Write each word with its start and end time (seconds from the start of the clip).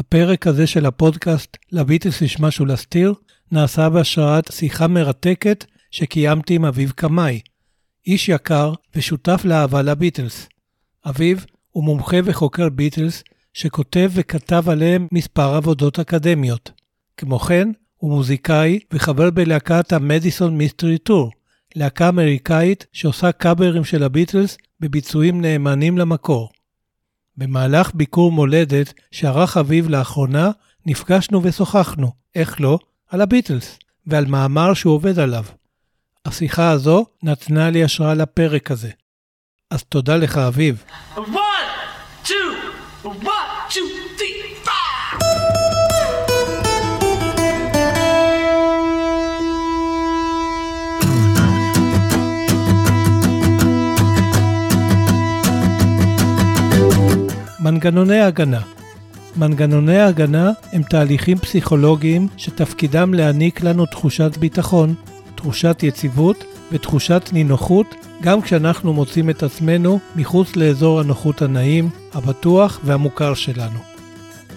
הפרק 0.00 0.46
הזה 0.46 0.66
של 0.66 0.86
הפודקאסט 0.86 1.56
"לביטלס 1.72 2.22
יש 2.22 2.40
משהו 2.40 2.66
להסתיר" 2.66 3.14
נעשה 3.52 3.88
בהשראת 3.88 4.52
שיחה 4.52 4.86
מרתקת 4.86 5.64
שקיימתי 5.90 6.54
עם 6.54 6.64
אביב 6.64 6.90
קמאי, 6.90 7.40
איש 8.06 8.28
יקר 8.28 8.72
ושותף 8.94 9.40
לאהבה 9.44 9.82
לביטלס. 9.82 10.48
אביב 11.06 11.46
הוא 11.70 11.84
מומחה 11.84 12.16
וחוקר 12.24 12.68
ביטלס 12.68 13.22
שכותב 13.54 14.10
וכתב 14.14 14.64
עליהם 14.68 15.06
מספר 15.12 15.54
עבודות 15.54 15.98
אקדמיות. 15.98 16.70
כמו 17.16 17.38
כן, 17.38 17.68
הוא 17.96 18.10
מוזיקאי 18.10 18.78
וחבר 18.92 19.30
בלהקת 19.30 19.92
המדיסון 19.92 20.56
מיסטרי 20.56 20.98
טור, 20.98 21.30
להקה 21.76 22.08
אמריקאית 22.08 22.86
שעושה 22.92 23.32
קאברים 23.32 23.84
של 23.84 24.02
הביטלס 24.02 24.58
בביצועים 24.80 25.40
נאמנים 25.40 25.98
למקור. 25.98 26.50
במהלך 27.36 27.90
ביקור 27.94 28.32
מולדת 28.32 28.92
שערך 29.10 29.56
אביו 29.56 29.88
לאחרונה, 29.88 30.50
נפגשנו 30.86 31.42
ושוחחנו, 31.42 32.12
איך 32.34 32.60
לא, 32.60 32.78
על 33.08 33.20
הביטלס 33.20 33.78
ועל 34.06 34.26
מאמר 34.26 34.74
שהוא 34.74 34.94
עובד 34.94 35.18
עליו. 35.18 35.44
השיחה 36.26 36.70
הזו 36.70 37.06
נתנה 37.22 37.70
לי 37.70 37.84
השראה 37.84 38.14
לפרק 38.14 38.70
הזה. 38.70 38.90
אז 39.70 39.82
תודה 39.82 40.16
לך, 40.16 40.38
אביב. 40.38 40.84
One, 41.16 41.20
two, 42.24 42.30
one, 43.04 43.39
מנגנוני 57.62 58.20
הגנה 58.20 58.60
מנגנוני 59.36 60.00
הגנה 60.00 60.50
הם 60.72 60.82
תהליכים 60.82 61.38
פסיכולוגיים 61.38 62.28
שתפקידם 62.36 63.14
להעניק 63.14 63.62
לנו 63.62 63.86
תחושת 63.86 64.36
ביטחון, 64.36 64.94
תחושת 65.34 65.82
יציבות 65.82 66.44
ותחושת 66.72 67.30
נינוחות 67.32 67.86
גם 68.22 68.42
כשאנחנו 68.42 68.92
מוצאים 68.92 69.30
את 69.30 69.42
עצמנו 69.42 69.98
מחוץ 70.16 70.56
לאזור 70.56 71.00
הנוחות 71.00 71.42
הנעים, 71.42 71.88
הבטוח 72.14 72.80
והמוכר 72.84 73.34
שלנו. 73.34 73.78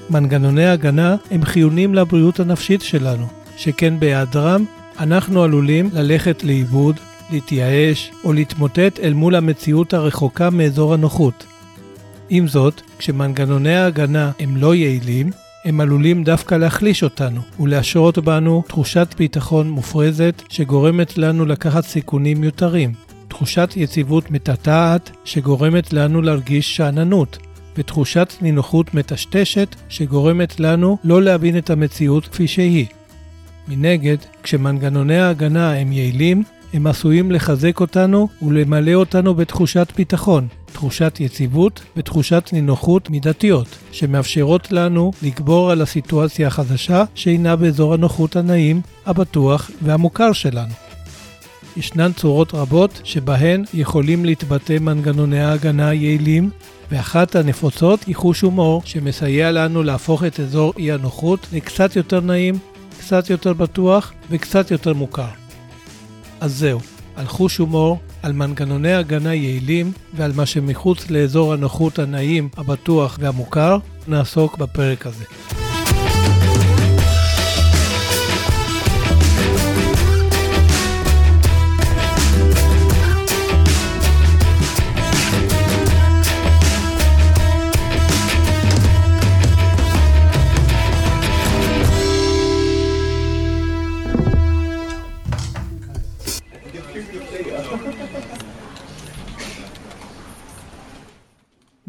מנגנוני 0.10 0.66
הגנה 0.66 1.16
הם 1.32 1.46
חיוניים 1.46 1.96
לבריאות 1.96 2.40
הנפשית 2.40 2.82
שלנו, 2.82 3.26
שכן 3.58 4.00
בהיעדרם 4.00 4.66
אנחנו 5.00 5.44
עלולים 5.44 5.90
ללכת 5.94 6.44
לאיבוד, 6.44 6.96
להתייאש 7.32 8.12
או 8.24 8.34
להתמוטט 8.34 9.00
אל 9.00 9.14
מול 9.14 9.36
המציאות 9.36 9.94
הרחוקה 9.94 10.50
מאזור 10.50 10.94
הנוחות. 10.94 11.46
עם 12.36 12.48
זאת, 12.48 12.82
כשמנגנוני 12.98 13.76
ההגנה 13.76 14.32
הם 14.40 14.58
לא 14.58 14.76
יעילים, 14.76 15.30
הם 15.66 15.82
עלולים 15.82 16.24
דווקא 16.24 16.56
להחליש 16.56 17.04
אותנו 17.04 17.42
ולהשרות 17.60 18.18
בנו 18.18 18.64
תחושת 18.68 19.16
ביטחון 19.18 19.70
מופרזת 19.70 20.42
שגורמת 20.50 21.18
לנו 21.18 21.46
לקחת 21.46 21.84
סיכונים 21.84 22.42
מיותרים, 22.42 22.94
תחושת 23.28 23.70
יציבות 23.76 24.32
מטאטעת 24.32 25.10
שגורמת 25.26 25.94
לנו 25.94 26.22
להרגיש 26.22 26.76
שאננות, 26.76 27.38
ותחושת 27.78 28.34
נינוחות 28.42 28.94
מטשטשת 28.94 29.76
שגורמת 29.90 30.60
לנו 30.60 30.98
לא 31.04 31.22
להבין 31.22 31.58
את 31.58 31.70
המציאות 31.70 32.28
כפי 32.28 32.48
שהיא. 32.48 32.86
מנגד, 33.68 34.18
כשמנגנוני 34.44 35.20
ההגנה 35.20 35.74
הם 35.74 35.92
יעילים, 35.92 36.44
הם 36.74 36.88
עשויים 36.88 37.32
לחזק 37.32 37.80
אותנו 37.80 38.28
ולמלא 38.42 38.94
אותנו 38.94 39.34
בתחושת 39.34 39.94
ביטחון, 39.98 40.48
תחושת 40.74 41.18
יציבות 41.20 41.84
ותחושת 41.98 42.50
נינוחות 42.54 43.10
מידתיות, 43.10 43.68
שמאפשרות 43.92 44.72
לנו 44.72 45.12
לגבור 45.24 45.72
על 45.72 45.82
הסיטואציה 45.82 46.48
החדשה 46.48 47.04
שאינה 47.16 47.56
באזור 47.56 47.94
הנוחות 47.94 48.36
הנעים, 48.36 48.82
הבטוח 49.06 49.72
והמוכר 49.82 50.34
שלנו. 50.34 50.74
ישנן 51.78 52.14
צורות 52.14 52.54
רבות 52.54 53.02
שבהן 53.04 53.64
יכולים 53.74 54.26
להתבטא 54.26 54.78
מנגנוני 54.82 55.40
ההגנה 55.40 55.90
היעילים, 55.90 56.50
ואחת 56.92 57.36
הנפוצות 57.36 58.04
היא 58.04 58.16
חוש 58.16 58.42
הומור, 58.42 58.82
שמסייע 58.86 59.52
לנו 59.52 59.84
להפוך 59.84 60.24
את 60.24 60.40
אזור 60.40 60.74
אי 60.78 60.92
הנוחות 60.92 61.48
לקצת 61.54 61.96
יותר 61.96 62.20
נעים, 62.20 62.56
קצת 63.00 63.30
יותר 63.30 63.54
בטוח 63.54 64.14
וקצת 64.30 64.72
יותר 64.72 64.94
מוכר. 64.94 65.28
אז 66.42 66.58
זהו, 66.58 66.80
על 67.16 67.26
חוש 67.26 67.58
הומור, 67.58 68.00
על 68.24 68.34
מנגנוני 68.34 68.94
הגנה 68.94 69.34
יעילים 69.34 69.92
ועל 70.16 70.32
מה 70.36 70.46
שמחוץ 70.46 71.10
לאזור 71.10 71.54
הנוחות 71.54 72.00
הנעים, 72.00 72.50
הבטוח 72.58 73.18
והמוכר, 73.22 73.78
נעסוק 74.08 74.58
בפרק 74.58 75.08
הזה. 75.08 75.26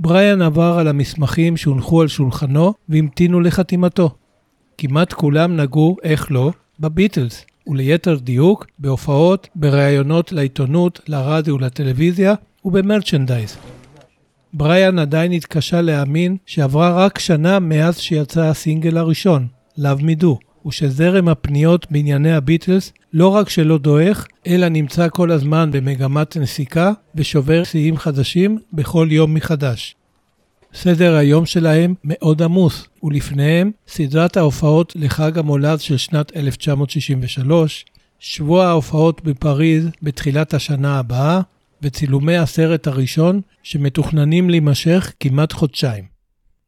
בריאן 0.05 0.43
עבר 0.43 0.79
על 0.79 0.89
המסמכים 0.89 1.57
שהונחו 1.57 2.03
על 2.03 2.09
שולחנו 2.09 2.75
והמתינו 2.89 3.41
לחתימתו. 3.41 4.11
כמעט 4.79 5.13
כולם 5.13 5.57
נגעו, 5.57 5.97
איך 6.03 6.33
לא, 6.33 6.51
בביטלס, 6.81 7.45
וליתר 7.67 8.15
דיוק, 8.15 8.67
בהופעות, 8.79 9.49
בראיונות 9.55 10.33
לעיתונות, 10.33 11.01
לרדיו 11.09 11.55
ולטלוויזיה 11.55 12.35
ובמרצ'נדייז. 12.65 13.57
בריאן 14.53 14.99
עדיין 14.99 15.33
התקשה 15.33 15.81
להאמין 15.81 16.37
שעברה 16.47 17.05
רק 17.05 17.19
שנה 17.19 17.59
מאז 17.59 17.99
שיצא 17.99 18.43
הסינגל 18.43 18.97
הראשון, 18.97 19.47
Love 19.79 20.01
Me 20.01 20.23
Do, 20.23 20.37
ושזרם 20.67 21.29
הפניות 21.29 21.87
בענייני 21.91 22.33
הביטלס 22.33 22.93
לא 23.13 23.29
רק 23.29 23.49
שלא 23.49 23.79
דועך, 23.79 24.27
אלא 24.47 24.69
נמצא 24.69 25.09
כל 25.09 25.31
הזמן 25.31 25.71
במגמת 25.73 26.37
נסיקה 26.37 26.93
ושובר 27.15 27.65
שיאים 27.65 27.97
חדשים 27.97 28.59
בכל 28.73 29.09
יום 29.11 29.35
מחדש. 29.35 29.95
סדר 30.75 31.15
היום 31.15 31.47
שלהם 31.47 31.95
מאוד 32.05 32.43
עמוס, 32.43 32.89
ולפניהם 33.03 33.71
סדרת 33.89 34.37
ההופעות 34.37 34.93
לחג 34.97 35.39
המולד 35.39 35.81
של 35.81 35.97
שנת 35.97 36.37
1963, 36.37 37.85
שבוע 38.19 38.67
ההופעות 38.67 39.25
בפריז 39.25 39.89
בתחילת 40.03 40.55
השנה 40.55 40.99
הבאה, 40.99 41.41
וצילומי 41.83 42.37
הסרט 42.37 42.87
הראשון 42.87 43.41
שמתוכננים 43.63 44.51
להימשך 44.51 45.13
כמעט 45.21 45.53
חודשיים. 45.53 46.05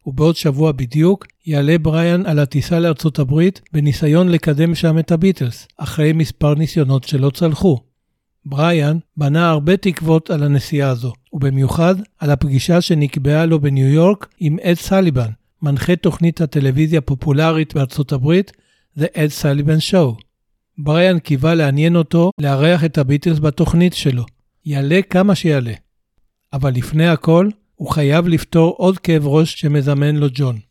ובעוד 0.06 0.36
שבוע 0.36 0.72
בדיוק 0.72 1.26
יעלה 1.46 1.78
בריאן 1.78 2.26
על 2.26 2.38
הטיסה 2.38 2.80
לארצות 2.80 3.18
הברית 3.18 3.60
בניסיון 3.72 4.28
לקדם 4.28 4.74
שם 4.74 4.98
את 4.98 5.12
הביטלס, 5.12 5.68
אחרי 5.76 6.12
מספר 6.12 6.54
ניסיונות 6.54 7.04
שלא 7.04 7.30
צלחו. 7.30 7.78
בריאן 8.44 8.98
בנה 9.16 9.50
הרבה 9.50 9.76
תקוות 9.76 10.30
על 10.30 10.42
הנסיעה 10.42 10.90
הזו, 10.90 11.12
ובמיוחד 11.32 11.94
על 12.18 12.30
הפגישה 12.30 12.80
שנקבעה 12.80 13.46
לו 13.46 13.60
בניו 13.60 13.86
יורק 13.86 14.28
עם 14.38 14.56
אד 14.62 14.74
סליבן, 14.74 15.30
מנחה 15.62 15.96
תוכנית 15.96 16.40
הטלוויזיה 16.40 16.98
הפופולרית 16.98 17.74
בארצות 17.74 18.12
הברית, 18.12 18.52
The 18.98 19.02
Ed 19.14 19.42
Sullivan 19.42 19.92
Show. 19.92 20.22
בריאן 20.78 21.18
קיווה 21.18 21.54
לעניין 21.54 21.96
אותו 21.96 22.30
לארח 22.40 22.84
את 22.84 22.98
הביטלס 22.98 23.38
בתוכנית 23.38 23.94
שלו, 23.94 24.24
יעלה 24.64 25.00
כמה 25.10 25.34
שיעלה. 25.34 25.74
אבל 26.52 26.74
לפני 26.74 27.08
הכל, 27.08 27.48
הוא 27.74 27.90
חייב 27.90 28.28
לפתור 28.28 28.74
עוד 28.78 28.98
כאב 28.98 29.26
ראש 29.26 29.54
שמזמן 29.60 30.16
לו 30.16 30.26
ג'ון. 30.34 30.65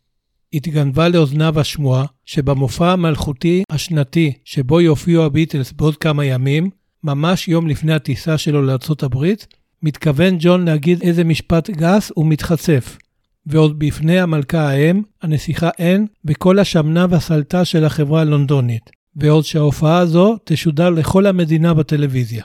התגנבה 0.55 1.09
לאוזניו 1.09 1.59
השמועה 1.59 2.05
שבמופע 2.25 2.91
המלכותי 2.91 3.63
השנתי 3.69 4.33
שבו 4.45 4.81
יופיעו 4.81 5.23
הביטלס 5.23 5.71
בעוד 5.71 5.97
כמה 5.97 6.25
ימים, 6.25 6.69
ממש 7.03 7.47
יום 7.47 7.67
לפני 7.67 7.93
הטיסה 7.93 8.37
שלו 8.37 8.61
לארצות 8.61 9.03
הברית, 9.03 9.47
מתכוון 9.83 10.35
ג'ון 10.39 10.65
להגיד 10.65 11.01
איזה 11.01 11.23
משפט 11.23 11.69
גס 11.69 12.11
ומתחצף. 12.17 12.97
ועוד 13.45 13.79
בפני 13.79 14.19
המלכה 14.19 14.69
האם, 14.69 15.01
הנסיכה 15.21 15.69
אין, 15.79 16.07
וכל 16.25 16.59
השמנה 16.59 17.05
והסלטה 17.09 17.65
של 17.65 17.85
החברה 17.85 18.21
הלונדונית. 18.21 18.89
ועוד 19.15 19.43
שההופעה 19.43 19.97
הזו 19.97 20.37
תשודר 20.43 20.89
לכל 20.89 21.25
המדינה 21.25 21.73
בטלוויזיה. 21.73 22.43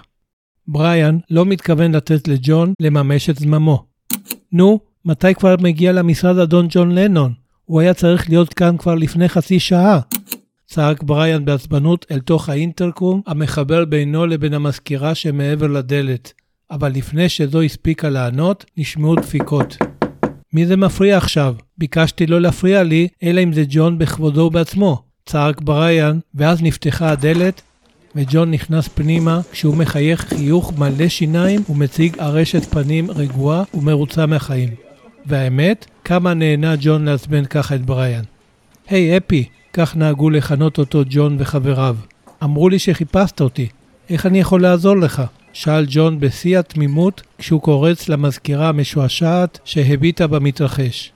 בריאן 0.68 1.18
לא 1.30 1.46
מתכוון 1.46 1.94
לתת 1.94 2.28
לג'ון 2.28 2.72
לממש 2.80 3.30
את 3.30 3.36
זממו. 3.36 3.84
נו, 4.52 4.80
מתי 5.04 5.34
כבר 5.34 5.54
מגיע 5.60 5.92
למשרד 5.92 6.38
אדון 6.38 6.66
ג'ון 6.70 6.92
לנון? 6.98 7.32
הוא 7.70 7.80
היה 7.80 7.94
צריך 7.94 8.28
להיות 8.28 8.54
כאן 8.54 8.76
כבר 8.76 8.94
לפני 8.94 9.28
חצי 9.28 9.60
שעה. 9.60 10.00
צעק 10.66 11.02
בריאן 11.02 11.44
בעצבנות 11.44 12.06
אל 12.10 12.20
תוך 12.20 12.48
האינטרקום 12.48 13.20
המחבר 13.26 13.84
בינו 13.84 14.26
לבין 14.26 14.54
המזכירה 14.54 15.14
שמעבר 15.14 15.66
לדלת, 15.66 16.32
אבל 16.70 16.92
לפני 16.92 17.28
שזו 17.28 17.62
הספיקה 17.62 18.08
לענות, 18.08 18.64
נשמעו 18.76 19.14
דפיקות. 19.14 19.76
מי 20.52 20.66
זה 20.66 20.76
מפריע 20.76 21.16
עכשיו? 21.16 21.54
ביקשתי 21.78 22.26
לא 22.26 22.40
להפריע 22.40 22.82
לי, 22.82 23.08
אלא 23.22 23.42
אם 23.42 23.52
זה 23.52 23.64
ג'ון 23.68 23.98
בכבודו 23.98 24.40
ובעצמו. 24.40 25.02
צעק 25.26 25.60
בריאן, 25.60 26.18
ואז 26.34 26.62
נפתחה 26.62 27.10
הדלת, 27.10 27.62
וג'ון 28.16 28.50
נכנס 28.50 28.88
פנימה 28.88 29.40
כשהוא 29.52 29.76
מחייך 29.76 30.20
חיוך 30.20 30.72
מלא 30.78 31.08
שיניים 31.08 31.62
ומציג 31.68 32.18
ארשת 32.20 32.64
פנים 32.64 33.10
רגועה 33.10 33.62
ומרוצה 33.74 34.26
מהחיים. 34.26 34.89
והאמת, 35.26 35.86
כמה 36.04 36.34
נהנה 36.34 36.74
ג'ון 36.80 37.04
לעצבן 37.04 37.44
ככה 37.44 37.74
את 37.74 37.84
בריאן. 37.86 38.22
היי, 38.88 39.16
hey, 39.16 39.22
אפי, 39.26 39.44
כך 39.72 39.96
נהגו 39.96 40.30
לכנות 40.30 40.78
אותו 40.78 41.02
ג'ון 41.10 41.36
וחבריו. 41.38 41.96
אמרו 42.44 42.68
לי 42.68 42.78
שחיפשת 42.78 43.40
אותי, 43.40 43.68
איך 44.10 44.26
אני 44.26 44.40
יכול 44.40 44.62
לעזור 44.62 44.96
לך? 44.96 45.22
שאל 45.52 45.86
ג'ון 45.88 46.20
בשיא 46.20 46.58
התמימות 46.58 47.22
כשהוא 47.38 47.60
קורץ 47.60 48.08
למזכירה 48.08 48.68
המשועשעת 48.68 49.58
שהביטה 49.64 50.26
במתרחש. 50.26 51.12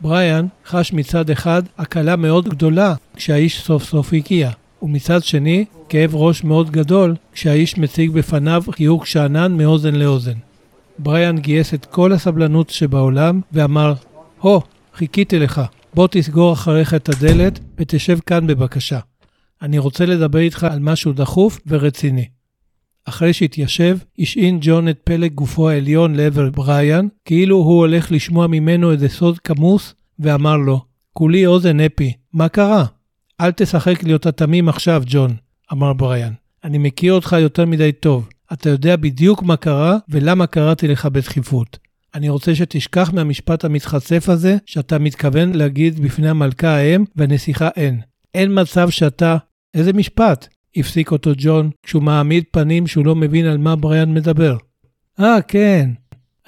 בריאן 0.00 0.46
חש 0.66 0.92
מצד 0.92 1.30
אחד 1.30 1.62
הקלה 1.78 2.16
מאוד 2.16 2.48
גדולה 2.48 2.94
כשהאיש 3.16 3.60
סוף 3.60 3.84
סוף 3.84 4.12
הגיע, 4.12 4.50
ומצד 4.82 5.24
שני 5.24 5.64
כאב 5.88 6.14
ראש 6.14 6.44
מאוד 6.44 6.70
גדול 6.70 7.14
כשהאיש 7.32 7.78
מציג 7.78 8.10
בפניו 8.10 8.62
חיוך 8.70 9.06
שאנן 9.06 9.56
מאוזן 9.56 9.94
לאוזן. 9.94 10.47
בריאן 10.98 11.38
גייס 11.38 11.74
את 11.74 11.86
כל 11.86 12.12
הסבלנות 12.12 12.70
שבעולם 12.70 13.40
ואמר, 13.52 13.94
הו, 14.40 14.60
חיכיתי 14.94 15.38
לך, 15.38 15.60
בוא 15.94 16.08
תסגור 16.10 16.52
אחריך 16.52 16.94
את 16.94 17.08
הדלת 17.08 17.60
ותשב 17.78 18.18
כאן 18.26 18.46
בבקשה. 18.46 18.98
אני 19.62 19.78
רוצה 19.78 20.06
לדבר 20.06 20.38
איתך 20.38 20.64
על 20.64 20.78
משהו 20.78 21.12
דחוף 21.12 21.60
ורציני. 21.66 22.28
אחרי 23.04 23.32
שהתיישב, 23.32 23.98
השעין 24.18 24.58
ג'ון 24.60 24.88
את 24.88 24.98
פלג 25.04 25.32
גופו 25.32 25.68
העליון 25.68 26.14
לעבר 26.14 26.50
בריאן, 26.50 27.06
כאילו 27.24 27.56
הוא 27.56 27.78
הולך 27.78 28.12
לשמוע 28.12 28.46
ממנו 28.46 28.92
איזה 28.92 29.08
סוד 29.08 29.38
כמוס, 29.38 29.94
ואמר 30.18 30.56
לו, 30.56 30.80
כולי 31.12 31.46
אוזן 31.46 31.80
אפי, 31.80 32.12
מה 32.32 32.48
קרה? 32.48 32.84
אל 33.40 33.50
תשחק 33.52 34.04
להיות 34.04 34.26
התמים 34.26 34.68
עכשיו, 34.68 35.02
ג'ון, 35.06 35.36
אמר 35.72 35.92
בריאן. 35.92 36.32
אני 36.64 36.78
מכיר 36.78 37.12
אותך 37.12 37.36
יותר 37.40 37.66
מדי 37.66 37.92
טוב. 37.92 38.28
אתה 38.52 38.68
יודע 38.68 38.96
בדיוק 38.96 39.42
מה 39.42 39.56
קרה 39.56 39.98
ולמה 40.08 40.46
קראתי 40.46 40.88
לך 40.88 41.06
בדחיפות. 41.06 41.78
אני 42.14 42.28
רוצה 42.28 42.54
שתשכח 42.54 43.10
מהמשפט 43.12 43.64
המתחצף 43.64 44.28
הזה 44.28 44.56
שאתה 44.66 44.98
מתכוון 44.98 45.52
להגיד 45.52 46.00
בפני 46.00 46.28
המלכה 46.28 46.76
האם 46.76 47.04
והנסיכה 47.16 47.68
אין. 47.76 48.00
אין 48.34 48.60
מצב 48.60 48.90
שאתה... 48.90 49.36
איזה 49.74 49.92
משפט? 49.92 50.48
הפסיק 50.76 51.10
אותו 51.10 51.30
ג'ון 51.36 51.70
כשהוא 51.82 52.02
מעמיד 52.02 52.44
פנים 52.50 52.86
שהוא 52.86 53.06
לא 53.06 53.14
מבין 53.14 53.46
על 53.46 53.58
מה 53.58 53.76
בריאן 53.76 54.14
מדבר. 54.14 54.56
אה, 55.20 55.38
ah, 55.38 55.42
כן. 55.42 55.90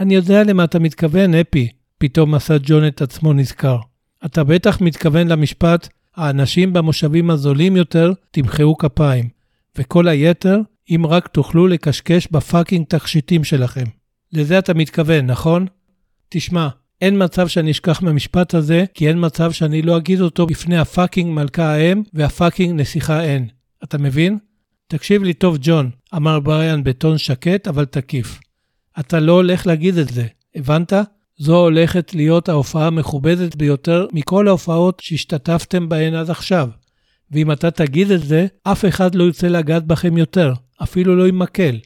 אני 0.01 0.15
יודע 0.15 0.45
למה 0.45 0.65
אתה 0.65 0.79
מתכוון, 0.79 1.35
אפי. 1.35 1.69
פתאום 1.99 2.35
עשה 2.35 2.57
ג'ון 2.63 2.87
את 2.87 3.03
עצמו 3.03 3.33
נזכר. 3.33 3.79
אתה 4.25 4.45
בטח 4.45 4.81
מתכוון 4.81 5.29
למשפט, 5.29 5.89
האנשים 6.17 6.73
במושבים 6.73 7.31
הזולים 7.31 7.77
יותר 7.77 8.13
תמחאו 8.31 8.79
כפיים, 8.79 9.29
וכל 9.79 10.09
היתר, 10.09 10.61
אם 10.91 11.07
רק 11.07 11.29
תוכלו 11.29 11.67
לקשקש 11.67 12.29
ב 12.31 12.38
fucking 12.38 12.87
תכשיטים 12.87 13.45
שלכם. 13.45 13.85
לזה 14.33 14.59
אתה 14.59 14.75
מתכוון, 14.75 15.27
נכון? 15.27 15.67
תשמע, 16.29 16.69
אין 17.01 17.25
מצב 17.25 17.49
שאני 17.49 17.71
אשכח 17.71 18.03
מהמשפט 18.03 18.55
הזה, 18.55 18.85
כי 18.95 19.09
אין 19.09 19.25
מצב 19.27 19.53
שאני 19.53 19.83
לא 19.83 19.97
אגיד 19.97 20.21
אותו 20.21 20.47
בפני 20.47 20.79
ה 20.79 20.86
fucking 20.86 21.35
מלכה 21.35 21.75
האם 21.75 22.03
והפאקינג 22.15 22.81
נסיכה 22.81 23.25
אין. 23.25 23.49
אתה 23.85 23.99
מבין? 23.99 24.39
תקשיב 24.89 25.23
לי 25.23 25.35
טוב, 25.35 25.57
ג'ון, 25.61 25.91
אמר 26.17 26.41
בריאן 26.41 26.85
בטון 26.85 27.19
שקט 27.19 27.69
אבל 27.69 27.85
תקיף. 27.85 28.41
אתה 29.01 29.21
לא 29.21 29.33
הולך 29.33 29.67
להגיד 29.67 29.99
את 29.99 30.09
זה, 30.09 30.27
הבנת? 30.55 30.93
זו 31.39 31.57
הולכת 31.57 32.15
להיות 32.15 32.49
ההופעה 32.49 32.87
המכובדת 32.87 33.57
ביותר 33.57 34.07
מכל 34.13 34.49
ההופעות 34.49 35.01
שהשתתפתם 35.01 35.89
בהן 35.89 36.15
עד 36.15 36.31
עכשיו. 36.31 36.69
ואם 37.31 37.53
אתה 37.53 37.71
תגיד 37.71 38.11
את 38.11 38.23
זה, 38.23 38.47
אף 38.63 38.85
אחד 38.85 39.15
לא 39.15 39.25
ירצה 39.25 39.49
לגעת 39.49 39.85
בכם 39.85 40.17
יותר, 40.17 40.53
אפילו 40.83 41.17
לא 41.17 41.27
עם 41.27 41.39
מקל. 41.39 41.79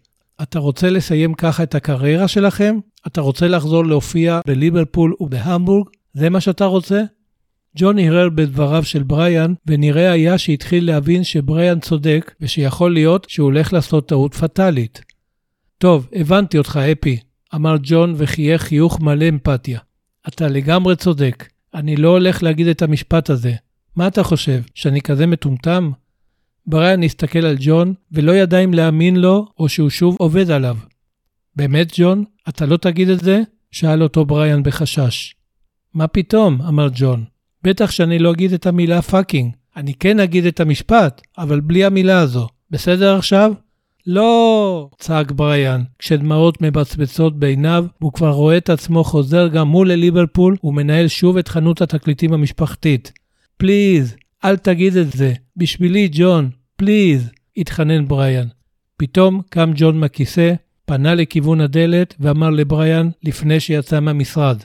אתה 0.43 0.59
רוצה 0.59 0.91
לסיים 0.91 1.35
ככה 1.35 1.63
את 1.63 1.75
הקריירה 1.75 2.29
שלכם? 2.29 2.79
אתה 3.07 3.21
רוצה 3.21 3.49
לחזור 3.49 3.85
להופיע 3.87 4.41
בליברפול 4.47 5.15
ובהמבורג? 5.21 5.89
זה 6.15 6.31
מה 6.31 6.41
שאתה 6.41 6.65
רוצה? 6.65 7.03
ג'ון 7.77 7.99
הרהר 7.99 8.29
בדבריו 8.29 8.85
של 8.85 9.03
בריאן, 9.03 9.55
ונראה 9.67 10.13
היה 10.13 10.39
שהתחיל 10.39 10.87
להבין 10.87 11.25
שבריאן 11.25 11.81
צודק, 11.81 12.35
ושיכול 12.41 12.93
להיות 12.93 13.27
שהוא 13.29 13.45
הולך 13.45 13.73
לעשות 13.73 14.09
טעות 14.09 14.35
פטאלית. 14.35 15.03
טוב, 15.79 16.09
הבנתי 16.13 16.59
אותך, 16.59 16.81
אפי, 16.93 17.19
אמר 17.55 17.77
ג'ון 17.83 18.15
וחייך 18.17 18.63
חיוך 18.63 19.01
מלא 19.01 19.29
אמפתיה. 19.29 19.79
אתה 20.29 20.49
לגמרי 20.49 20.97
צודק, 20.97 21.49
אני 21.75 21.97
לא 21.97 22.09
הולך 22.09 22.43
להגיד 22.43 22.67
את 22.67 22.83
המשפט 22.83 23.31
הזה. 23.31 23.55
מה 23.97 24.07
אתה 24.07 24.23
חושב, 24.23 24.61
שאני 24.75 25.01
כזה 25.01 25.27
מטומטם? 25.27 25.91
בריאן 26.67 27.03
הסתכל 27.03 27.47
על 27.47 27.57
ג'ון, 27.61 27.95
ולא 28.13 28.33
ידע 28.33 28.59
אם 28.59 28.75
להאמין 28.75 29.17
לו, 29.17 29.47
או 29.59 29.69
שהוא 29.69 29.91
שוב 29.91 30.17
עובד 30.19 30.51
עליו. 30.51 30.77
באמת, 31.57 31.93
ג'ון? 31.97 32.25
אתה 32.49 32.67
לא 32.67 32.77
תגיד 32.77 33.09
את 33.09 33.21
זה? 33.21 33.43
שאל 33.71 34.03
אותו 34.03 34.25
בריאן 34.25 34.63
בחשש. 34.63 35.35
מה 35.95 36.07
פתאום? 36.07 36.63
אמר 36.63 36.89
ג'ון. 36.95 37.25
בטח 37.63 37.91
שאני 37.91 38.19
לא 38.19 38.31
אגיד 38.31 38.53
את 38.53 38.67
המילה 38.67 39.03
fucking. 39.03 39.53
אני 39.77 39.95
כן 39.95 40.21
אגיד 40.21 40.47
את 40.47 40.61
המשפט, 40.61 41.23
אבל 41.39 41.61
בלי 41.61 41.85
המילה 41.85 42.19
הזו. 42.19 42.49
בסדר 42.71 43.17
עכשיו? 43.17 43.53
לא! 44.07 44.89
צעק 44.99 45.33
בריאן, 45.33 45.83
כשדמעות 45.99 46.63
מבצבצות 46.63 47.39
בעיניו, 47.39 47.85
והוא 48.01 48.13
כבר 48.13 48.31
רואה 48.31 48.57
את 48.57 48.71
עצמו 48.71 49.05
חוזר 49.05 49.49
גמור 49.49 49.93
לליברפול 49.93 50.57
ומנהל 50.65 51.09
שוב 51.09 51.37
את 51.37 51.49
חנות 51.49 51.83
התקליטים 51.83 52.33
המשפחתית. 52.33 53.13
פליז, 53.57 54.17
אל 54.45 54.57
תגיד 54.57 54.97
את 54.97 55.13
זה. 55.13 55.33
בשבילי, 55.57 56.09
ג'ון, 56.13 56.51
פליז, 56.77 57.31
התחנן 57.57 58.09
בריאן. 58.09 58.47
פתאום 58.97 59.41
קם 59.51 59.71
ג'ון 59.75 60.01
מהכיסא, 60.01 60.55
פנה 60.85 61.15
לכיוון 61.15 61.61
הדלת 61.61 62.15
ואמר 62.21 62.51
לבריאן 62.51 63.09
לפני 63.23 63.61
שיצא 63.61 64.01
מהמשרד, 64.01 64.63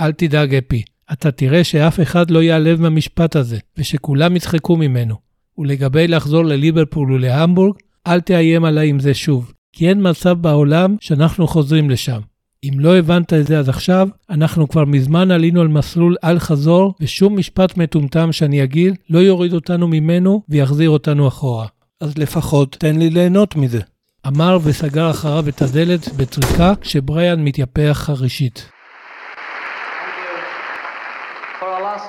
אל 0.00 0.12
תדאג, 0.12 0.54
אפי, 0.54 0.82
אתה 1.12 1.30
תראה 1.30 1.64
שאף 1.64 2.00
אחד 2.00 2.30
לא 2.30 2.42
ייעלב 2.42 2.80
מהמשפט 2.80 3.36
הזה, 3.36 3.58
ושכולם 3.78 4.36
יצחקו 4.36 4.76
ממנו. 4.76 5.16
ולגבי 5.58 6.08
לחזור 6.08 6.44
לליברפול 6.44 7.12
ולהמבורג, 7.12 7.76
אל 8.06 8.20
תאיים 8.20 8.64
עליי 8.64 8.88
עם 8.88 8.98
זה 8.98 9.14
שוב, 9.14 9.52
כי 9.72 9.88
אין 9.88 10.10
מצב 10.10 10.32
בעולם 10.40 10.96
שאנחנו 11.00 11.46
חוזרים 11.46 11.90
לשם. 11.90 12.20
אם 12.68 12.80
לא 12.80 12.96
הבנת 12.96 13.32
את 13.32 13.46
זה 13.46 13.58
עד 13.58 13.68
עכשיו, 13.68 14.08
אנחנו 14.30 14.68
כבר 14.68 14.84
מזמן 14.84 15.30
עלינו 15.30 15.60
על 15.60 15.68
מסלול 15.68 16.16
אל-חזור, 16.24 16.94
ושום 17.00 17.38
משפט 17.38 17.76
מטומטם 17.76 18.32
שאני 18.32 18.64
אגיד 18.64 18.94
לא 19.10 19.18
יוריד 19.18 19.52
אותנו 19.52 19.88
ממנו 19.88 20.42
ויחזיר 20.48 20.90
אותנו 20.90 21.28
אחורה. 21.28 21.66
אז 22.00 22.18
לפחות 22.18 22.76
תן 22.80 22.96
לי 22.96 23.10
ליהנות 23.10 23.56
מזה. 23.56 23.80
אמר 24.26 24.58
וסגר 24.64 25.10
אחריו 25.10 25.44
את 25.48 25.62
הדלת 25.62 26.08
בטריקה 26.16 26.72
כשבריאן 26.80 27.44
מתייפח 27.44 28.02
חרישית. 28.06 28.68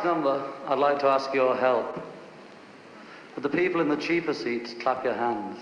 number, 0.03 0.37
I'd 0.69 0.83
like 0.87 0.99
to 0.99 1.07
ask 1.17 1.33
your 1.33 1.55
help. 1.67 1.89
But 3.33 3.41
the 3.47 3.53
people 3.61 3.79
in 3.83 3.89
the 3.95 4.01
cheaper 4.07 4.35
seats, 4.43 4.69
clap 4.83 4.99
your 5.07 5.17
hands. 5.25 5.57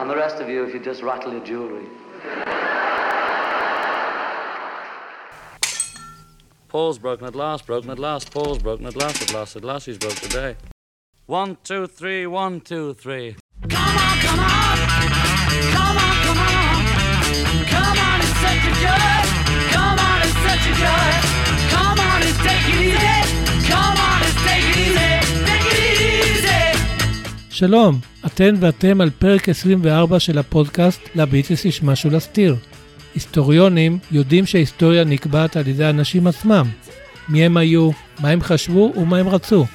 and 0.00 0.08
the 0.08 0.16
rest 0.16 0.36
of 0.40 0.48
you, 0.48 0.64
if 0.64 0.72
you 0.72 0.80
just 0.80 1.02
rattle 1.02 1.30
your 1.30 1.44
jewelry. 1.44 1.86
Paul's 6.67 6.97
broken 6.99 7.25
at 7.25 7.35
last, 7.35 7.65
broken 7.65 7.89
at 7.89 7.99
last, 7.99 8.31
Paul's 8.31 8.59
broken 8.59 8.85
at 8.85 8.95
last, 8.97 9.21
at 9.21 9.33
last, 9.33 9.55
at 9.55 9.63
last 9.63 9.85
he's 9.85 9.97
broke 9.97 10.15
today. 10.15 10.57
One, 11.25 11.57
two, 11.63 11.87
three, 11.87 12.27
one, 12.27 12.59
two, 12.59 12.93
three. 12.93 13.37
Come 13.69 13.97
on, 13.97 14.19
come 14.19 14.39
on! 14.39 14.77
Come 15.71 15.97
on, 15.97 16.15
come 16.25 16.37
on! 16.37 16.85
Come 17.73 17.97
on, 17.97 18.19
it's 18.19 18.37
such 18.43 18.65
a 18.67 18.73
joy! 18.83 19.15
Come 19.71 19.99
on, 19.99 20.17
it's 20.21 20.39
such 20.47 20.65
a 20.67 20.73
joy! 20.83 21.11
Come 21.71 21.99
on, 21.99 22.21
it's 22.27 22.39
take 22.43 22.67
it 22.67 22.79
easy! 22.83 23.15
Come 23.71 23.97
on, 23.97 24.19
it's 24.27 24.39
take 24.43 24.67
it 24.69 24.77
easy! 24.85 25.11
Take 25.47 25.67
it 25.71 25.79
easy! 26.11 26.61
שלום, 27.49 28.01
אתן 28.26 28.54
ואתם 28.60 29.00
על 29.00 29.10
פרק 29.10 29.48
24 29.48 30.20
של 30.20 30.38
הפודקאסט 30.38 31.00
לביטלס 31.14 31.64
יש 31.64 31.82
משהו 31.82 32.10
להסתיר. 32.10 32.56
היסטוריונים 33.14 33.98
יודעים 34.12 34.46
שההיסטוריה 34.46 35.04
נקבעת 35.04 35.56
על 35.56 35.68
ידי 35.68 35.84
האנשים 35.84 36.26
עצמם. 36.26 36.66
מי 37.28 37.44
הם 37.44 37.56
היו, 37.56 37.90
מה 38.20 38.28
הם 38.28 38.40
חשבו 38.40 38.92
ומה 38.96 39.18
הם 39.18 39.28
רצו. 39.28 39.66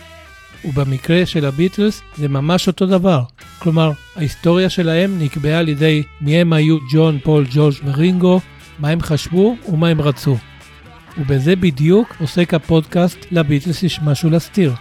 ובמקרה 0.65 1.25
של 1.25 1.45
הביטלס 1.45 2.01
זה 2.17 2.27
ממש 2.27 2.67
אותו 2.67 2.85
דבר. 2.85 3.21
כלומר, 3.59 3.91
ההיסטוריה 4.15 4.69
שלהם 4.69 5.19
נקבעה 5.19 5.59
על 5.59 5.69
ידי 5.69 6.03
מי 6.21 6.37
הם 6.37 6.53
היו 6.53 6.77
ג'ון, 6.93 7.19
פול, 7.23 7.45
ג'ורג' 7.51 7.73
ורינגו, 7.85 8.39
מה 8.79 8.89
הם 8.89 9.01
חשבו 9.01 9.55
ומה 9.69 9.87
הם 9.87 10.01
רצו. 10.01 10.37
ובזה 11.17 11.55
בדיוק 11.55 12.15
עוסק 12.19 12.53
הפודקאסט 12.53 13.17
לביטלס 13.31 13.83
יש 13.83 13.99
משהו 14.03 14.29
להסתיר. 14.29 14.73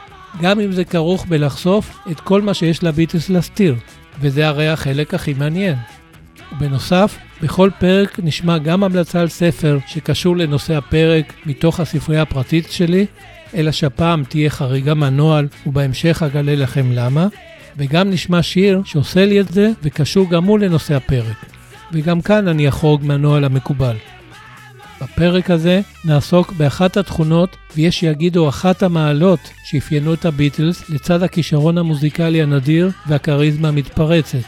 גם 0.43 0.61
אם 0.61 0.73
זה 0.73 0.85
כרוך 0.85 1.27
בלחשוף 1.29 1.99
את 2.11 2.21
כל 2.21 2.43
מה 2.43 2.55
שיש 2.55 2.83
לביטלס 2.83 3.31
להסתיר, 3.31 3.75
וזה 4.21 4.49
הרי 4.49 4.69
החלק 4.69 5.15
הכי 5.15 5.35
מעניין. 5.35 5.77
ובנוסף, 6.53 7.19
בכל 7.43 7.71
פרק 7.79 8.21
נשמע 8.23 8.59
גם 8.59 8.85
המלצה 8.85 9.21
על 9.21 9.29
ספר 9.29 9.79
שקשור 9.87 10.37
לנושא 10.37 10.77
הפרק 10.77 11.33
מתוך 11.47 11.81
הספרייה 11.81 12.23
הפרטית 12.23 12.71
שלי, 12.71 13.07
אלא 13.55 13.73
שהפעם 13.73 14.25
תהיה 14.25 14.51
חריגה 14.51 14.95
מהנוהל 14.95 15.49
ובהמשך 15.67 16.23
אגלה 16.27 16.55
לכם 16.55 16.93
למה, 16.93 17.27
וגם 17.77 18.11
נשמע 18.11 18.43
שיר 18.43 18.83
שעושה 18.85 19.27
לי 19.27 19.41
את 19.41 19.49
זה 19.49 19.71
וקשור 19.83 20.31
גם 20.31 20.45
הוא 20.45 20.59
לנושא 20.59 20.95
הפרק. 20.95 21.47
וגם 21.93 22.21
כאן 22.21 22.49
אני 22.49 22.69
אחרוג 22.69 23.05
מהנוהל 23.05 23.45
המקובל. 23.45 23.97
בפרק 25.05 25.51
הזה 25.51 25.81
נעסוק 26.05 26.53
באחת 26.53 26.97
התכונות, 26.97 27.57
ויש 27.77 28.01
שיגידו 28.01 28.49
אחת 28.49 28.83
המעלות 28.83 29.41
שאפיינו 29.65 30.15
את 30.15 30.25
הביטלס, 30.25 30.91
לצד 30.91 31.23
הכישרון 31.23 31.79
המוזיקלי 31.79 32.43
הנדיר 32.43 32.91
והכריזמה 33.07 33.69
המתפרצת. 33.69 34.39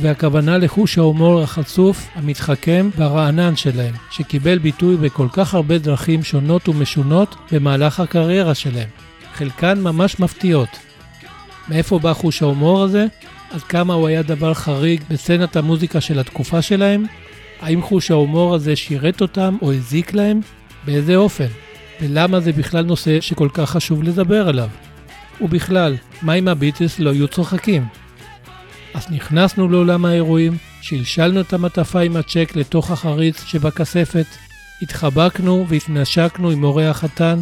והכוונה 0.00 0.58
לחוש 0.58 0.98
ההומור 0.98 1.42
החצוף, 1.42 2.08
המתחכם 2.14 2.90
והרענן 2.96 3.56
שלהם, 3.56 3.94
שקיבל 4.10 4.58
ביטוי 4.58 4.96
בכל 4.96 5.28
כך 5.32 5.54
הרבה 5.54 5.78
דרכים 5.78 6.22
שונות 6.22 6.68
ומשונות 6.68 7.36
במהלך 7.52 8.00
הקריירה 8.00 8.54
שלהם. 8.54 8.88
חלקן 9.34 9.80
ממש 9.80 10.20
מפתיעות. 10.20 10.68
מאיפה 11.68 11.98
בא 11.98 12.12
חוש 12.12 12.42
ההומור 12.42 12.82
הזה? 12.82 13.06
עד 13.50 13.62
כמה 13.62 13.94
הוא 13.94 14.08
היה 14.08 14.22
דבר 14.22 14.54
חריג 14.54 15.00
בסצנת 15.10 15.56
המוזיקה 15.56 16.00
של 16.00 16.18
התקופה 16.18 16.62
שלהם? 16.62 17.04
האם 17.60 17.82
חוש 17.82 18.10
ההומור 18.10 18.54
הזה 18.54 18.76
שירת 18.76 19.20
אותם 19.20 19.56
או 19.62 19.72
הזיק 19.72 20.14
להם? 20.14 20.40
באיזה 20.84 21.16
אופן? 21.16 21.46
ולמה 22.00 22.40
זה 22.40 22.52
בכלל 22.52 22.84
נושא 22.84 23.20
שכל 23.20 23.48
כך 23.52 23.70
חשוב 23.70 24.02
לדבר 24.02 24.48
עליו? 24.48 24.68
ובכלל, 25.40 25.96
מה 26.22 26.34
אם 26.34 26.48
הביטלס 26.48 26.98
לא 26.98 27.10
היו 27.10 27.28
צוחקים? 27.28 27.84
אז 28.94 29.10
נכנסנו 29.10 29.68
לעולם 29.68 30.04
האירועים, 30.04 30.56
שלשלנו 30.82 31.40
את 31.40 31.52
המטפה 31.52 32.00
עם 32.00 32.16
הצ'ק 32.16 32.52
לתוך 32.56 32.90
החריץ 32.90 33.44
שבכספת, 33.44 34.26
התחבקנו 34.82 35.66
והתנשקנו 35.68 36.50
עם 36.50 36.64
הורי 36.64 36.86
החתן, 36.86 37.40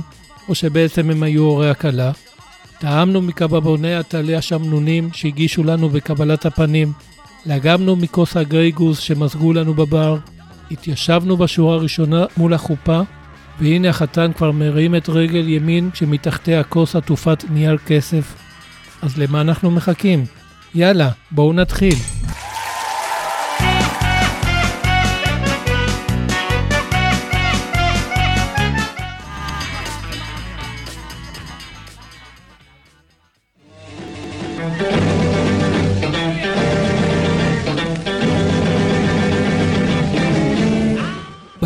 או 0.48 0.54
שבעצם 0.54 1.10
הם 1.10 1.22
היו 1.22 1.42
הורי 1.42 1.70
הכלה, 1.70 2.12
טעמנו 2.78 3.22
מקבבוני 3.22 3.94
הטלי 3.94 4.36
השמנונים 4.36 5.10
שהגישו 5.12 5.64
לנו 5.64 5.88
בקבלת 5.88 6.46
הפנים, 6.46 6.92
לאגמנו 7.46 7.96
מכוס 7.96 8.36
הגרייגוס 8.36 8.98
שמזגו 8.98 9.52
לנו 9.52 9.74
בבר, 9.74 10.16
התיישבנו 10.70 11.36
בשורה 11.36 11.74
הראשונה 11.74 12.24
מול 12.36 12.54
החופה, 12.54 13.00
והנה 13.60 13.88
החתן 13.88 14.32
כבר 14.32 14.52
מרים 14.52 14.94
את 14.94 15.08
רגל 15.08 15.48
ימין 15.48 15.90
שמתחתיה 15.94 16.64
כוס 16.64 16.96
עטופת 16.96 17.44
נייר 17.50 17.78
כסף. 17.78 18.34
אז 19.02 19.18
למה 19.18 19.40
אנחנו 19.40 19.70
מחכים? 19.70 20.24
יאללה, 20.74 21.10
בואו 21.30 21.52
נתחיל. 21.52 21.94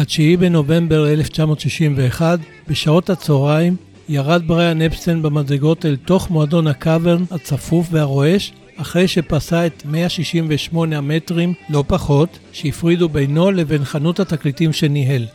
ב-9 0.08 0.36
בנובמבר 0.38 1.12
1961, 1.12 2.38
בשעות 2.68 3.10
הצהריים, 3.10 3.76
ירד 4.08 4.42
בריאן 4.46 4.82
אפסטיין 4.82 5.22
במדרגות 5.22 5.86
אל 5.86 5.96
תוך 5.96 6.30
מועדון 6.30 6.66
הקאברן 6.66 7.24
הצפוף 7.30 7.88
והרועש, 7.90 8.52
אחרי 8.76 9.08
שפסע 9.08 9.66
את 9.66 9.82
168 9.84 10.98
המטרים, 10.98 11.54
לא 11.70 11.84
פחות, 11.86 12.38
שהפרידו 12.52 13.08
בינו 13.08 13.50
לבין 13.50 13.84
חנות 13.84 14.20
התקליטים 14.20 14.72
שניהל. 14.72 15.26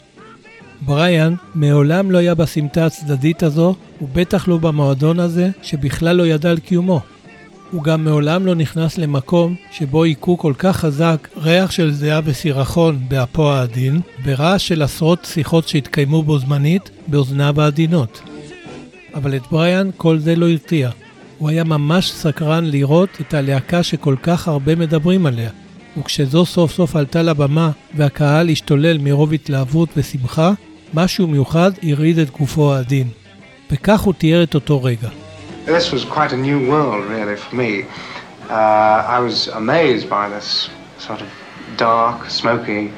בריאן 0.82 1.34
מעולם 1.56 2.12
לא 2.12 2.18
היה 2.18 2.36
בסמטה 2.36 2.86
הצדדית 2.86 3.44
הזו, 3.44 3.75
ובטח 4.01 4.48
לא 4.48 4.58
במועדון 4.58 5.20
הזה, 5.20 5.50
שבכלל 5.62 6.15
לא 6.15 6.27
ידע 6.27 6.50
על 6.50 6.60
קיומו. 6.60 7.01
הוא 7.74 7.84
גם 7.84 8.03
מעולם 8.03 8.46
לא 8.46 8.56
נכנס 8.56 8.98
למקום 8.98 9.56
שבו 9.72 10.03
היכו 10.03 10.38
כל 10.38 10.53
כך 10.58 10.77
חזק 10.77 11.27
ריח 11.38 11.72
של 11.72 11.92
זיעה 11.92 12.20
וסירחון 12.24 13.00
באפו 13.08 13.51
העדין, 13.51 14.01
ברעש 14.25 14.68
של 14.68 14.82
עשרות 14.82 15.25
שיחות 15.25 15.68
שהתקיימו 15.68 16.24
בו 16.24 16.39
זמנית 16.39 16.89
באוזניו 17.08 17.62
העדינות. 17.62 18.22
אבל 19.15 19.36
את 19.36 19.42
בריאן 19.51 19.89
כל 19.98 20.20
זה 20.20 20.36
לא 20.36 20.50
הרתיע. 20.50 20.89
הוא 21.38 21.50
היה 21.50 21.63
ממש 21.63 22.12
סקרן 22.12 22.65
לראות 22.65 23.10
את 23.22 23.34
הלהקה 23.34 23.84
שכל 23.84 24.15
כך 24.24 24.48
הרבה 24.48 24.75
מדברים 24.75 25.25
עליה. 25.25 25.50
וכשזו 25.98 26.46
סוף 26.46 26.72
סוף 26.72 26.96
עלתה 26.96 27.22
לבמה 27.22 27.72
והקהל 27.96 28.50
השתולל 28.50 28.98
מרוב 28.98 29.34
התלהבות 29.34 29.89
ושמחה, 29.98 30.51
משהו 30.94 31.27
מיוחד 31.27 31.72
הרעיד 31.84 32.20
את 32.20 32.30
גופו 32.30 32.74
העדין. 32.74 33.08
וכך 33.72 34.01
הוא 34.01 34.13
תיאר 34.13 34.44
את 34.44 34.56
אותו 34.56 34.84
רגע. 34.84 35.10
This 35.65 35.93
was 35.93 36.03
quite 36.03 36.34
a 36.34 36.38
new 36.38 36.70
world, 36.70 37.05
really, 37.05 37.38
for 37.38 37.55
me. 37.55 37.86
Uh, 38.50 39.05
I 39.08 39.20
was 39.20 39.48
amazed 39.48 40.10
by 40.10 40.27
this 40.27 40.70
sort 40.98 41.22
of 41.22 41.29
dark, 41.77 42.29
smoky, 42.29 42.91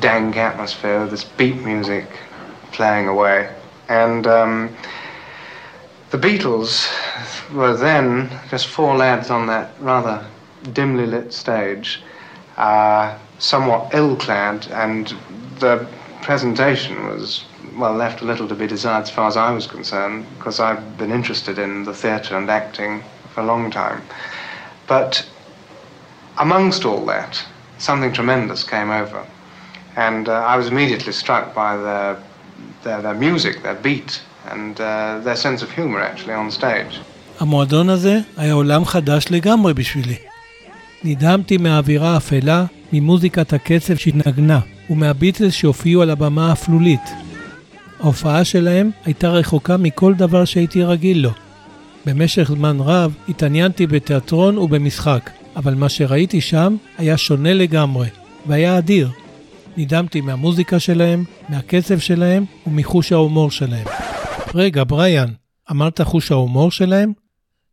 dank 0.00 0.36
atmosphere, 0.36 1.06
this 1.06 1.24
beat 1.24 1.56
music 1.62 2.06
playing 2.72 3.08
away. 3.08 3.50
And 3.88 4.26
um, 4.26 4.76
the 6.10 6.18
Beatles 6.18 6.92
were 7.54 7.74
then 7.74 8.30
just 8.50 8.66
four 8.66 8.94
lads 8.96 9.30
on 9.30 9.46
that 9.46 9.72
rather 9.80 10.26
dimly 10.74 11.06
lit 11.06 11.32
stage, 11.32 12.02
uh, 12.58 13.16
somewhat 13.38 13.94
ill 13.94 14.14
clad, 14.16 14.68
and 14.72 15.14
the 15.58 15.88
presentation 16.23 17.07
was 17.07 17.45
well, 17.77 17.93
left 17.93 18.21
a 18.21 18.25
little 18.25 18.47
to 18.47 18.55
be 18.55 18.67
desired 18.67 19.03
as 19.03 19.09
far 19.09 19.27
as 19.27 19.37
I 19.37 19.51
was 19.51 19.65
concerned, 19.67 20.25
because 20.37 20.59
I've 20.59 20.97
been 20.97 21.11
interested 21.11 21.57
in 21.57 21.85
the 21.85 21.93
theatre 21.93 22.35
and 22.37 22.49
acting 22.49 23.03
for 23.33 23.41
a 23.41 23.45
long 23.45 23.71
time. 23.71 24.01
But 24.87 25.25
amongst 26.37 26.85
all 26.85 27.05
that, 27.05 27.33
something 27.77 28.11
tremendous 28.11 28.63
came 28.63 28.89
over. 28.89 29.25
And 29.95 30.29
uh, 30.29 30.33
I 30.33 30.55
was 30.57 30.67
immediately 30.67 31.13
struck 31.13 31.53
by 31.53 31.77
their, 31.77 32.23
their, 32.83 33.01
their 33.01 33.13
music, 33.13 33.63
their 33.63 33.75
beat, 33.75 34.21
and 34.45 34.79
uh, 34.79 35.19
their 35.23 35.35
sense 35.35 35.61
of 35.61 35.71
humor 35.71 35.99
actually 36.01 36.33
on 36.33 36.51
stage. 36.51 36.99
המועדון 37.39 37.89
הזה 37.89 38.19
היה 38.37 38.53
עולם 38.53 38.85
חדש 38.85 39.25
לגמרי 39.31 39.73
בשבילי. 39.73 40.15
נדהמתי 41.03 41.57
מהאווירה 41.57 42.13
האפלה, 42.13 42.65
ממוזיקת 42.93 43.53
הקצב 43.53 43.95
שהתנגנה, 43.95 44.59
ומהביטלס 44.90 45.52
שהופיעו 45.52 46.02
על 46.02 46.10
הבמה 46.10 46.50
האפלולית, 46.50 47.00
ההופעה 48.00 48.44
שלהם 48.44 48.90
הייתה 49.04 49.28
רחוקה 49.28 49.76
מכל 49.76 50.14
דבר 50.14 50.44
שהייתי 50.44 50.82
רגיל 50.82 51.18
לו. 51.18 51.30
במשך 52.06 52.50
זמן 52.52 52.76
רב 52.80 53.14
התעניינתי 53.28 53.86
בתיאטרון 53.86 54.58
ובמשחק, 54.58 55.30
אבל 55.56 55.74
מה 55.74 55.88
שראיתי 55.88 56.40
שם 56.40 56.76
היה 56.98 57.16
שונה 57.16 57.54
לגמרי, 57.54 58.08
והיה 58.46 58.78
אדיר. 58.78 59.10
נדהמתי 59.76 60.20
מהמוזיקה 60.20 60.78
שלהם, 60.78 61.24
מהקצב 61.48 61.98
שלהם 61.98 62.44
ומחוש 62.66 63.12
ההומור 63.12 63.50
שלהם. 63.50 63.86
רגע, 64.54 64.82
בריאן, 64.84 65.28
אמרת 65.70 66.00
חוש 66.00 66.32
ההומור 66.32 66.70
שלהם? 66.70 67.12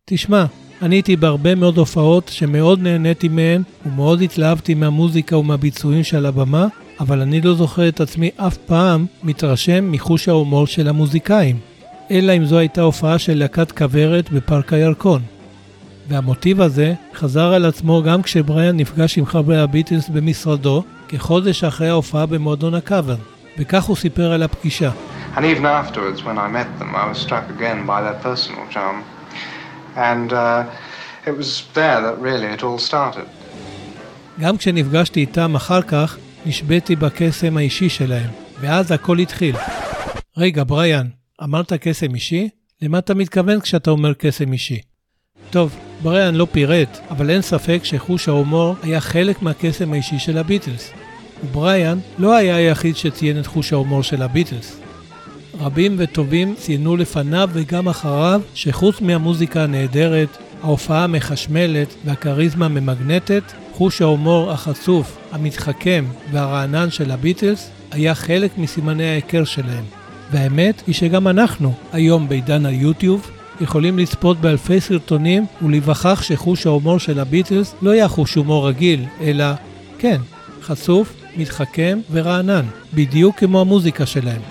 תשמע, 0.05 0.45
אני 0.81 0.95
הייתי 0.95 1.15
בהרבה 1.15 1.55
מאוד 1.55 1.77
הופעות 1.77 2.27
שמאוד 2.27 2.79
נהניתי 2.81 3.27
מהן 3.27 3.63
ומאוד 3.85 4.21
התלהבתי 4.21 4.73
מהמוזיקה 4.73 5.37
ומהביצועים 5.37 6.03
שעל 6.03 6.25
הבמה, 6.25 6.67
אבל 6.99 7.21
אני 7.21 7.41
לא 7.41 7.53
זוכר 7.53 7.87
את 7.87 8.01
עצמי 8.01 8.29
אף 8.37 8.57
פעם 8.57 9.05
מתרשם 9.23 9.91
מחוש 9.91 10.29
ההומור 10.29 10.67
של 10.67 10.87
המוזיקאים, 10.87 11.59
אלא 12.11 12.37
אם 12.37 12.45
זו 12.45 12.57
הייתה 12.57 12.81
הופעה 12.81 13.19
של 13.19 13.37
להקת 13.37 13.71
כוורת 13.71 14.29
בפארק 14.29 14.73
הירקון. 14.73 15.21
והמוטיב 16.07 16.61
הזה 16.61 16.93
חזר 17.13 17.53
על 17.53 17.65
עצמו 17.65 18.03
גם 18.03 18.21
כשבריאן 18.21 18.77
נפגש 18.77 19.17
עם 19.17 19.25
חברי 19.25 19.61
הביטלס 19.61 20.09
במשרדו, 20.09 20.83
כחודש 21.07 21.63
אחרי 21.63 21.89
ההופעה 21.89 22.25
במועדון 22.25 22.73
הקאברן, 22.73 23.15
וכך 23.57 23.83
הוא 23.83 23.95
סיפר 23.95 24.31
על 24.31 24.43
הפגישה. 24.43 24.91
And 25.35 25.45
even 25.45 25.65
afterwards, 25.65 26.23
when 26.25 26.37
I 26.37 26.47
met 26.47 26.69
them, 26.79 26.95
I 26.95 27.05
was 27.11 27.17
struck 27.17 27.45
again 27.57 27.85
by 27.85 28.01
their 28.01 28.19
personal 28.23 28.65
charm. 28.73 28.97
And 29.95 30.33
uh, 30.33 30.65
it 31.29 31.35
was 31.37 31.63
there 31.73 31.99
that 32.05 32.15
really 32.19 32.47
it 32.47 32.63
all 32.63 32.79
started. 32.91 33.25
גם 34.39 34.57
כשנפגשתי 34.57 35.19
איתם 35.19 35.55
אחר 35.55 35.81
כך, 35.81 36.17
נשביתי 36.45 36.95
בקסם 36.95 37.57
האישי 37.57 37.89
שלהם, 37.89 38.29
ואז 38.59 38.91
הכל 38.91 39.19
התחיל. 39.19 39.55
רגע, 40.37 40.63
בריאן, 40.63 41.07
אמרת 41.43 41.73
קסם 41.73 42.15
אישי? 42.15 42.49
למה 42.81 42.99
אתה 42.99 43.13
מתכוון 43.13 43.61
כשאתה 43.61 43.91
אומר 43.91 44.13
קסם 44.13 44.53
אישי? 44.53 44.79
טוב, 45.49 45.75
בריאן 46.01 46.35
לא 46.35 46.47
פירט, 46.51 46.97
אבל 47.09 47.29
אין 47.29 47.41
ספק 47.41 47.79
שחוש 47.83 48.27
ההומור 48.27 48.75
היה 48.83 49.01
חלק 49.01 49.41
מהקסם 49.41 49.93
האישי 49.93 50.19
של 50.19 50.37
הביטלס. 50.37 50.91
ובריאן 51.43 51.99
לא 52.17 52.35
היה 52.35 52.55
היחיד 52.55 52.95
שציין 52.95 53.39
את 53.39 53.47
חוש 53.47 53.73
ההומור 53.73 54.03
של 54.03 54.21
הביטלס. 54.21 54.79
רבים 55.59 55.95
וטובים 55.97 56.55
ציינו 56.55 56.97
לפניו 56.97 57.49
וגם 57.53 57.87
אחריו 57.87 58.41
שחוץ 58.53 59.01
מהמוזיקה 59.01 59.63
הנהדרת, 59.63 60.37
ההופעה 60.63 61.03
המחשמלת 61.03 61.95
והכריזמה 62.05 62.65
הממגנטת, 62.65 63.43
חוש 63.73 64.01
ההומור 64.01 64.51
החצוף, 64.51 65.17
המתחכם 65.31 66.05
והרענן 66.31 66.91
של 66.91 67.11
הביטלס 67.11 67.69
היה 67.91 68.15
חלק 68.15 68.57
מסימני 68.57 69.09
ההיכר 69.09 69.43
שלהם. 69.43 69.83
והאמת 70.31 70.83
היא 70.87 70.95
שגם 70.95 71.27
אנחנו, 71.27 71.73
היום 71.93 72.29
בעידן 72.29 72.65
היוטיוב, 72.65 73.31
יכולים 73.61 73.99
לצפות 73.99 74.37
באלפי 74.37 74.81
סרטונים 74.81 75.45
ולהיווכח 75.61 76.21
שחוש 76.21 76.65
ההומור 76.65 76.99
של 76.99 77.19
הביטלס 77.19 77.75
לא 77.81 77.91
היה 77.91 78.07
חוש 78.07 78.35
הומור 78.35 78.67
רגיל, 78.67 79.05
אלא, 79.21 79.45
כן, 79.97 80.17
חשוף, 80.61 81.13
מתחכם 81.37 81.99
ורענן, 82.11 82.65
בדיוק 82.93 83.39
כמו 83.39 83.61
המוזיקה 83.61 84.05
שלהם. 84.05 84.41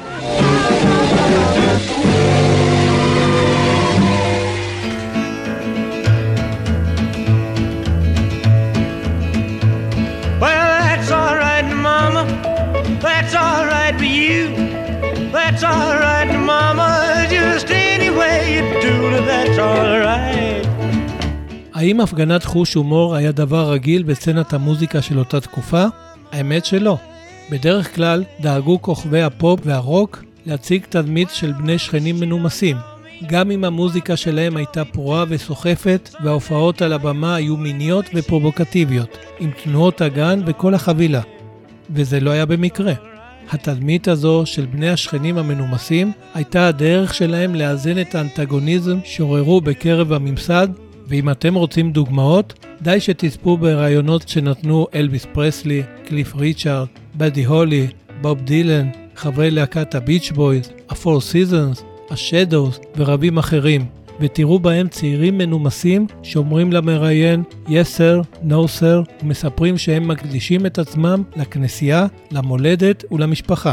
That's 15.61 15.77
alright, 15.77 16.31
mama, 16.51 16.91
just 17.35 17.69
any 17.71 18.11
way 18.21 18.39
you 18.55 18.63
do 18.87 18.97
that's 19.29 19.59
alright. 19.59 20.67
האם 21.75 22.01
הפגנת 22.01 22.45
חוש 22.45 22.75
הומור 22.75 23.15
היה 23.15 23.33
דבר 23.33 23.71
רגיל 23.73 24.03
בסצנת 24.03 24.53
המוזיקה 24.53 25.03
של 25.03 25.19
אותה 25.19 25.41
תקופה? 25.41 25.85
האמת 26.33 26.65
שלא. 26.65 26.97
בדרך 27.51 27.95
כלל 27.95 28.25
דאגו 28.41 28.83
כוכבי 28.83 29.23
הפופ 29.23 29.61
והרוק 29.65 30.25
להציג 30.47 30.83
תדמית 30.89 31.31
של 31.31 31.53
בני 31.53 31.79
שכנים 31.79 32.21
מנומסים, 32.21 32.77
גם 33.27 33.51
אם 33.51 33.65
המוזיקה 33.65 34.17
שלהם 34.17 34.57
הייתה 34.57 34.85
פרועה 34.85 35.25
וסוחפת 35.29 36.11
וההופעות 36.25 36.83
על 36.83 36.93
הבמה 36.93 37.35
היו 37.35 37.57
מיניות 37.57 38.05
ופרובוקטיביות, 38.15 39.19
עם 39.41 39.51
תנועות 39.65 40.01
הגן 40.01 40.41
וכל 40.47 40.75
החבילה. 40.75 41.21
וזה 41.91 42.21
לא 42.21 42.31
היה 42.31 42.47
במקרה. 42.47 43.10
התדמית 43.53 44.09
הזו 44.09 44.43
של 44.47 44.67
בני 44.67 44.91
השכנים 44.91 45.39
המנומסים 45.39 46.13
הייתה 46.35 46.69
הדרך 46.69 47.15
שלהם 47.15 47.55
לאזן 47.55 48.01
את 48.01 48.15
האנטגוניזם 48.15 48.99
שעוררו 49.05 49.61
בקרב 49.61 50.13
הממסד, 50.13 50.69
ואם 51.07 51.31
אתם 51.31 51.55
רוצים 51.55 51.93
דוגמאות, 51.93 52.67
די 52.83 53.01
שתצפו 53.01 53.57
בראיונות 53.57 54.29
שנתנו 54.29 54.87
אלביס 54.95 55.27
פרסלי, 55.33 55.83
קליף 56.07 56.35
ריצ'ארד, 56.35 56.87
באדי 57.17 57.45
הולי, 57.45 57.87
בוב 58.21 58.41
דילן, 58.41 58.89
חברי 59.17 59.51
להקת 59.51 59.95
הביץ' 59.95 60.33
בויז, 60.35 60.71
הפור 60.91 61.21
סיזונס, 61.21 61.83
השאדוס 62.11 62.81
ורבים 62.97 63.39
אחרים, 63.39 63.87
ותראו 64.21 64.59
בהם 64.59 64.89
צעירים 64.89 65.39
מנומסים 65.39 66.07
שאומרים 66.23 66.73
למראיין 66.73 67.43
yes 67.67 67.71
sir, 67.71 68.45
no 68.49 68.81
sir, 68.81 69.23
ומספרים 69.23 69.79
שהם 69.79 70.09
מקדישים 70.09 70.67
את 70.67 70.79
עצמם 70.79 71.23
לכנסייה, 71.37 72.07
למולדת 72.31 73.05
ולמשפחה. 73.13 73.73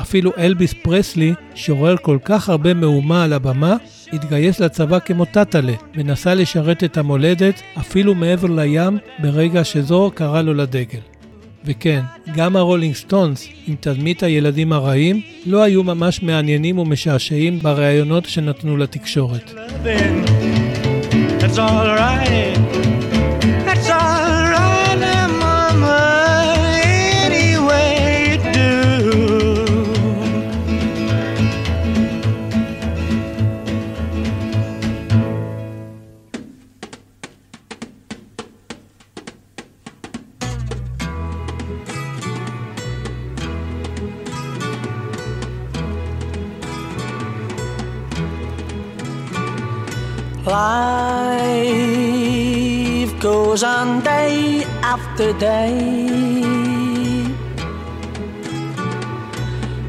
אפילו 0.00 0.32
אלביס 0.38 0.74
פרסלי, 0.82 1.34
שעורר 1.54 1.96
כל 1.96 2.18
כך 2.24 2.48
הרבה 2.48 2.74
מהומה 2.74 3.24
על 3.24 3.32
הבמה, 3.32 3.76
התגייס 4.12 4.60
לצבא 4.60 4.98
כמו 4.98 5.24
טאטאלה, 5.24 5.72
ונסע 5.96 6.34
לשרת 6.34 6.84
את 6.84 6.96
המולדת 6.96 7.62
אפילו 7.78 8.14
מעבר 8.14 8.48
לים 8.48 8.98
ברגע 9.18 9.64
שזו 9.64 10.10
קרא 10.14 10.42
לו 10.42 10.54
לדגל. 10.54 11.11
וכן, 11.64 12.00
גם 12.36 12.56
הרולינג 12.56 12.94
סטונס 12.94 13.48
עם 13.66 13.74
תדמית 13.80 14.22
הילדים 14.22 14.72
הרעים 14.72 15.20
לא 15.46 15.62
היו 15.62 15.82
ממש 15.82 16.22
מעניינים 16.22 16.78
ומשעשעים 16.78 17.58
בראיונות 17.58 18.24
שנתנו 18.24 18.76
לתקשורת. 18.76 19.54
That's 21.40 21.58
all 21.58 21.86
right. 21.98 22.61
After 55.12 55.32
day. 55.48 55.74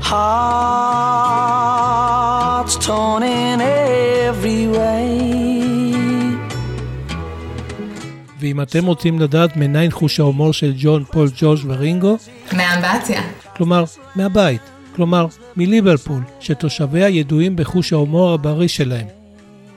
Hearts 0.10 1.16
torn 2.86 3.24
in 3.24 3.60
every 3.62 4.68
way. 4.76 5.10
ואם 8.40 8.62
אתם 8.62 8.86
רוצים 8.86 9.20
לדעת 9.20 9.58
מניין 9.58 9.92
חוש 9.92 10.20
ההומור 10.20 10.54
של 10.54 10.74
ג'ון, 10.78 11.04
פול, 11.04 11.30
ג'ורג' 11.38 11.60
ורינגו? 11.68 12.18
מהאמבטיה. 12.54 13.22
כלומר, 13.58 13.84
מהבית. 14.16 14.62
כלומר, 14.96 15.28
מליברפול, 15.56 16.22
שתושביה 16.40 17.10
ידועים 17.10 17.56
בחוש 17.56 17.94
ההומור 17.94 18.34
הבריא 18.34 18.68
שלהם. 18.68 19.08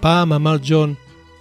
פעם 0.00 0.32
אמר 0.32 0.56
ג'ון, 0.62 0.94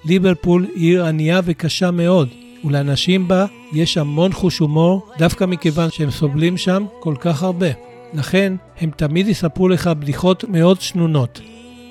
ליברפול 0.05 0.65
היא 0.75 0.91
עיר 0.91 1.05
ענייה 1.05 1.41
וקשה 1.45 1.91
מאוד, 1.91 2.29
ולאנשים 2.65 3.27
בה 3.27 3.45
יש 3.73 3.97
המון 3.97 4.33
חוש 4.33 4.59
הומור, 4.59 5.07
דווקא 5.17 5.45
מכיוון 5.45 5.91
שהם 5.91 6.11
סובלים 6.11 6.57
שם 6.57 6.85
כל 6.99 7.15
כך 7.19 7.43
הרבה. 7.43 7.67
לכן, 8.13 8.53
הם 8.81 8.89
תמיד 8.97 9.27
יספרו 9.27 9.67
לך 9.67 9.87
בדיחות 9.87 10.43
מאוד 10.43 10.81
שנונות. 10.81 11.41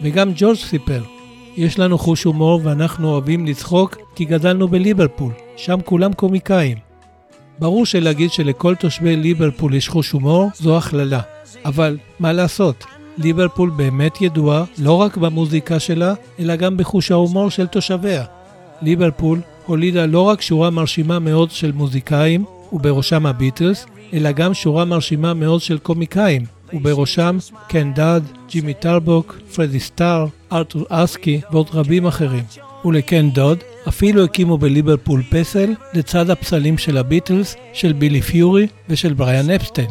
וגם 0.03 0.33
ג'ורג' 0.37 0.57
סיפר, 0.57 1.03
יש 1.57 1.79
לנו 1.79 1.99
חוש 1.99 2.25
הומור 2.25 2.61
ואנחנו 2.65 3.09
אוהבים 3.09 3.47
לצחוק 3.47 3.97
כי 4.15 4.25
גדלנו 4.25 4.69
בליברפול, 4.69 5.33
שם 5.57 5.79
כולם 5.85 6.13
קומיקאים. 6.13 6.79
ברור 7.59 7.87
שלהגיד 7.87 8.31
שלכל 8.31 8.75
תושבי 8.75 9.17
ליברפול 9.17 9.75
יש 9.75 9.89
חוש 9.89 10.11
הומור 10.11 10.51
זו 10.55 10.77
הכללה, 10.79 11.21
אבל 11.65 11.99
מה 12.21 12.33
לעשות, 12.33 12.85
ליברפול 13.19 13.71
באמת 13.71 14.21
ידועה 14.21 14.65
לא 14.79 14.93
רק 14.93 15.17
במוזיקה 15.17 15.81
שלה, 15.81 16.15
אלא 16.39 16.57
גם 16.57 16.77
בחוש 16.77 17.11
ההומור 17.11 17.51
של 17.51 17.67
תושביה. 17.67 18.25
ליברפול 18.83 19.41
הולידה 19.67 20.07
לא 20.07 20.21
רק 20.21 20.41
שורה 20.41 20.71
מרשימה 20.71 21.19
מאוד 21.19 21.51
של 21.51 21.73
מוזיקאים, 21.73 22.45
ובראשם 22.73 23.27
הביטלס, 23.27 23.87
אלא 24.13 24.33
גם 24.33 24.55
שורה 24.55 24.85
מרשימה 24.85 25.35
מאוד 25.35 25.61
של 25.61 25.79
קומיקאים, 25.79 26.45
ובראשם 26.73 27.37
קן 27.69 27.93
דאד, 27.93 28.23
ג'ימי 28.51 28.75
טרבוק, 28.75 29.39
פרדי 29.55 29.81
סטאר, 29.81 30.27
ארתור 30.53 30.85
אסקי 30.89 31.41
ועוד 31.53 31.67
רבים 31.75 32.07
אחרים. 32.07 32.45
ולקן 32.85 33.31
דאד 33.31 33.59
אפילו 33.89 34.25
הקימו 34.25 34.59
בליברפול 34.59 35.23
פסל 35.31 35.75
לצד 35.95 36.31
הפסלים 36.31 36.79
של 36.79 36.97
הביטלס, 36.97 37.57
של 37.73 37.93
בילי 37.93 38.23
פיורי 38.23 38.67
ושל 38.89 39.13
בריאן 39.15 39.51
אפסטיין. 39.51 39.91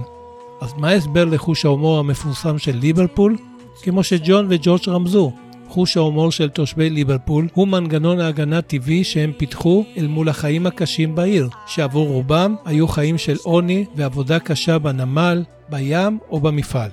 אז 0.61 0.73
מה 0.77 0.89
ההסבר 0.89 1.25
לחוש 1.25 1.65
ההומור 1.65 1.99
המפורסם 1.99 2.57
של 2.57 2.75
ליברפול? 2.77 3.37
כמו 3.81 4.03
שג'ון 4.03 4.47
וג'ורג' 4.49 4.89
רמזו, 4.89 5.33
חוש 5.73 5.97
ההומור 5.97 6.31
של 6.31 6.49
תושבי 6.49 6.89
ליברפול 6.89 7.47
הוא 7.53 7.67
מנגנון 7.67 8.19
ההגנה 8.19 8.61
טבעי 8.61 9.03
שהם 9.03 9.31
פיתחו 9.37 9.85
אל 9.97 10.07
מול 10.07 10.29
החיים 10.29 10.67
הקשים 10.67 11.15
בעיר, 11.15 11.49
שעבור 11.67 12.07
רובם 12.07 12.55
היו 12.65 12.87
חיים 12.87 13.17
של 13.17 13.37
עוני 13.43 13.85
ועבודה 13.95 14.39
קשה 14.39 14.79
בנמל, 14.79 15.43
בים 15.69 16.17
או 16.29 16.39
במפעל. 16.39 16.89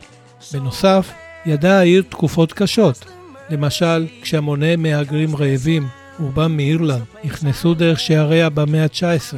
בנוסף, 0.52 1.12
ידעה 1.46 1.78
העיר 1.78 2.02
תקופות 2.08 2.52
קשות. 2.52 3.04
למשל, 3.50 4.06
כשהמוני 4.22 4.76
מהגרים 4.76 5.36
רעבים, 5.36 5.86
רובם 6.20 6.56
מאירלנד, 6.56 7.04
נכנסו 7.24 7.74
דרך 7.74 8.00
שעריה 8.00 8.50
במאה 8.50 8.82
ה-19, 8.82 9.36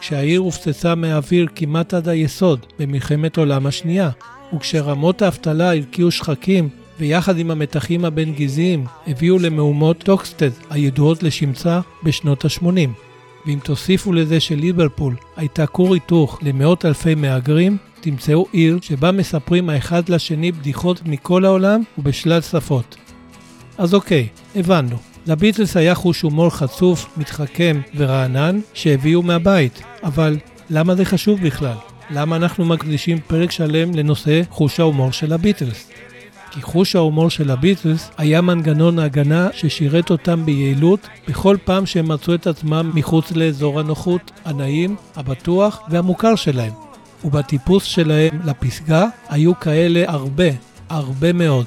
כשהעיר 0.00 0.40
הופצצה 0.40 0.94
מהאוויר 0.94 1.46
כמעט 1.54 1.94
עד 1.94 2.08
היסוד 2.08 2.66
במלחמת 2.78 3.36
עולם 3.36 3.66
השנייה, 3.66 4.10
וכשרמות 4.56 5.22
האבטלה 5.22 5.70
הרקיעו 5.70 6.10
שחקים 6.10 6.83
ויחד 6.98 7.38
עם 7.38 7.50
המתחים 7.50 8.04
הבין-גזעיים 8.04 8.84
הביאו 9.06 9.38
למהומות 9.38 9.98
טוקסטת' 9.98 10.50
הידועות 10.70 11.22
לשמצה 11.22 11.80
בשנות 12.02 12.44
ה-80. 12.44 12.90
ואם 13.46 13.58
תוסיפו 13.64 14.12
לזה 14.12 14.40
שליברפול 14.40 15.16
הייתה 15.36 15.66
כור 15.66 15.94
היתוך 15.94 16.38
למאות 16.42 16.84
אלפי 16.84 17.14
מהגרים, 17.14 17.76
תמצאו 18.00 18.46
עיר 18.52 18.78
שבה 18.82 19.12
מספרים 19.12 19.70
האחד 19.70 20.08
לשני 20.08 20.52
בדיחות 20.52 21.02
מכל 21.06 21.44
העולם 21.44 21.82
ובשלל 21.98 22.40
שפות. 22.40 22.96
אז 23.78 23.94
אוקיי, 23.94 24.28
הבנו. 24.56 24.96
לביטלס 25.26 25.76
היה 25.76 25.94
חוש 25.94 26.22
הומור 26.22 26.50
חצוף, 26.50 27.06
מתחכם 27.16 27.80
ורענן 27.96 28.60
שהביאו 28.74 29.22
מהבית, 29.22 29.82
אבל 30.02 30.38
למה 30.70 30.94
זה 30.94 31.04
חשוב 31.04 31.40
בכלל? 31.40 31.76
למה 32.10 32.36
אנחנו 32.36 32.64
מקדישים 32.64 33.18
פרק 33.26 33.50
שלם 33.50 33.94
לנושא 33.94 34.42
חוש 34.50 34.80
ההומור 34.80 35.12
של 35.12 35.32
הביטלס? 35.32 35.90
כי 36.54 36.62
חוש 36.62 36.96
ההומור 36.96 37.30
של 37.30 37.50
הביטלס 37.50 38.10
היה 38.18 38.40
מנגנון 38.40 38.98
הגנה 38.98 39.48
ששירת 39.52 40.10
אותם 40.10 40.44
ביעילות 40.46 41.00
בכל 41.28 41.56
פעם 41.64 41.86
שהם 41.86 42.08
מצאו 42.08 42.34
את 42.34 42.46
עצמם 42.46 42.90
מחוץ 42.94 43.32
לאזור 43.32 43.80
הנוחות, 43.80 44.30
הנעים, 44.44 44.96
הבטוח 45.16 45.80
והמוכר 45.88 46.34
שלהם. 46.34 46.72
ובטיפוס 47.24 47.84
שלהם 47.84 48.40
לפסגה 48.44 49.06
היו 49.28 49.60
כאלה 49.60 50.04
הרבה, 50.06 50.48
הרבה 50.88 51.32
מאוד. 51.32 51.66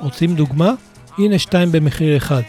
רוצים 0.00 0.34
דוגמה? 0.34 0.72
הנה 1.18 1.38
שתיים 1.38 1.72
במחיר 1.72 2.16
אחד. 2.16 2.42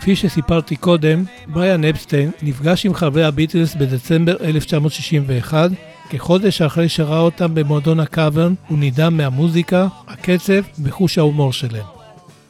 כפי 0.00 0.16
שסיפרתי 0.16 0.76
קודם, 0.76 1.24
בריאן 1.46 1.84
אפסטיין 1.84 2.30
נפגש 2.42 2.86
עם 2.86 2.94
חברי 2.94 3.24
הביטלס 3.24 3.74
בדצמבר 3.74 4.36
1961, 4.40 5.70
כחודש 6.10 6.62
אחרי 6.62 6.88
שראה 6.88 7.20
אותם 7.20 7.54
במועדון 7.54 8.00
הקאברן, 8.00 8.54
הוא 8.68 8.78
נדהם 8.78 9.16
מהמוזיקה, 9.16 9.86
הקצב 10.08 10.62
וחוש 10.82 11.18
ההומור 11.18 11.52
שלהם. 11.52 11.86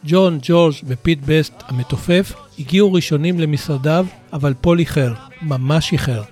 ג'ון, 0.07 0.38
ג'ורג' 0.43 0.75
ופיט 0.87 1.19
בסט 1.27 1.55
המתופף 1.69 2.33
הגיעו 2.59 2.93
ראשונים 2.93 3.40
למשרדיו, 3.40 4.07
אבל 4.33 4.55
פול 4.61 4.79
איחר, 4.79 5.12
ממש 5.43 5.93
איחר. 5.93 6.23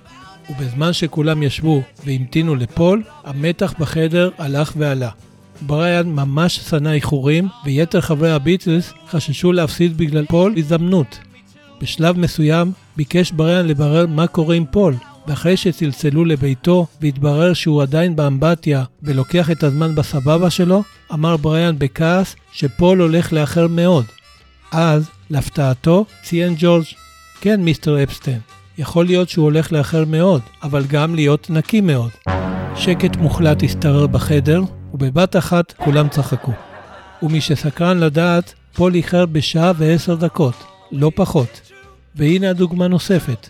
ובזמן 0.50 0.92
שכולם 0.92 1.42
ישבו 1.42 1.82
והמתינו 2.04 2.54
לפול, 2.54 3.02
המתח 3.24 3.74
בחדר 3.78 4.30
הלך 4.38 4.72
ועלה. 4.76 5.08
בריאן 5.60 6.08
ממש 6.08 6.56
שנא 6.56 6.88
איחורים, 6.88 7.48
ויתר 7.64 8.00
חברי 8.00 8.32
הביטלס 8.32 8.92
חששו 9.10 9.52
להפסיד 9.52 9.96
בגלל 9.96 10.26
פול 10.26 10.54
הזדמנות. 10.56 11.18
בשלב 11.80 12.18
מסוים 12.18 12.72
ביקש 12.96 13.32
בריאן 13.32 13.66
לברר 13.66 14.06
מה 14.06 14.26
קורה 14.26 14.54
עם 14.54 14.64
פול, 14.70 14.94
ואחרי 15.26 15.56
שצלצלו 15.56 16.24
לביתו 16.24 16.86
והתברר 17.00 17.52
שהוא 17.52 17.82
עדיין 17.82 18.16
באמבטיה 18.16 18.84
ולוקח 19.02 19.50
את 19.50 19.62
הזמן 19.62 19.94
בסבבה 19.94 20.50
שלו, 20.50 20.82
אמר 21.12 21.36
בריאן 21.36 21.78
בכעס 21.78 22.36
שפול 22.52 23.00
הולך 23.00 23.32
לאחר 23.32 23.66
מאוד. 23.68 24.04
אז, 24.72 25.10
להפתעתו, 25.30 26.04
ציין 26.22 26.54
ג'ורג' 26.58 26.84
כן, 27.40 27.60
Mister 27.60 28.02
אפסטיין, 28.02 28.40
יכול 28.78 29.06
להיות 29.06 29.28
שהוא 29.28 29.44
הולך 29.44 29.72
לאחר 29.72 30.04
מאוד, 30.04 30.40
אבל 30.62 30.84
גם 30.88 31.14
להיות 31.14 31.50
נקי 31.50 31.80
מאוד. 31.80 32.10
שקט 32.76 33.16
מוחלט 33.16 33.62
השתרר 33.62 34.06
בחדר, 34.06 34.62
ובבת 34.94 35.36
אחת 35.36 35.72
כולם 35.76 36.08
צחקו. 36.08 36.52
ומי 37.22 37.40
שסקרן 37.40 37.98
לדעת, 37.98 38.54
פול 38.74 38.94
איחר 38.94 39.26
בשעה 39.26 39.72
ועשר 39.76 40.14
דקות, 40.14 40.54
לא 40.92 41.10
פחות. 41.14 41.60
והנה 42.14 42.50
הדוגמה 42.50 42.88
נוספת. 42.88 43.48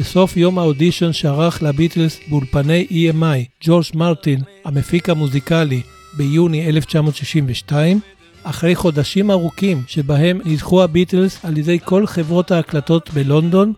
בסוף 0.00 0.36
יום 0.36 0.58
האודישן 0.58 1.12
שערך 1.12 1.62
לביטלס 1.62 2.20
באולפני 2.28 2.86
EMI, 2.90 3.64
ג'ורג' 3.64 3.84
מרטין, 3.94 4.40
המפיק 4.64 5.08
המוזיקלי, 5.08 5.80
ביוני 6.16 6.68
1962, 6.68 8.00
אחרי 8.42 8.74
חודשים 8.74 9.30
ארוכים 9.30 9.82
שבהם 9.86 10.40
נדחו 10.44 10.82
הביטלס 10.82 11.44
על 11.44 11.58
ידי 11.58 11.78
כל 11.84 12.06
חברות 12.06 12.50
ההקלטות 12.50 13.10
בלונדון, 13.10 13.72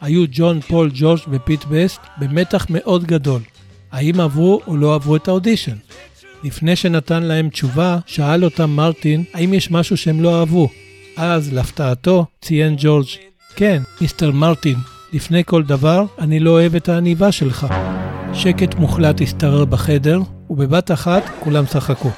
היו 0.00 0.24
ג'ון, 0.30 0.60
פול, 0.60 0.90
ג'ורג' 0.94 1.20
ופיט 1.30 1.64
בסט 1.64 2.00
במתח 2.20 2.66
מאוד 2.70 3.04
גדול. 3.04 3.40
האם 3.92 4.20
עברו 4.20 4.60
או 4.66 4.76
לא 4.76 4.94
עברו 4.94 5.16
את 5.16 5.28
האודישן? 5.28 5.76
לפני 6.44 6.76
שנתן 6.76 7.22
להם 7.22 7.48
תשובה, 7.48 7.98
שאל 8.06 8.44
אותם 8.44 8.70
מרטין 8.70 9.24
האם 9.34 9.54
יש 9.54 9.70
משהו 9.70 9.96
שהם 9.96 10.20
לא 10.20 10.40
אהבו. 10.40 10.68
אז, 11.16 11.52
להפתעתו, 11.52 12.26
ציין 12.42 12.74
ג'ורג', 12.78 13.06
כן, 13.56 13.82
Mister 14.00 14.30
מרטין, 14.30 14.76
לפני 15.12 15.42
כל 15.44 15.62
דבר, 15.62 16.04
אני 16.18 16.40
לא 16.40 16.50
אוהב 16.50 16.74
את 16.74 16.88
העניבה 16.88 17.32
שלך. 17.32 17.66
שקט 18.34 18.74
מוחלט 18.74 19.20
השתרר 19.20 19.64
בחדר, 19.64 20.20
ובבת 20.50 20.90
אחת 20.90 21.22
כולם 21.40 21.66
צחקו. 21.66 22.10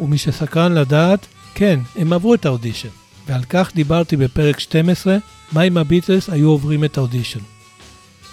ומי 0.00 0.18
שסקרן 0.18 0.72
לדעת, 0.72 1.26
כן, 1.54 1.80
הם 1.96 2.12
עברו 2.12 2.34
את 2.34 2.46
האודישן. 2.46 2.88
ועל 3.26 3.42
כך 3.42 3.70
דיברתי 3.74 4.16
בפרק 4.16 4.60
12, 4.60 5.16
מה 5.52 5.62
אם 5.62 5.76
הביטלס 5.78 6.30
היו 6.30 6.48
עוברים 6.48 6.84
את 6.84 6.98
האודישן. 6.98 7.40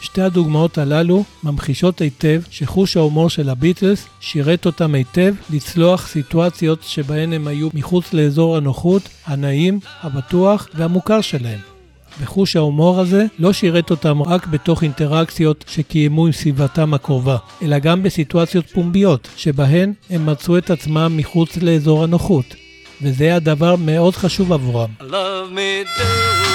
שתי 0.01 0.21
הדוגמאות 0.21 0.77
הללו 0.77 1.23
ממחישות 1.43 2.01
היטב 2.01 2.41
שחוש 2.49 2.97
ההומור 2.97 3.29
של 3.29 3.49
הביטלס 3.49 4.05
שירת 4.19 4.65
אותם 4.65 4.95
היטב 4.95 5.35
לצלוח 5.49 6.07
סיטואציות 6.07 6.83
שבהן 6.83 7.33
הם 7.33 7.47
היו 7.47 7.69
מחוץ 7.73 8.13
לאזור 8.13 8.57
הנוחות, 8.57 9.09
הנעים, 9.25 9.79
הבטוח 10.01 10.67
והמוכר 10.75 11.21
שלהם. 11.21 11.72
וחוש 12.19 12.56
ההומור 12.56 12.99
הזה 12.99 13.26
לא 13.39 13.54
שירת 13.54 13.91
אותם 13.91 14.21
רק 14.21 14.47
בתוך 14.47 14.84
אינטראקציות 14.84 15.65
שקיימו 15.67 16.26
עם 16.26 16.32
סביבתם 16.32 16.93
הקרובה, 16.93 17.38
אלא 17.62 17.80
גם 17.80 18.04
בסיטואציות 18.04 18.65
פומביות, 18.67 19.28
שבהן 19.36 19.93
הם 20.10 20.26
מצאו 20.26 20.58
את 20.58 20.69
עצמם 20.69 21.13
מחוץ 21.17 21.58
לאזור 21.58 22.04
הנוחות. 22.04 22.56
וזה 23.02 23.23
היה 23.23 23.39
דבר 23.39 23.76
מאוד 23.76 24.15
חשוב 24.15 24.54
עבורם. 24.54 24.89
Love 25.02 25.56
me 25.56 25.99
do. 25.99 26.52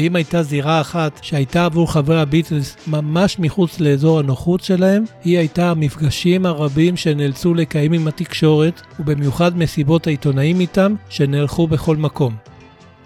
ואם 0.00 0.16
הייתה 0.16 0.42
זירה 0.42 0.80
אחת 0.80 1.20
שהייתה 1.22 1.64
עבור 1.64 1.92
חברי 1.92 2.20
הביטלס 2.20 2.76
ממש 2.86 3.38
מחוץ 3.38 3.80
לאזור 3.80 4.18
הנוחות 4.18 4.60
שלהם, 4.60 5.04
היא 5.24 5.38
הייתה 5.38 5.70
המפגשים 5.70 6.46
הרבים 6.46 6.96
שנאלצו 6.96 7.54
לקיים 7.54 7.92
עם 7.92 8.08
התקשורת, 8.08 8.82
ובמיוחד 9.00 9.58
מסיבות 9.58 10.06
העיתונאים 10.06 10.60
איתם, 10.60 10.94
שנערכו 11.08 11.66
בכל 11.66 11.96
מקום. 11.96 12.34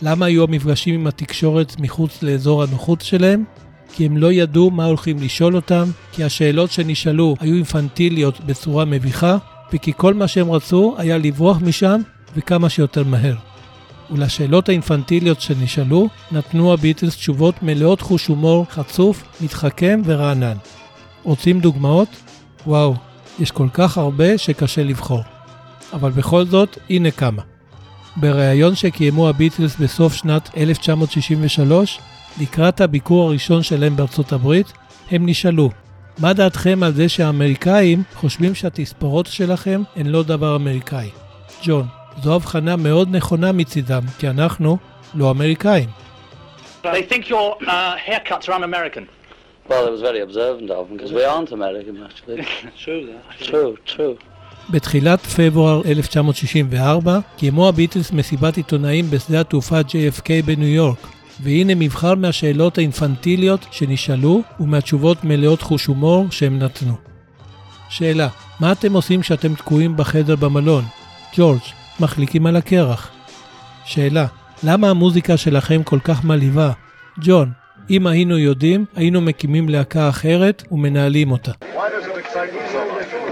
למה 0.02 0.26
היו 0.26 0.44
המפגשים 0.44 0.94
עם 0.94 1.06
התקשורת 1.06 1.80
מחוץ 1.80 2.22
לאזור 2.22 2.62
הנוחות 2.62 3.00
שלהם? 3.00 3.44
כי 3.92 4.06
הם 4.06 4.16
לא 4.16 4.32
ידעו 4.32 4.70
מה 4.70 4.84
הולכים 4.84 5.16
לשאול 5.18 5.56
אותם, 5.56 5.84
כי 6.12 6.24
השאלות 6.24 6.70
שנשאלו 6.70 7.36
היו 7.40 7.54
אינפנטיליות 7.54 8.40
בצורה 8.40 8.84
מביכה, 8.84 9.36
וכי 9.72 9.92
כל 9.96 10.14
מה 10.14 10.28
שהם 10.28 10.50
רצו 10.50 10.94
היה 10.98 11.18
לברוח 11.18 11.58
משם 11.62 12.00
וכמה 12.36 12.68
שיותר 12.68 13.04
מהר. 13.04 13.53
ולשאלות 14.10 14.68
האינפנטיליות 14.68 15.40
שנשאלו, 15.40 16.08
נתנו 16.32 16.72
הביטלס 16.72 17.16
תשובות 17.16 17.62
מלאות 17.62 18.00
חוש 18.00 18.26
הומור 18.26 18.66
חצוף, 18.70 19.24
מתחכם 19.40 20.02
ורענן. 20.04 20.56
רוצים 21.22 21.60
דוגמאות? 21.60 22.08
וואו, 22.66 22.94
יש 23.38 23.50
כל 23.50 23.68
כך 23.72 23.98
הרבה 23.98 24.38
שקשה 24.38 24.84
לבחור. 24.84 25.22
אבל 25.92 26.10
בכל 26.10 26.44
זאת, 26.44 26.78
הנה 26.90 27.10
כמה. 27.10 27.42
בריאיון 28.16 28.74
שקיימו 28.74 29.28
הביטלס 29.28 29.76
בסוף 29.76 30.14
שנת 30.14 30.50
1963, 30.56 31.98
לקראת 32.40 32.80
הביקור 32.80 33.28
הראשון 33.28 33.62
שלהם 33.62 33.96
בארצות 33.96 34.32
הברית, 34.32 34.72
הם 35.10 35.26
נשאלו, 35.26 35.70
מה 36.18 36.32
דעתכם 36.32 36.82
על 36.82 36.94
זה 36.94 37.08
שהאמריקאים 37.08 38.02
חושבים 38.14 38.54
שהתספורות 38.54 39.26
שלכם 39.26 39.82
הן 39.96 40.06
לא 40.06 40.22
דבר 40.22 40.56
אמריקאי? 40.56 41.10
ג'ון, 41.64 41.86
זו 42.22 42.34
הבחנה 42.34 42.76
מאוד 42.76 43.16
נכונה 43.16 43.52
מצידם, 43.52 44.02
כי 44.18 44.28
אנחנו 44.28 44.78
לא 45.14 45.30
אמריקאים. 45.30 45.88
They 46.84 47.02
think 47.12 47.30
your 47.30 47.56
uh, 47.62 47.96
haircuts 48.06 48.48
are 48.48 48.52
un-American. 48.52 49.08
Well, 49.68 49.86
it 49.86 49.92
was 49.96 50.02
very 50.02 50.20
observant 50.20 50.70
of 50.70 50.88
them 50.88 50.96
because 50.96 51.12
we 51.18 51.24
aren't 51.24 51.50
American, 51.52 51.94
actually. 52.06 52.46
True, 52.84 53.02
that. 53.06 53.46
true, 53.48 53.76
true. 53.86 54.16
בתחילת 54.70 55.20
פברואר 55.20 55.82
1964 55.86 57.18
קיימו 57.36 57.68
הביטלס 57.68 58.12
מסיבת 58.12 58.56
עיתונאים 58.56 59.10
בשדה 59.10 59.40
התעופה 59.40 59.80
JFK 59.80 60.28
בניו 60.44 60.68
יורק, 60.68 60.98
והנה 61.42 61.74
מבחר 61.74 62.14
מהשאלות 62.14 62.78
האינפנטיליות 62.78 63.66
שנשאלו 63.70 64.42
ומהתשובות 64.60 65.24
מלאות 65.24 65.62
חוש 65.62 65.86
הומור 65.86 66.26
שהם 66.30 66.58
נתנו. 66.58 66.94
שאלה, 67.88 68.28
מה 68.60 68.72
אתם 68.72 68.92
עושים 68.92 69.20
כשאתם 69.20 69.54
תקועים 69.54 69.96
בחדר 69.96 70.36
במלון? 70.36 70.84
ג'ורג', 71.36 71.60
מחליקים 72.00 72.46
על 72.46 72.56
הקרח. 72.56 73.10
שאלה, 73.84 74.26
למה 74.62 74.90
המוזיקה 74.90 75.36
שלכם 75.36 75.82
כל 75.82 75.98
כך 76.04 76.24
מלהיבה? 76.24 76.70
ג'ון, 77.18 77.50
אם 77.90 78.06
היינו 78.06 78.38
יודעים, 78.38 78.84
היינו 78.96 79.20
מקימים 79.20 79.68
להקה 79.68 80.08
אחרת 80.08 80.62
ומנהלים 80.70 81.32
אותה. 81.32 81.52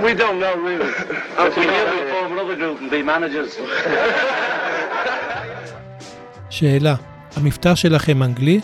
שאלה, 6.50 6.94
המבטא 7.36 7.74
שלכם 7.74 8.22
אנגלי? 8.22 8.60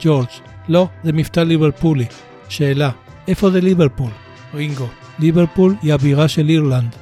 ג'ורג', 0.00 0.26
לא, 0.68 0.88
זה 1.04 1.12
מבטא 1.12 1.40
ליברפולי. 1.40 2.06
שאלה, 2.48 2.90
איפה 3.28 3.50
זה 3.50 3.60
ליברפול? 3.60 4.10
רינגו, 4.54 4.86
ליברפול 5.18 5.74
היא 5.82 5.94
הבירה 5.94 6.28
של 6.28 6.48
אירלנד. 6.48 6.96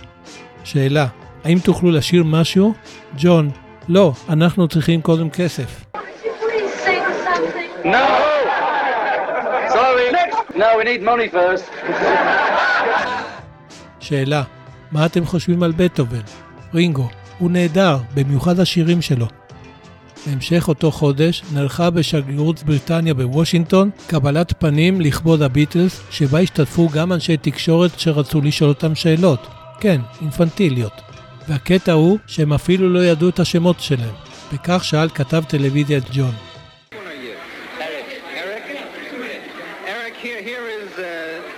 שאלה, 0.65 1.07
האם 1.47 1.59
תוכלו 1.59 1.91
לשיר 1.91 2.25
משהו? 2.25 2.75
ג'ון, 3.19 3.51
לא, 3.89 4.13
אנחנו 4.29 4.69
צריכים 4.69 5.03
קודם 5.03 5.31
כסף. 5.31 5.85
Could 5.95 5.99
you 5.99 6.29
please 6.43 6.87
sing 6.87 7.05
something? 7.27 7.87
No! 7.87 8.07
Sorry. 9.69 10.07
No, 10.55 10.69
we 10.79 10.85
need 10.85 11.03
money 11.05 11.35
first. 11.35 11.93
שאלה, 14.01 14.43
מה 14.93 15.07
אתם 15.07 15.25
חושבים 15.27 15.63
על 15.63 15.73
בטהובן? 15.77 16.21
רינגו, 16.75 17.09
הוא 17.39 17.51
נהדר, 17.51 17.99
במיוחד 18.15 18.61
השירים 18.61 19.03
שלו. 19.03 19.27
בהמשך 20.27 20.65
אותו 20.69 20.91
חודש 20.91 21.43
נערכה 21.53 21.91
בשגרירות 21.91 22.63
בריטניה 22.63 23.15
בוושינגטון 23.15 23.91
קבלת 24.07 24.53
פנים 24.59 25.01
לכבוד 25.01 25.43
הביטלס, 25.43 26.01
שבה 26.11 26.39
השתתפו 26.39 26.89
גם 26.89 27.13
אנשי 27.13 27.37
תקשורת 27.37 28.01
שרצו 28.01 28.41
לשאול 28.41 28.71
אותם 28.71 28.95
שאלות. 28.95 29.47
כן, 29.81 30.01
אינפנטיליות. 30.21 31.16
והקטע 31.49 31.93
הוא 31.93 32.19
שהם 32.27 32.53
אפילו 32.53 32.89
לא 32.89 33.05
ידעו 33.05 33.29
את 33.29 33.39
השמות 33.41 33.81
שלהם. 33.81 34.15
וכך 34.53 34.85
שאל 34.85 35.09
כתב 35.09 35.43
טלוויזיה 35.49 36.01
ג'ון. 36.13 36.35
Eric? 38.43 38.65
Eric, 39.95 40.15
here, 40.27 40.43
here 40.51 40.67
is 40.79 40.91
uh, 40.99 41.05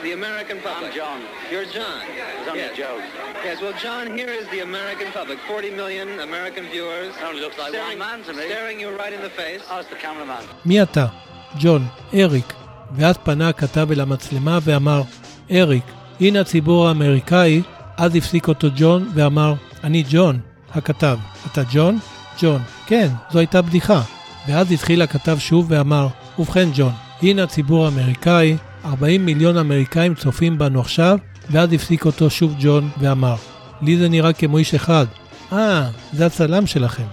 the 0.04 0.12
American 0.20 0.56
public. 0.66 0.90
I'm 0.90 0.96
John. 1.00 1.20
You're 1.52 1.68
John. 1.76 2.00
It's 2.38 2.48
only 2.50 2.60
yes. 2.60 2.72
a 2.74 2.82
joke. 2.84 3.02
Yes, 3.48 3.56
well, 3.62 3.76
John, 3.84 4.04
here 4.18 4.32
is 4.40 4.46
the 4.54 4.60
American 4.70 5.08
public. 5.18 5.38
40 5.46 5.70
million 5.80 6.08
American 6.28 6.64
viewers. 6.74 7.12
Only 7.26 7.40
looks 7.44 7.58
like 7.58 7.70
staring, 7.70 7.98
one 7.98 8.08
man 8.08 8.18
to 8.26 8.32
me. 8.32 8.44
Staring 8.52 8.78
you 8.82 8.88
right 9.02 9.14
in 9.18 9.22
the 9.28 9.34
face. 9.42 9.62
Oh, 9.70 9.80
it's 9.80 9.90
the 9.94 10.00
cameraman. 10.04 10.44
מי 10.66 10.82
אתה? 10.82 11.06
ג'ון, 11.60 11.86
אריק. 12.14 12.52
ואז 12.96 13.16
פנה 13.16 13.48
הכתב 13.48 13.92
אל 13.92 14.00
המצלמה 14.00 14.58
ואמר, 14.62 15.02
אריק, 15.50 15.84
הנה 16.20 16.40
הציבור 16.40 16.88
האמריקאי, 16.88 17.62
אז 17.96 18.16
הפסיק 18.16 18.48
אותו 18.48 18.68
ג'ון 18.76 19.10
ואמר, 19.14 19.54
אני 19.84 20.04
ג'ון, 20.10 20.38
הכתב. 20.74 21.18
אתה 21.52 21.62
ג'ון? 21.72 21.98
ג'ון, 22.40 22.62
כן, 22.86 23.08
זו 23.30 23.38
הייתה 23.38 23.62
בדיחה. 23.62 24.02
ואז 24.48 24.72
התחיל 24.72 25.02
הכתב 25.02 25.36
שוב 25.38 25.66
ואמר, 25.68 26.08
ובכן 26.38 26.68
ג'ון, 26.74 26.92
הנה 27.22 27.42
הציבור 27.42 27.84
האמריקאי, 27.84 28.56
40 28.84 29.26
מיליון 29.26 29.56
אמריקאים 29.56 30.14
צופים 30.14 30.58
בנו 30.58 30.80
עכשיו, 30.80 31.18
ואז 31.50 31.72
הפסיק 31.72 32.04
אותו 32.06 32.30
שוב 32.30 32.54
ג'ון 32.60 32.88
ואמר, 32.98 33.34
לי 33.82 33.96
זה 33.96 34.08
נראה 34.08 34.32
כמו 34.32 34.58
איש 34.58 34.74
אחד. 34.74 35.06
אה, 35.52 35.88
זה 36.12 36.26
הצלם 36.26 36.66
שלכם. 36.66 37.06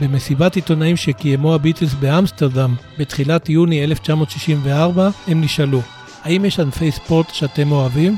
במסיבת 0.00 0.56
עיתונאים 0.56 0.96
שקיימו 0.96 1.54
הביטלס 1.54 1.94
באמסטרדם 1.94 2.74
בתחילת 2.98 3.48
יוני 3.48 3.84
1964, 3.84 5.10
הם 5.26 5.40
נשאלו, 5.40 5.80
האם 6.22 6.44
יש 6.44 6.60
ענפי 6.60 6.90
ספורט 6.92 7.34
שאתם 7.34 7.72
אוהבים? 7.72 8.16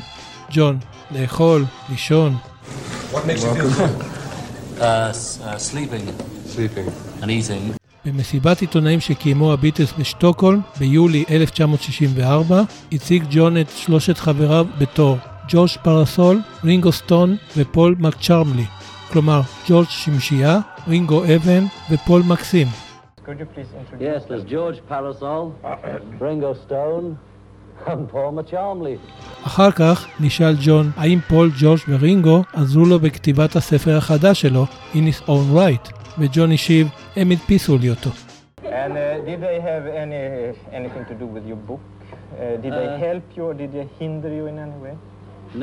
ג'ון, 0.51 0.79
לאכול, 1.11 1.65
לישון. 1.89 2.37
What 3.13 3.25
makes 3.27 3.43
you 3.43 3.53
feel 3.55 3.69
good? 3.79 3.95
Uh, 4.79 4.85
uh, 4.85 5.57
sleeping 5.57 6.05
Sleeping. 6.55 6.87
and 7.21 7.29
eating. 7.29 7.73
במסיבת 8.05 8.61
עיתונאים 8.61 8.99
שקיימו 8.99 9.53
הביטלס 9.53 9.93
בשטוקהולם 9.99 10.59
ביולי 10.79 11.23
1964, 11.29 12.61
הציג 12.91 13.23
ג'ון 13.31 13.57
את 13.57 13.69
שלושת 13.69 14.17
חבריו 14.17 14.65
בתור 14.77 15.17
ג'ורג' 15.49 15.69
פרסול, 15.83 16.39
רינגו 16.63 16.91
סטון 16.91 17.35
ופול 17.57 17.95
מקצ'רמלי. 17.99 18.65
כלומר, 19.11 19.41
ג'ורג' 19.69 19.87
שמשייה, 19.89 20.59
רינגו 20.87 21.23
אבן 21.23 21.65
ופול 21.91 22.21
מקסים. 22.27 22.67
Yes, 23.99 24.25
there's 24.27 24.43
George 24.43 24.79
Parasol, 24.89 25.43
Ringo 26.19 26.53
Stone, 26.53 26.65
and 26.65 26.71
Paul 26.79 27.03
Macharmley. 27.11 27.32
אחר 29.43 29.71
כך 29.71 30.07
נשאל 30.19 30.55
ג'ון 30.61 30.91
האם 30.97 31.19
פול, 31.27 31.51
ג'ורג' 31.59 31.79
ורינגו 31.89 32.43
עזרו 32.53 32.85
לו 32.85 32.99
בכתיבת 32.99 33.55
הספר 33.55 33.97
החדש 33.97 34.41
שלו, 34.41 34.65
In 34.93 34.97
His 34.97 35.27
Own 35.27 35.55
Right, 35.57 35.93
וג'ון 36.19 36.51
השיב, 36.51 36.87
הם 37.15 37.31
הדפיסו 37.31 37.77
לי 37.77 37.89
אותו. 37.89 38.09
And 38.63 38.65
uh, 38.65 39.25
did 39.29 39.39
they 39.41 39.59
have 39.69 39.85
any 40.03 40.19
anything 40.77 41.05
to 41.09 41.15
do 41.21 41.27
with 41.35 41.45
your 41.51 41.59
book? 41.69 41.81
Uh, 41.81 42.61
did 42.63 42.71
they 42.79 42.89
Uh, 42.95 43.05
help 43.07 43.25
you 43.37 43.43
or 43.49 43.53
did 43.53 43.71
they 43.75 43.85
hinder 43.99 44.29
you 44.37 44.45
in 44.51 44.57
any 44.65 44.77
way? 44.85 44.95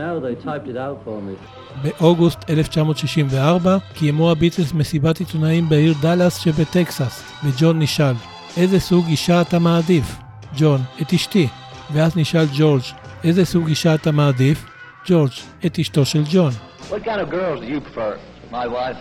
No, 0.02 0.10
they 0.24 0.34
typed 0.46 0.68
it 0.72 0.76
out 0.76 0.98
for 1.04 1.16
me. 1.26 1.34
באוגוסט 1.82 2.50
1964 2.50 3.76
קיימו 3.94 4.30
הביטלס 4.30 4.74
מסיבת 4.74 5.18
עיתונאים 5.20 5.68
בעיר 5.68 5.94
דאלאס 6.02 6.36
שבטקסס, 6.36 7.22
וג'ון 7.44 7.78
נשאל, 7.78 8.14
איזה 8.56 8.80
סוג 8.80 9.06
אישה 9.06 9.40
אתה 9.40 9.58
מעדיף? 9.58 10.16
ג'ון, 10.56 10.80
את 11.02 11.12
אשתי. 11.12 11.48
ואז 11.92 12.16
נשאל 12.16 12.46
ג'ורג', 12.56 12.82
איזה 13.24 13.44
סוג 13.44 13.68
אישה 13.68 13.94
אתה 13.94 14.12
מעדיף? 14.12 14.64
ג'ורג', 15.06 15.30
את 15.66 15.78
אשתו 15.78 16.04
של 16.04 16.22
ג'ון. 16.32 16.50
What 16.90 17.04
kind 17.04 17.20
of 17.20 17.30
girls 17.30 17.60
do 17.60 17.66
you 17.66 17.80
prefer? 17.80 18.16
My 18.52 18.66
wife. 18.66 18.96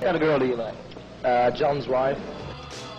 What 0.00 0.06
kind 0.06 0.16
of 0.16 0.22
girl 0.22 0.38
do 0.38 0.46
you 0.46 0.56
like? 0.56 0.76
Uh, 1.24 1.50
John's 1.60 1.88
wife. 1.88 2.18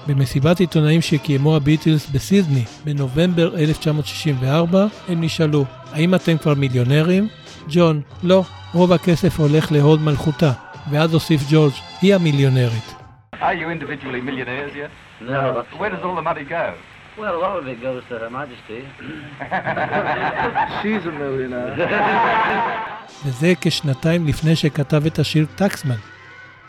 במסיבת 0.08 0.60
עיתונאים 0.60 1.02
שקיימו 1.02 1.56
הביטלס 1.56 2.10
בסידני 2.10 2.64
בנובמבר 2.84 3.56
1964, 3.58 4.88
הם 5.08 5.22
נשאלו, 5.22 5.66
האם 5.92 6.16
אתם 6.16 6.38
כבר 6.38 6.54
מיליונרים? 6.54 7.28
ג'ון, 7.70 8.02
לא, 8.24 8.44
רוב 8.74 8.92
הכסף 8.94 9.40
הולך 9.40 9.72
להוד 9.72 10.02
מלכותה. 10.02 10.52
ואז 10.92 11.14
הוסיף 11.14 11.42
ג'ורג', 11.50 11.74
היא 12.02 12.16
המיליונרית. 12.16 12.96
Are 13.34 13.54
you 13.54 13.70
individually 13.70 14.22
millionaires 14.22 14.74
yet? 14.76 14.92
No. 15.22 15.64
Where 15.80 15.90
does 15.90 16.04
all 16.04 16.16
the 16.16 16.22
money 16.22 16.46
go? 16.50 16.74
Well, 17.18 17.38
a 17.38 17.42
lot 17.48 17.58
of 17.60 17.68
it 17.68 17.82
goes 17.82 18.04
to 18.10 18.20
Her 18.20 18.30
Majesty. 18.30 18.80
She's 20.82 21.06
a 21.06 21.12
millionaire. 21.12 21.76
וזה 23.26 23.54
כשנתיים 23.62 24.28
לפני 24.28 24.56
שכתב 24.56 25.06
את 25.06 25.20
השיר 25.20 25.46
Taxman. 25.56 25.96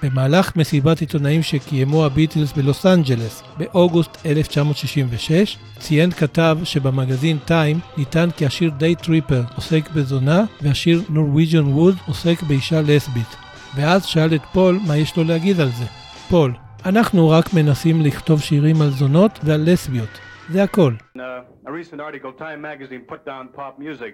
במהלך 0.03 0.57
מסיבת 0.57 1.01
עיתונאים 1.01 1.43
שקיימו 1.43 2.07
הביטלס 2.07 2.53
בלוס 2.53 2.87
אנג'לס 2.87 3.43
באוגוסט 3.57 4.27
1966, 4.27 5.59
ציין 5.79 6.11
כתב 6.11 6.59
שבמגזין 6.65 7.39
Time 7.39 7.79
נטען 7.97 8.31
כי 8.31 8.47
השיר 8.47 8.71
Day 8.71 8.95
Tripper 8.95 9.43
עוסק 9.55 9.91
בזונה 9.91 10.45
והשיר 10.61 11.03
Norwegian 11.09 11.65
Wood 11.65 11.97
עוסק 12.07 12.43
באישה 12.43 12.81
לסבית. 12.81 13.37
ואז 13.77 14.05
שאל 14.05 14.35
את 14.35 14.43
פול 14.53 14.79
מה 14.87 14.97
יש 14.97 15.17
לו 15.17 15.25
להגיד 15.25 15.61
על 15.61 15.69
זה. 15.69 15.85
פול, 16.29 16.55
אנחנו 16.87 17.31
רק 17.31 17.55
מנסים 17.55 18.03
לכתוב 18.03 18.41
שירים 18.41 18.83
על 18.83 18.91
זונות 18.91 19.39
ועל 19.43 19.73
לסביות. 19.73 20.19
זה 20.50 20.64
הכל. 20.64 20.94
In 21.16 21.20
uh, 21.22 21.44
a 21.66 21.72
recent 21.72 22.02
article, 22.02 22.32
Time 22.34 22.62
magazine 22.62 23.02
put 23.02 23.26
down 23.26 23.50
pop 23.50 23.80
music, 23.80 24.14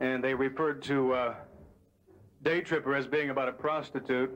and 0.00 0.22
they 0.24 0.34
referred 0.34 0.82
to 0.90 1.12
uh, 1.12 1.34
Day 2.42 2.60
Tripper 2.60 2.94
as 2.94 3.06
being 3.06 3.30
about 3.30 3.48
a 3.48 3.52
prostitute, 3.52 4.30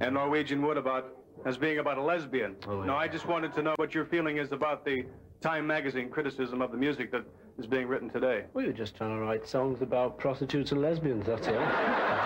and 0.00 0.14
Norwegian 0.14 0.60
Wood 0.64 0.78
about 0.84 1.04
as 1.44 1.56
being 1.58 1.78
about 1.78 1.98
a 1.98 2.02
lesbian. 2.02 2.52
Now, 2.90 2.96
I 2.96 3.08
just 3.08 3.26
wanted 3.26 3.52
to 3.54 3.62
know 3.66 3.74
what 3.76 3.90
your 3.96 4.06
feeling 4.14 4.36
is 4.38 4.52
about 4.52 4.84
the 4.84 5.04
Time 5.40 5.66
magazine 5.66 6.08
criticism 6.08 6.62
of 6.62 6.70
the 6.70 6.78
music 6.86 7.06
that 7.12 7.24
is 7.58 7.66
being 7.66 7.86
written 7.86 8.08
today. 8.08 8.38
We 8.54 8.66
were 8.66 8.72
just 8.72 8.96
trying 8.96 9.14
to 9.16 9.20
write 9.26 9.46
songs 9.46 9.82
about 9.82 10.18
prostitutes 10.18 10.72
and 10.72 10.80
lesbians, 10.80 11.26
that's 11.26 11.48
all. 11.48 11.64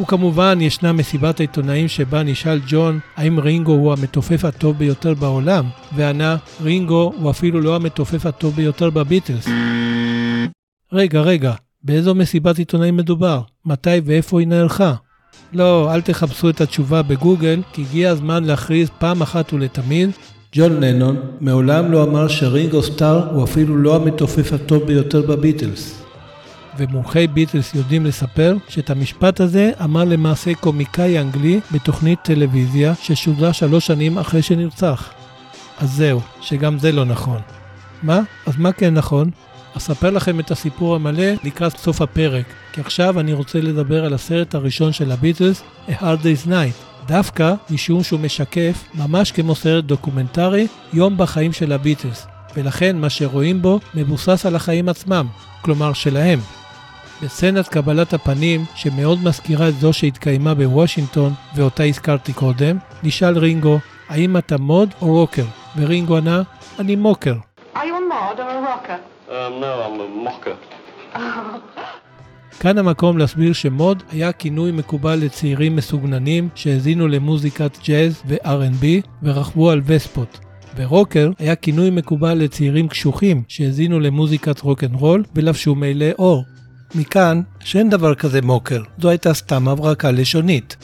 וכמובן 0.01 0.59
ישנה 0.61 0.93
מסיבת 0.93 1.41
העיתונאים 1.41 1.89
שבה 1.89 2.23
נשאל 2.23 2.61
ג'ון 2.69 2.99
האם 3.17 3.39
רינגו 3.39 3.73
הוא 3.73 3.93
המתופף 3.93 4.45
הטוב 4.45 4.79
ביותר 4.79 5.15
בעולם, 5.15 5.65
וענה, 5.97 6.37
רינגו 6.63 7.13
הוא 7.19 7.31
אפילו 7.31 7.61
לא 7.61 7.77
המתופף 7.77 8.27
הטוב 8.27 8.55
ביותר 8.55 8.91
בביטלס. 8.91 9.49
רגע, 10.93 11.21
רגע, 11.21 11.55
באיזו 11.83 12.15
מסיבת 12.15 12.59
עיתונאים 12.59 12.97
מדובר? 12.97 13.41
מתי 13.65 14.01
ואיפה 14.05 14.41
היא 14.41 14.49
נערכה? 14.49 14.95
לא, 15.53 15.95
אל 15.95 16.01
תחפשו 16.01 16.51
את 16.51 16.61
התשובה 16.61 17.03
בגוגל, 17.03 17.63
כי 17.73 17.83
הגיע 17.83 18.11
הזמן 18.11 18.45
להכריז 18.45 18.91
פעם 18.99 19.23
אחת 19.23 19.53
ולתמיד 19.53 20.11
ג'ון 20.53 20.81
לנון 20.81 21.17
מעולם 21.41 21.93
לא 21.93 22.03
אמר 22.03 22.29
שרינגו 22.29 22.83
סטאר 22.83 23.35
הוא 23.35 23.45
אפילו 23.45 23.77
לא 23.77 23.97
המתופף 23.97 24.53
הטוב 24.53 24.83
ביותר 24.83 25.23
בביטלס. 25.23 26.06
ומומחי 26.79 27.27
ביטלס 27.27 27.75
יודעים 27.75 28.07
לספר 28.07 28.57
שאת 28.69 28.91
המשפט 28.91 29.41
הזה 29.41 29.71
אמר 29.85 30.05
למעשה 30.05 30.55
קומיקאי 30.55 31.19
אנגלי 31.19 31.61
בתוכנית 31.73 32.19
טלוויזיה 32.23 32.95
ששודרה 33.03 33.53
שלוש 33.53 33.87
שנים 33.87 34.19
אחרי 34.19 34.43
שנרצח. 34.43 35.13
אז 35.79 35.91
זהו, 35.93 36.21
שגם 36.41 36.79
זה 36.79 36.93
לא 36.93 37.05
נכון. 37.05 37.41
מה? 38.03 38.21
אז 38.47 38.57
מה 38.59 38.73
כן 38.73 38.95
נכון? 38.95 39.31
אספר 39.77 40.11
לכם 40.11 40.41
את 40.41 40.51
הסיפור 40.51 40.95
המלא 40.95 41.27
לקראת 41.45 41.77
סוף 41.77 42.03
הפרק, 42.03 42.45
כי 42.73 42.81
עכשיו 42.81 43.21
אני 43.21 43.33
רוצה 43.33 43.61
לדבר 43.61 44.05
על 44.05 44.15
הסרט 44.15 44.55
הראשון 44.55 44.93
של 44.93 45.13
הביטלס, 45.13 45.63
A 45.89 45.91
Hard 45.91 46.23
Day's 46.23 46.49
Night, 46.49 47.07
דווקא 47.07 47.55
משום 47.71 48.03
שהוא 48.03 48.21
משקף, 48.21 48.85
ממש 48.95 49.33
כמו 49.33 49.55
סרט 49.55 49.85
דוקומנטרי, 49.85 50.67
יום 50.93 51.17
בחיים 51.17 51.53
של 51.53 51.73
הביטלס, 51.73 52.27
ולכן 52.57 52.99
מה 52.99 53.11
שרואים 53.11 53.63
בו 53.63 53.81
מבוסס 53.95 54.47
על 54.47 54.57
החיים 54.57 54.89
עצמם, 54.89 55.27
כלומר 55.63 55.93
שלהם. 55.93 56.39
בסצנת 57.23 57.69
קבלת 57.69 58.13
הפנים, 58.13 58.65
שמאוד 58.75 59.25
מזכירה 59.25 59.69
את 59.69 59.75
זו 59.75 59.93
שהתקיימה 59.93 60.55
בוושינגטון 60.55 61.33
ואותה 61.55 61.83
הזכרתי 61.83 62.33
קודם, 62.33 62.79
נשאל 63.03 63.39
רינגו, 63.39 63.79
האם 64.09 64.37
אתה 64.37 64.59
מוד 64.59 64.95
או 65.03 65.07
רוקר? 65.07 65.45
ורינגו 65.77 66.17
ענה, 66.17 66.43
אני 66.79 66.97
מוקר. 66.97 67.35
Are 67.75 67.79
you 67.79 67.81
a 67.81 68.13
mod 68.13 68.39
or 68.39 68.43
a 68.43 68.61
rocker? 68.69 69.01
Um, 69.29 69.61
no, 69.61 69.73
I'm 69.87 70.01
a 70.01 70.29
mocker. 70.29 70.57
כאן 72.61 72.79
המקום 72.79 73.19
להסביר 73.19 73.53
שמוד 73.53 74.03
היה 74.13 74.33
כינוי 74.33 74.73
מקובל 74.73 75.19
לצעירים 75.19 75.77
מסוגננים 75.77 76.49
שהאזינו 76.55 77.09
למוזיקת 77.09 77.79
ג'אז 77.89 78.23
ו-R&B 78.27 78.85
ורכבו 79.23 79.71
על 79.71 79.81
וספות. 79.87 80.39
ו 80.77 80.84
rocker 80.84 81.31
היה 81.39 81.57
כינוי 81.57 81.91
מקובל 81.91 82.35
לצעירים 82.35 82.89
קשוחים 82.89 83.43
שהאזינו 83.49 84.01
למוזיקת 84.01 84.61
רוקנרול 84.61 85.25
ולבשו 85.35 85.75
מעילי 85.75 86.13
עור. 86.19 86.45
מכאן 86.95 87.43
שאין 87.61 87.91
דבר 87.91 88.15
כזה 88.15 88.43
mocker, 88.43 88.83
זו 88.99 89.09
הייתה 89.09 89.35
סתם 89.35 89.69
הברקה 89.69 90.11
לשונית. 90.11 90.77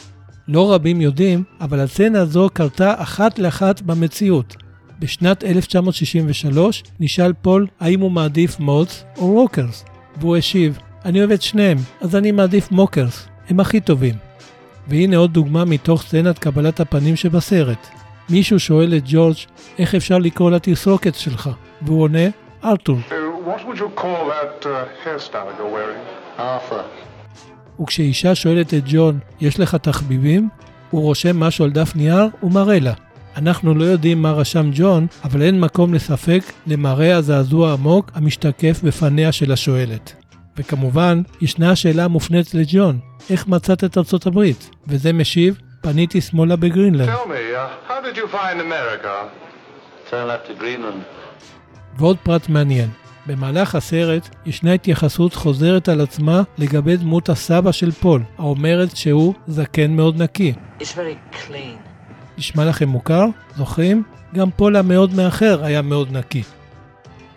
לא 0.48 0.74
רבים 0.74 1.00
יודעים, 1.00 1.44
אבל 1.60 1.80
הסצנה 1.80 2.20
הזו 2.20 2.48
קרתה 2.52 2.94
אחת 2.96 3.38
לאחת 3.38 3.80
במציאות. 3.80 4.56
בשנת 4.98 5.44
1963 5.44 6.82
נשאל 7.00 7.32
פול 7.32 7.66
האם 7.80 8.00
הוא 8.00 8.10
מעדיף 8.10 8.60
mods 8.60 9.04
או 9.18 9.32
rockers, 9.32 9.84
והוא 10.20 10.36
השיב, 10.36 10.78
אני 11.04 11.18
אוהב 11.18 11.30
את 11.30 11.42
שניהם, 11.42 11.78
אז 12.00 12.16
אני 12.16 12.32
מעדיף 12.32 12.70
mockers, 12.70 13.26
הם 13.48 13.60
הכי 13.60 13.80
טובים. 13.80 14.14
והנה 14.88 15.16
עוד 15.16 15.32
דוגמה 15.32 15.64
מתוך 15.64 16.02
סצנת 16.02 16.38
קבלת 16.38 16.80
הפנים 16.80 17.16
שבסרט. 17.16 17.88
מישהו 18.30 18.60
שואל 18.60 18.94
את 18.96 19.02
ג'ורג' 19.06 19.36
איך 19.78 19.94
אפשר 19.94 20.18
לקרוא 20.18 20.50
לתסרוקת 20.50 21.14
שלך, 21.14 21.50
והוא 21.82 22.02
עונה, 22.02 22.28
ארתור. 22.64 22.98
What 23.62 23.68
would 23.68 23.78
you 23.78 23.92
call 24.04 24.22
that 24.34 24.66
uh, 24.66 24.74
hairstyle 25.04 25.50
you're 25.58 25.72
wearing? 25.76 26.02
Arthur. 26.38 26.84
וכשאישה 27.80 28.34
שואלת 28.34 28.74
את 28.74 28.82
ג'ון, 28.86 29.18
יש 29.40 29.60
לך 29.60 29.74
תחביבים? 29.74 30.48
הוא 30.90 31.02
רושם 31.02 31.40
משהו 31.40 31.64
על 31.64 31.70
דף 31.70 31.96
נייר 31.96 32.26
ומראה 32.42 32.78
לה. 32.78 32.92
אנחנו 33.36 33.74
לא 33.74 33.84
יודעים 33.84 34.22
מה 34.22 34.32
רשם 34.32 34.70
ג'ון, 34.74 35.06
אבל 35.24 35.42
אין 35.42 35.60
מקום 35.60 35.94
לספק 35.94 36.42
למראה 36.66 37.16
הזעזוע 37.16 37.70
העמוק 37.70 38.10
המשתקף 38.14 38.80
בפניה 38.84 39.32
של 39.32 39.52
השואלת. 39.52 40.14
וכמובן, 40.56 41.22
ישנה 41.40 41.70
השאלה 41.70 42.04
המופנית 42.04 42.54
לג'ון, 42.54 42.98
איך 43.30 43.48
מצאת 43.48 43.84
את 43.84 43.98
ארצות 43.98 44.26
הברית? 44.26 44.70
וזה 44.86 45.12
משיב, 45.12 45.58
פניתי 45.80 46.20
שמאלה 46.20 46.56
בגרינלנד. 46.56 47.08
Tell 47.08 47.28
me, 47.28 47.54
uh, 47.54 47.90
how 47.90 48.00
did 48.00 48.16
you 48.16 48.26
find 48.26 48.60
America? 48.60 49.12
Turned 50.10 50.26
left 50.28 50.50
at 50.50 50.62
Greenland. 50.62 51.02
ועוד 51.98 52.16
פרט 52.22 52.48
מעניין, 52.48 52.88
במהלך 53.26 53.74
הסרט 53.74 54.28
ישנה 54.46 54.72
התייחסות 54.72 55.34
חוזרת 55.34 55.88
על 55.88 56.00
עצמה 56.00 56.42
לגבי 56.58 56.96
דמות 56.96 57.28
הסבא 57.28 57.72
של 57.72 57.90
פול, 57.90 58.22
האומרת 58.38 58.96
שהוא 58.96 59.34
זקן 59.48 59.90
מאוד 59.90 60.22
נקי. 60.22 60.52
נשמע 62.38 62.64
לכם 62.64 62.88
מוכר? 62.88 63.24
זוכרים? 63.56 64.02
גם 64.34 64.50
פול 64.50 64.76
המאוד 64.76 65.14
מאחר 65.14 65.64
היה 65.64 65.82
מאוד 65.82 66.12
נקי. 66.12 66.42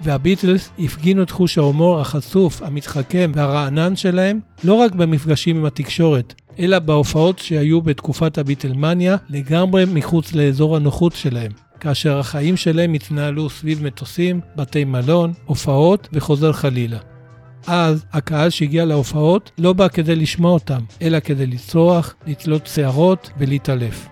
והביטלס 0.01 0.69
הפגינו 0.79 1.23
את 1.23 1.31
חוש 1.31 1.57
ההומור 1.57 1.99
החשוף, 1.99 2.61
המתחכם 2.61 3.31
והרענן 3.35 3.95
שלהם 3.95 4.39
לא 4.63 4.73
רק 4.73 4.91
במפגשים 4.91 5.57
עם 5.57 5.65
התקשורת, 5.65 6.33
אלא 6.59 6.79
בהופעות 6.79 7.39
שהיו 7.39 7.81
בתקופת 7.81 8.37
הביטלמניה 8.37 9.15
לגמרי 9.29 9.85
מחוץ 9.93 10.33
לאזור 10.33 10.75
הנוחות 10.75 11.13
שלהם, 11.13 11.51
כאשר 11.85 12.19
החיים 12.19 12.57
שלהם 12.57 12.93
התנהלו 12.93 13.49
סביב 13.49 13.83
מטוסים, 13.83 14.41
בתי 14.55 14.83
מלון, 14.83 15.33
הופעות 15.45 16.09
וחוזר 16.13 16.53
חלילה. 16.53 16.97
אז 17.67 18.05
הקהל 18.13 18.49
שהגיע 18.49 18.85
להופעות 18.85 19.51
לא 19.57 19.73
בא 19.73 19.87
כדי 19.87 20.15
לשמוע 20.15 20.51
אותם, 20.51 20.79
אלא 21.01 21.19
כדי 21.19 21.45
לצרוח, 21.45 22.15
לתלות 22.27 22.67
שערות 22.67 23.29
ולהתעלף. 23.37 24.07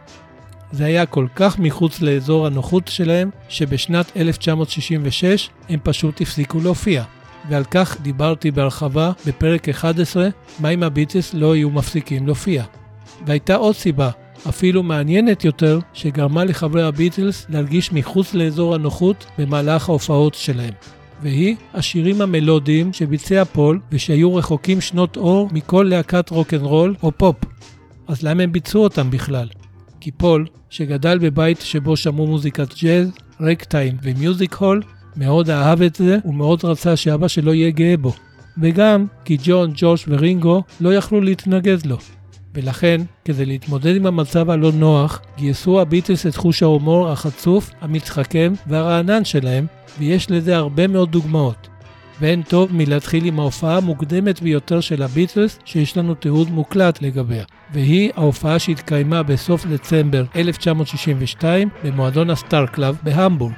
זה 0.72 0.86
היה 0.86 1.06
כל 1.06 1.28
כך 1.36 1.60
מחוץ 1.60 2.02
לאזור 2.02 2.48
הנוחות 2.48 2.88
שלהם, 2.88 3.30
שבשנת 3.50 4.18
1966 4.18 5.50
הם 5.70 5.80
פשוט 5.84 6.22
הפסיקו 6.22 6.60
להופיע. 6.60 7.04
ועל 7.50 7.64
כך 7.64 8.02
דיברתי 8.02 8.52
בהרחבה 8.52 9.12
בפרק 9.28 9.70
11, 9.70 10.28
מה 10.60 10.70
אם 10.70 10.84
הביטלס 10.84 11.34
לא 11.34 11.54
היו 11.54 11.70
מפסיקים 11.70 12.26
להופיע. 12.28 12.64
והייתה 13.26 13.56
עוד 13.56 13.76
סיבה, 13.76 14.10
אפילו 14.50 14.84
מעניינת 14.84 15.46
יותר, 15.46 15.80
שגרמה 15.94 16.44
לחברי 16.44 16.84
הביטלס 16.84 17.46
להרגיש 17.50 17.92
מחוץ 17.92 18.34
לאזור 18.34 18.76
הנוחות 18.76 19.26
במהלך 19.38 19.90
ההופעות 19.90 20.34
שלהם. 20.34 20.74
והיא 21.22 21.56
השירים 21.74 22.22
המלודיים 22.22 22.94
שביצע 22.94 23.44
פול 23.46 23.80
ושהיו 23.92 24.36
רחוקים 24.36 24.82
שנות 24.82 25.18
אור 25.18 25.50
מכל 25.52 25.86
להקת 25.90 26.30
רוקנרול 26.30 26.96
או 27.04 27.12
פופ. 27.12 27.36
אז 28.08 28.24
למה 28.24 28.44
הם 28.44 28.52
ביצעו 28.52 28.84
אותם 28.84 29.12
בכלל? 29.12 29.48
כי 30.00 30.12
פול, 30.12 30.48
שגדל 30.70 31.18
בבית 31.18 31.62
שבו 31.62 31.98
שמעו 31.98 32.28
מוזיקת 32.28 32.74
ג'אז, 32.84 33.12
רגטיים 33.42 33.98
ו 34.04 34.12
music 34.12 34.54
hall, 34.54 34.82
מאוד 35.16 35.50
אהב 35.50 35.82
את 35.82 35.96
זה 35.96 36.18
ומאוד 36.26 36.66
רצה 36.66 36.96
שאבא 36.96 37.28
שלו 37.28 37.54
יהיה 37.54 37.72
גאה 37.72 37.98
בו. 37.98 38.14
וגם 38.62 39.06
כי 39.26 39.38
ג'ון, 39.44 39.72
ג'ורג' 39.76 40.06
ורינגו 40.08 40.64
לא 40.82 40.96
יכלו 40.96 41.22
להתנגד 41.22 41.86
לו. 41.86 41.98
ולכן, 42.56 43.02
כדי 43.26 43.46
להתמודד 43.46 43.96
עם 43.96 44.06
המצב 44.06 44.50
הלא 44.50 44.72
נוח, 44.72 45.22
גייסו 45.38 45.82
הביטלס 45.82 46.28
את 46.28 46.36
חוש 46.36 46.64
ההומור 46.64 47.10
החצוף, 47.10 47.70
המתחכם 47.82 48.54
והרענן 48.68 49.26
שלהם, 49.26 49.66
ויש 50.00 50.32
לזה 50.32 50.58
הרבה 50.58 50.88
מאוד 50.88 51.12
דוגמאות. 51.12 51.68
ואין 52.22 52.42
טוב 52.42 52.70
מלהתחיל 52.74 53.26
עם 53.26 53.40
ההופעה 53.40 53.78
המוקדמת 53.78 54.42
ביותר 54.42 54.80
של 54.80 55.04
הביטלס 55.04 55.60
שיש 55.66 55.98
לנו 55.98 56.14
תיעוד 56.14 56.52
מוקלט 56.52 57.02
לגביה, 57.02 57.44
והיא 57.74 58.12
ההופעה 58.16 58.60
שהתקיימה 58.60 59.24
בסוף 59.24 59.66
דצמבר 59.66 60.24
1962 60.36 61.70
במועדון 61.84 62.30
ה 62.30 62.37
Star 62.37 62.66
Club 62.66 62.98
בהמבורג. 63.04 63.54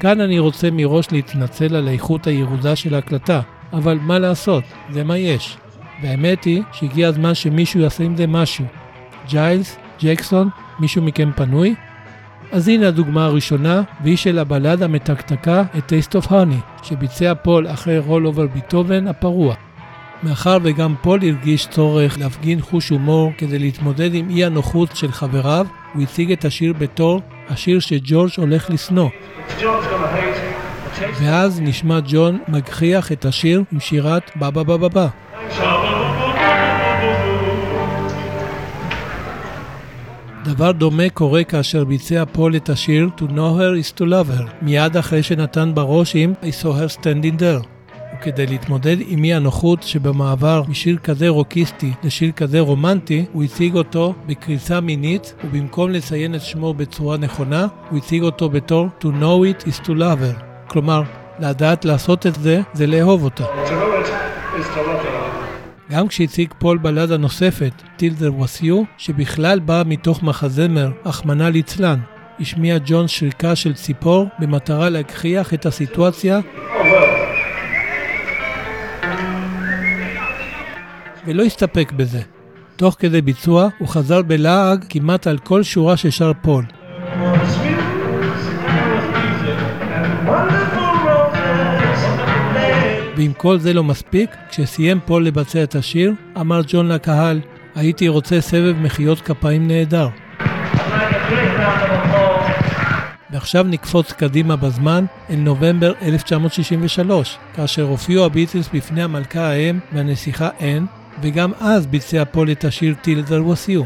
כאן 0.00 0.20
אני 0.20 0.38
רוצה 0.38 0.70
מראש 0.70 1.12
להתנצל 1.12 1.76
על 1.76 1.88
איכות 1.88 2.26
הירודה 2.26 2.76
של 2.76 2.94
ההקלטה, 2.94 3.40
אבל 3.72 3.98
מה 4.02 4.18
לעשות, 4.18 4.64
זה 4.90 5.04
מה 5.04 5.18
יש. 5.18 5.56
והאמת 6.02 6.44
היא 6.44 6.62
שהגיע 6.72 7.08
הזמן 7.08 7.34
שמישהו 7.34 7.80
יעשה 7.80 8.04
עם 8.04 8.16
זה 8.16 8.26
משהו. 8.26 8.64
ג'יילס, 9.28 9.76
ג'קסון, 10.02 10.48
מישהו 10.78 11.02
מכם 11.02 11.30
פנוי? 11.36 11.74
אז 12.52 12.68
הנה 12.68 12.88
הדוגמה 12.88 13.24
הראשונה, 13.24 13.82
והיא 14.02 14.16
של 14.16 14.38
הבלדה 14.38 14.82
המתקתקה 14.82 15.62
A 15.78 15.92
Taste 15.92 16.22
of 16.22 16.26
Honey, 16.26 16.84
שביצע 16.84 17.34
פול 17.34 17.66
אחרי 17.68 17.98
Roll 17.98 18.26
Over 18.26 18.46
Beethoven 18.46 19.06
הפרוע. 19.06 19.54
מאחר 20.22 20.58
וגם 20.62 20.94
פול 21.02 21.20
הרגיש 21.22 21.66
צורך 21.66 22.18
להפגין 22.18 22.60
חוש 22.60 22.88
הומור 22.88 23.32
כדי 23.38 23.58
להתמודד 23.58 24.14
עם 24.14 24.30
אי 24.30 24.44
הנוחות 24.44 24.96
של 24.96 25.12
חבריו, 25.12 25.66
הוא 25.94 26.02
הציג 26.02 26.32
את 26.32 26.44
השיר 26.44 26.72
בתור 26.78 27.20
השיר 27.48 27.80
שג'ורג' 27.80 28.30
הולך 28.36 28.70
לשנוא. 28.70 29.08
ואז 31.00 31.60
נשמע 31.60 31.98
ג'ון 32.06 32.38
מגחיח 32.48 33.12
את 33.12 33.24
השיר 33.24 33.62
עם 33.72 33.80
שירת 33.80 34.30
בא 34.36 34.50
בא 34.50 34.62
בא 34.62 34.76
בא 34.76 34.88
בא. 34.88 35.08
דבר 40.44 40.72
דומה 40.72 41.10
קורה 41.14 41.44
כאשר 41.44 41.84
ביצע 41.84 42.24
פול 42.32 42.56
את 42.56 42.68
השיר 42.68 43.08
To 43.18 43.22
know 43.22 43.58
her 43.58 43.74
is 43.82 43.98
to 43.98 44.04
love 44.04 44.38
her, 44.38 44.42
מיד 44.62 44.96
אחרי 44.96 45.22
שנתן 45.22 45.70
בראש 45.74 46.16
עם 46.16 46.32
I 46.42 46.62
saw 46.62 46.66
her 46.66 47.00
standing 47.00 47.40
there. 47.40 47.66
וכדי 48.14 48.46
להתמודד 48.46 48.96
עם 49.08 49.24
אי 49.24 49.34
הנוחות 49.34 49.82
שבמעבר 49.82 50.62
משיר 50.68 50.96
כזה 50.96 51.28
רוקיסטי 51.28 51.92
לשיר 52.04 52.30
כזה 52.30 52.60
רומנטי, 52.60 53.24
הוא 53.32 53.44
הציג 53.44 53.74
אותו 53.74 54.14
בקריצה 54.26 54.80
מינית, 54.80 55.34
ובמקום 55.44 55.90
לציין 55.90 56.34
את 56.34 56.42
שמו 56.42 56.74
בצורה 56.74 57.16
נכונה, 57.16 57.66
הוא 57.90 57.98
הציג 57.98 58.22
אותו 58.22 58.48
בתור 58.48 58.86
To 59.00 59.06
know 59.06 59.62
it 59.62 59.68
is 59.68 59.86
to 59.86 59.88
love 59.88 60.20
her. 60.20 60.47
כלומר, 60.68 61.02
לדעת 61.38 61.84
לעשות 61.84 62.26
את 62.26 62.34
זה, 62.34 62.60
זה 62.72 62.86
לאהוב 62.86 63.24
אותה. 63.24 63.44
גם 65.90 66.08
כשהציג 66.08 66.54
פול 66.58 66.78
בלדה 66.78 67.16
נוספת, 67.16 67.72
Was 68.00 68.62
You, 68.62 68.74
שבכלל 68.98 69.58
באה 69.58 69.84
מתוך 69.84 70.22
מחזמר, 70.22 70.90
אחמנא 71.04 71.42
ליצלן, 71.42 71.98
השמיע 72.40 72.78
ג'ון 72.84 73.08
שריקה 73.08 73.56
של 73.56 73.74
ציפור 73.74 74.26
במטרה 74.38 74.88
להגחיח 74.88 75.54
את 75.54 75.66
הסיטואציה 75.66 76.40
ולא 81.26 81.42
הסתפק 81.42 81.92
בזה. 81.96 82.20
תוך 82.76 82.96
כדי 82.98 83.22
ביצוע 83.22 83.68
הוא 83.78 83.88
חזר 83.88 84.22
בלעג 84.22 84.84
כמעט 84.88 85.26
על 85.26 85.38
כל 85.38 85.62
שורה 85.62 85.96
ששר 85.96 86.32
פול. 86.42 86.64
ואם 93.18 93.32
כל 93.36 93.58
זה 93.58 93.72
לא 93.72 93.84
מספיק, 93.84 94.30
כשסיים 94.50 95.00
פול 95.06 95.26
לבצע 95.26 95.62
את 95.62 95.74
השיר, 95.74 96.12
אמר 96.40 96.60
ג'ון 96.66 96.88
לקהל, 96.88 97.40
הייתי 97.74 98.08
רוצה 98.08 98.40
סבב 98.40 98.76
מחיאות 98.80 99.20
כפיים 99.20 99.68
נהדר. 99.68 100.08
ועכשיו 103.30 103.64
נקפוץ 103.64 104.12
קדימה 104.12 104.56
בזמן 104.56 105.04
אל 105.30 105.36
נובמבר 105.36 105.92
1963, 106.02 107.38
כאשר 107.54 107.82
הופיעו 107.82 108.24
הביטלס 108.24 108.68
בפני 108.74 109.02
המלכה 109.02 109.50
האם 109.50 109.78
והנסיכה 109.92 110.48
אן, 110.60 110.84
וגם 111.22 111.52
אז 111.60 111.86
ביצע 111.86 112.24
פול 112.24 112.50
את 112.50 112.64
השיר 112.64 112.94
Till 113.04 113.28
There 113.28 113.52
Was 113.52 113.68
You. 113.68 113.84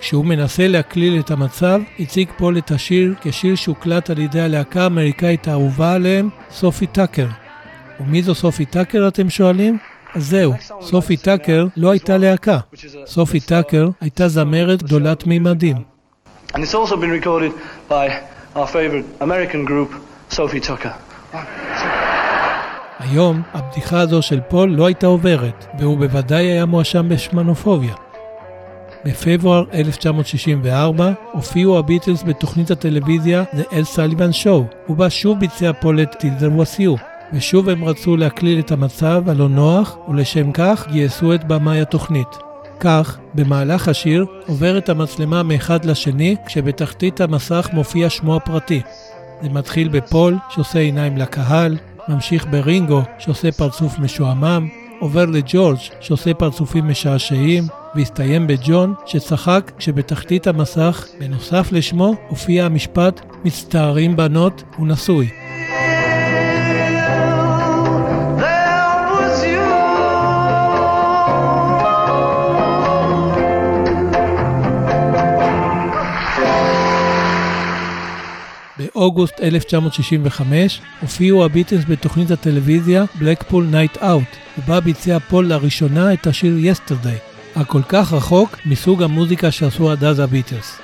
כשהוא 0.00 0.24
מנסה 0.24 0.68
להקליל 0.68 1.20
את 1.20 1.30
המצב, 1.30 1.80
הציג 1.98 2.28
פול 2.36 2.58
את 2.58 2.70
השיר 2.70 3.14
כשיר 3.20 3.54
שהוקלט 3.54 4.10
על 4.10 4.18
ידי 4.18 4.40
הלהקה 4.40 4.82
האמריקאית 4.82 5.48
האהובה 5.48 5.94
עליהם, 5.94 6.28
סופי 6.50 6.86
טאקר. 6.86 7.26
ומי 8.00 8.22
זו 8.22 8.34
סופי 8.34 8.64
טאקר 8.64 9.08
אתם 9.08 9.30
שואלים? 9.30 9.78
אז 10.14 10.26
זהו, 10.26 10.52
סופי 10.80 11.16
טאקר 11.16 11.66
לא 11.76 11.90
הייתה 11.90 12.18
להקה. 12.18 12.58
סופי 13.06 13.40
טאקר 13.40 13.88
הייתה 14.00 14.28
זמרת 14.28 14.82
גדולת 14.82 15.26
מימדים. 15.26 15.76
And 16.52 16.58
it's 16.58 16.74
also 16.74 16.96
been 16.96 17.12
recorded 17.24 17.52
by 17.88 18.10
our 18.56 18.66
favorite 18.66 19.06
American 19.20 19.64
group, 19.64 19.90
Sophie 20.30 20.60
Tucker. 20.68 21.36
היום 22.98 23.42
הבדיחה 23.54 24.00
הזו 24.00 24.22
של 24.22 24.40
פול 24.48 24.70
לא 24.70 24.86
הייתה 24.86 25.06
עוברת, 25.06 25.66
והוא 25.78 25.98
בוודאי 25.98 26.44
היה 26.44 26.66
מואשם 26.66 27.08
בשמנופוביה. 27.08 27.94
בפברואר 29.04 29.64
1964 29.74 31.12
הופיעו 31.32 31.78
הביטלס 31.78 32.22
בתוכנית 32.22 32.70
הטלוויזיה 32.70 33.44
The 33.52 33.72
Ed 33.72 33.96
Sullivan 33.96 34.44
Show, 34.44 34.90
ובה 34.90 35.10
שוב 35.10 35.38
ביצע 35.38 35.72
פול 35.72 36.02
את 36.02 36.16
Till 36.18 36.36
There 36.36 36.58
Was 36.58 36.73
You, 36.73 36.94
ושוב 37.32 37.68
הם 37.68 37.84
רצו 37.84 38.16
להקליל 38.16 38.58
את 38.58 38.72
המצב 38.72 39.22
הלא 39.26 39.48
נוח, 39.48 39.96
ולשם 40.08 40.52
כך 40.52 40.86
גייסו 40.90 41.34
את 41.34 41.44
במאי 41.44 41.80
התוכנית. 41.80 42.28
כך, 42.80 43.18
במהלך 43.34 43.88
השיר 43.88 44.26
עוברת 44.46 44.88
המצלמה 44.88 45.42
מאחד 45.42 45.84
לשני, 45.84 46.36
כשבתחתית 46.46 47.20
המסך 47.20 47.68
מופיע 47.72 48.10
שמו 48.10 48.36
הפרטי. 48.36 48.80
זה 49.42 49.48
מתחיל 49.48 49.88
בפול, 49.88 50.36
שעושה 50.50 50.78
עיניים 50.78 51.16
לקהל, 51.16 51.76
ממשיך 52.08 52.46
ברינגו, 52.50 53.02
שעושה 53.18 53.52
פרצוף 53.52 53.98
משועמם, 53.98 54.68
עובר 55.00 55.24
לג'ורג', 55.24 55.78
שעושה 56.00 56.34
פרצופים 56.34 56.88
משעשעים, 56.88 57.64
והסתיים 57.94 58.46
בג'ון, 58.46 58.94
שצחק 59.06 59.72
כשבתחתית 59.78 60.46
המסך, 60.46 61.06
בנוסף 61.20 61.72
לשמו, 61.72 62.14
הופיע 62.28 62.64
המשפט 62.64 63.20
"מצטערים 63.44 64.16
בנות, 64.16 64.62
הוא 64.76 64.86
נשוי". 64.88 65.49
באוגוסט 79.00 79.40
1965 79.40 80.80
הופיעו 81.00 81.44
הביטלס 81.44 81.84
בתוכנית 81.88 82.30
הטלוויזיה 82.30 83.04
Blackpool 83.18 83.64
Night 83.64 83.98
Out, 83.98 84.36
ובה 84.58 84.80
ביצע 84.80 85.18
פול 85.18 85.46
לראשונה 85.46 86.12
את 86.12 86.26
השיר 86.26 86.54
Yesterday, 86.58 87.16
הכל 87.56 87.82
כך 87.88 88.12
רחוק 88.12 88.58
מסוג 88.66 89.02
המוזיקה 89.02 89.50
שעשו 89.50 89.90
עד 89.90 90.04
אז 90.04 90.18
הביטלס. 90.18 90.78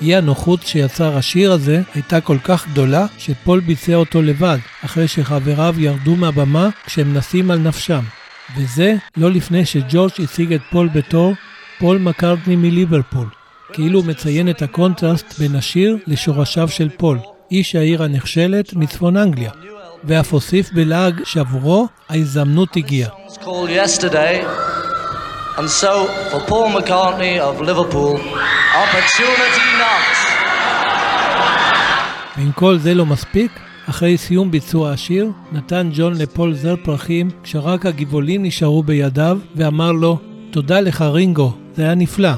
אי 0.00 0.16
הנוחות 0.16 0.62
שיצר 0.62 1.16
השיר 1.16 1.52
הזה 1.52 1.82
הייתה 1.94 2.20
כל 2.20 2.38
כך 2.44 2.68
גדולה 2.68 3.06
שפול 3.18 3.60
ביצע 3.60 3.94
אותו 3.94 4.22
לבד, 4.22 4.58
אחרי 4.84 5.08
שחבריו 5.08 5.74
ירדו 5.78 6.16
מהבמה 6.16 6.68
כשהם 6.86 7.14
נסים 7.14 7.50
על 7.50 7.58
נפשם. 7.58 8.02
וזה 8.56 8.94
לא 9.16 9.30
לפני 9.30 9.64
שג'ורג' 9.64 10.12
הציג 10.22 10.52
את 10.52 10.60
פול 10.70 10.88
בתור 10.88 11.34
פול 11.78 11.98
מקארטני 11.98 12.56
מליברפול, 12.56 13.28
כאילו 13.72 14.00
הוא 14.00 14.08
מציין 14.08 14.50
את 14.50 14.62
הקונטרסט 14.62 15.38
בין 15.38 15.56
השיר 15.56 15.96
לשורשיו 16.06 16.68
של 16.68 16.88
פול, 16.88 17.18
איש 17.52 17.74
העיר 17.74 18.02
הנחשלת 18.02 18.74
מצפון 18.74 19.16
אנגליה, 19.16 19.50
ואף 20.04 20.32
הוסיף 20.32 20.70
בלעג 20.72 21.20
שעבורו 21.24 21.88
ההזדמנות 22.08 22.76
הגיעה. 22.76 23.10
And 25.58 25.70
so, 25.82 25.94
for 26.30 26.40
Paul 26.50 26.68
McCartney 26.76 27.34
of 27.48 27.54
Liverpool, 27.60 28.16
opportunity 28.84 29.66
knocks. 29.78 30.20
ואם 32.36 32.52
כל 32.52 32.78
זה 32.78 32.94
לא 32.94 33.06
מספיק, 33.06 33.52
אחרי 33.90 34.18
סיום 34.18 34.50
ביצוע 34.50 34.92
השיר, 34.92 35.30
נתן 35.52 35.90
ג'ון 35.94 36.18
לפול 36.18 36.54
זר 36.54 36.74
פרחים 36.84 37.30
כשרק 37.42 37.86
הגבעולים 37.86 38.42
נשארו 38.42 38.82
בידיו, 38.82 39.38
ואמר 39.56 39.92
לו, 39.92 40.18
תודה 40.50 40.80
לך 40.80 41.02
רינגו, 41.02 41.52
זה 41.76 41.82
היה 41.82 41.94
נפלא. 41.94 42.32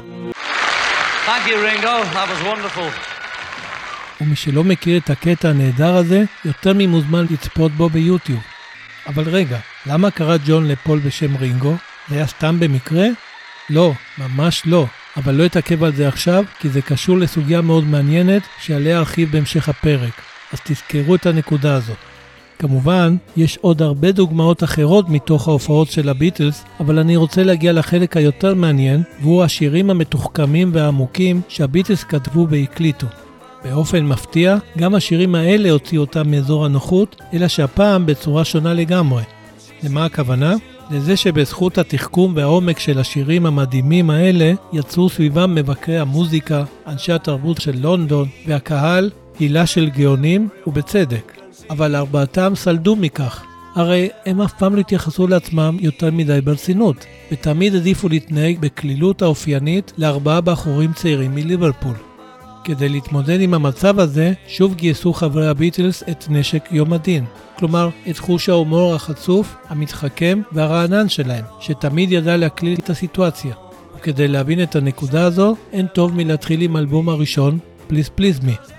Thank 1.26 1.46
you, 1.48 1.56
Ringo. 1.56 1.94
That 2.14 2.28
was 2.32 2.40
wonderful. 2.52 3.13
ומי 4.24 4.36
שלא 4.36 4.64
מכיר 4.64 4.98
את 4.98 5.10
הקטע 5.10 5.48
הנהדר 5.48 5.96
הזה, 5.96 6.24
יותר 6.44 6.72
ממוזמן 6.74 7.26
לצפות 7.30 7.72
בו 7.72 7.88
ביוטיוב. 7.88 8.40
אבל 9.06 9.28
רגע, 9.28 9.58
למה 9.86 10.10
קרא 10.10 10.36
ג'ון 10.46 10.68
לפול 10.68 10.98
בשם 10.98 11.36
רינגו? 11.36 11.74
זה 12.08 12.14
היה 12.14 12.26
סתם 12.26 12.60
במקרה? 12.60 13.06
לא, 13.70 13.92
ממש 14.18 14.62
לא. 14.66 14.86
אבל 15.16 15.34
לא 15.34 15.46
אתעכב 15.46 15.84
על 15.84 15.92
זה 15.92 16.08
עכשיו, 16.08 16.44
כי 16.58 16.68
זה 16.68 16.82
קשור 16.82 17.18
לסוגיה 17.18 17.60
מאוד 17.60 17.84
מעניינת 17.84 18.42
שעליה 18.60 18.98
ארחיב 18.98 19.32
בהמשך 19.32 19.68
הפרק. 19.68 20.22
אז 20.52 20.58
תזכרו 20.64 21.14
את 21.14 21.26
הנקודה 21.26 21.74
הזאת. 21.74 21.96
כמובן, 22.58 23.16
יש 23.36 23.58
עוד 23.60 23.82
הרבה 23.82 24.12
דוגמאות 24.12 24.64
אחרות 24.64 25.08
מתוך 25.08 25.48
ההופעות 25.48 25.90
של 25.90 26.08
הביטלס, 26.08 26.64
אבל 26.80 26.98
אני 26.98 27.16
רוצה 27.16 27.42
להגיע 27.42 27.72
לחלק 27.72 28.16
היותר 28.16 28.54
מעניין, 28.54 29.02
והוא 29.20 29.42
השירים 29.42 29.90
המתוחכמים 29.90 30.70
והעמוקים 30.74 31.40
שהביטלס 31.48 32.04
כתבו 32.04 32.46
והקליטו. 32.50 33.06
באופן 33.64 34.06
מפתיע, 34.06 34.56
גם 34.78 34.94
השירים 34.94 35.34
האלה 35.34 35.70
הוציאו 35.70 36.00
אותם 36.00 36.30
מאזור 36.30 36.64
הנוחות, 36.64 37.16
אלא 37.32 37.48
שהפעם 37.48 38.06
בצורה 38.06 38.44
שונה 38.44 38.74
לגמרי. 38.74 39.22
למה 39.82 40.04
הכוונה? 40.04 40.54
לזה 40.90 41.16
שבזכות 41.16 41.78
התחכום 41.78 42.32
והעומק 42.36 42.78
של 42.78 42.98
השירים 42.98 43.46
המדהימים 43.46 44.10
האלה, 44.10 44.52
יצרו 44.72 45.08
סביבם 45.08 45.54
מבקרי 45.54 45.98
המוזיקה, 45.98 46.64
אנשי 46.86 47.12
התרבות 47.12 47.60
של 47.60 47.78
לונדון, 47.78 48.28
והקהל 48.46 49.10
הילה 49.38 49.66
של 49.66 49.90
גאונים, 49.90 50.48
ובצדק. 50.66 51.32
אבל 51.70 51.96
ארבעתם 51.96 52.52
סלדו 52.54 52.96
מכך. 52.96 53.44
הרי 53.74 54.08
הם 54.26 54.40
אף 54.40 54.52
פעם 54.52 54.74
לא 54.74 54.80
התייחסו 54.80 55.26
לעצמם 55.26 55.76
יותר 55.80 56.10
מדי 56.10 56.40
ברצינות, 56.40 57.06
ותמיד 57.32 57.74
העדיפו 57.74 58.08
להתנהג 58.08 58.58
בקלילות 58.60 59.22
האופיינית 59.22 59.92
לארבעה 59.98 60.40
בחורים 60.40 60.92
צעירים 60.92 61.34
מליברפול. 61.34 62.13
כדי 62.64 62.88
להתמודד 62.88 63.40
עם 63.40 63.54
המצב 63.54 64.00
הזה, 64.00 64.32
שוב 64.46 64.74
גייסו 64.74 65.12
חברי 65.12 65.46
הביטלס 65.46 66.02
את 66.10 66.24
נשק 66.28 66.68
יום 66.70 66.92
הדין. 66.92 67.24
כלומר, 67.58 67.88
את 68.10 68.18
חוש 68.18 68.48
ההומור 68.48 68.94
החצוף, 68.94 69.56
המתחכם 69.68 70.40
והרענן 70.52 71.08
שלהם, 71.08 71.44
שתמיד 71.60 72.12
ידע 72.12 72.36
להקליל 72.36 72.78
את 72.78 72.90
הסיטואציה. 72.90 73.54
וכדי 73.96 74.28
להבין 74.28 74.62
את 74.62 74.76
הנקודה 74.76 75.24
הזו, 75.24 75.56
אין 75.72 75.86
טוב 75.86 76.14
מלהתחיל 76.16 76.60
עם 76.60 76.76
האלבום 76.76 77.08
הראשון, 77.08 77.58
Please 77.90 78.20
Please 78.20 78.44
Me. 78.44 78.72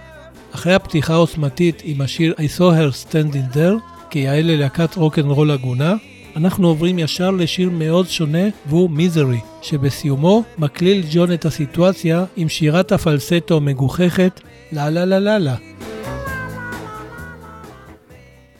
אחרי 0.55 0.73
הפתיחה 0.73 1.13
העוצמתית 1.13 1.81
עם 1.85 2.01
השיר 2.01 2.33
I 2.37 2.59
saw 2.59 2.59
her 2.59 3.09
standing 3.09 3.55
there, 3.55 3.79
כיאה 4.09 4.41
ללהקת 4.41 4.95
רוקנרול 4.95 5.51
הגונה, 5.51 5.95
אנחנו 6.35 6.67
עוברים 6.67 6.99
ישר 6.99 7.31
לשיר 7.31 7.69
מאוד 7.69 8.07
שונה 8.07 8.47
והוא 8.65 8.89
מיזרי, 8.89 9.39
שבסיומו 9.61 10.43
מקליל 10.57 11.03
ג'ון 11.11 11.33
את 11.33 11.45
הסיטואציה 11.45 12.25
עם 12.35 12.49
שירת 12.49 12.91
הפלסטו 12.91 13.57
המגוחכת 13.57 14.41
לה 14.71 14.89
לה 14.89 15.05
לה 15.05 15.19
לה 15.19 15.39
לה. 15.39 15.55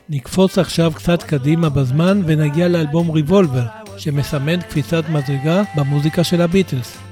נקפוץ 0.10 0.58
עכשיו 0.58 0.92
קצת 0.96 1.24
קדימה 1.24 1.70
בזמן 1.70 2.22
ונגיע 2.26 2.68
לאלבום 2.68 3.12
ריבולבר, 3.12 3.66
שמסמן 3.98 4.62
קפיצת 4.62 5.10
מדרגה 5.10 5.64
במוזיקה 5.76 6.24
של 6.24 6.42
הביטלס. 6.42 7.05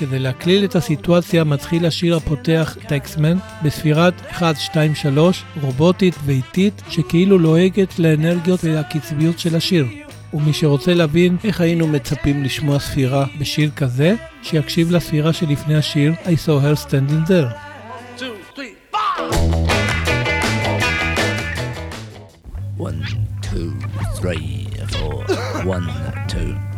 כדי 0.00 0.18
להקליל 0.18 0.64
את 0.64 0.76
הסיטואציה 0.76 1.44
מתחיל 1.44 1.86
השיר 1.86 2.16
הפותח 2.16 2.76
טקסמן 2.88 3.36
בספירת 3.62 4.14
1, 4.30 4.56
2, 4.56 4.94
3, 4.94 5.44
רובוטית 5.60 6.14
ואיטית 6.24 6.82
שכאילו 6.88 7.38
לועגת 7.38 7.98
לאנרגיות 7.98 8.64
ולקצביות 8.64 9.38
של 9.38 9.56
השיר. 9.56 9.86
ומי 10.34 10.52
שרוצה 10.52 10.94
להבין 10.94 11.36
איך 11.44 11.60
היינו 11.60 11.86
מצפים 11.86 12.44
לשמוע 12.44 12.78
ספירה 12.78 13.26
בשיר 13.38 13.70
כזה, 13.76 14.14
שיקשיב 14.42 14.90
לספירה 14.90 15.32
שלפני 15.32 15.76
השיר 15.76 16.12
I 16.24 16.46
saw 16.46 16.60
her 16.64 16.88
standing 16.88 17.28
there. 17.28 17.52
One, 22.88 23.02
two, 23.48 23.70
three, 24.18 24.48
four. 24.94 25.18
One, 25.74 25.88
two. 26.32 26.69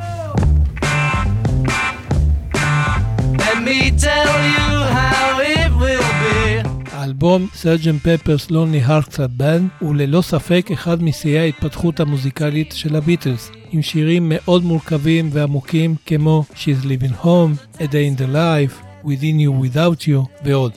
האלבום 6.92 7.46
סרג'ן 7.54 7.98
פפרס 7.98 8.50
לוני 8.50 8.82
הרקסט 8.84 9.20
בנד 9.20 9.68
הוא 9.78 9.94
ללא 9.94 10.22
ספק 10.22 10.68
אחד 10.72 11.02
משיאי 11.02 11.38
ההתפתחות 11.38 12.00
המוזיקלית 12.00 12.72
של 12.72 12.96
הביטלס, 12.96 13.50
עם 13.72 13.82
שירים 13.82 14.32
מאוד 14.34 14.64
מורכבים 14.64 15.30
ועמוקים 15.32 15.94
כמו 16.06 16.44
She's 16.54 16.84
Living 16.84 17.24
Home, 17.24 17.78
A 17.78 17.82
Day 17.82 18.16
in 18.16 18.20
the 18.20 18.34
Life, 18.34 19.04
Within 19.04 19.38
You 19.46 19.64
Without 19.64 20.08
You 20.08 20.44
ועוד. 20.44 20.72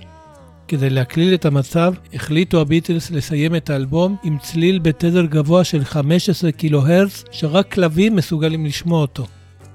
כדי 0.67 0.89
להקליל 0.89 1.33
את 1.33 1.45
המצב, 1.45 1.93
החליטו 2.13 2.61
הביטלס 2.61 3.11
לסיים 3.11 3.55
את 3.55 3.69
האלבום 3.69 4.15
עם 4.23 4.37
צליל 4.37 4.79
בתדר 4.79 5.25
גבוה 5.25 5.63
של 5.63 5.83
15 5.83 6.51
קילו 6.51 6.81
הרץ, 6.87 7.23
שרק 7.31 7.73
כלבים 7.73 8.15
מסוגלים 8.15 8.65
לשמוע 8.65 9.01
אותו. 9.01 9.25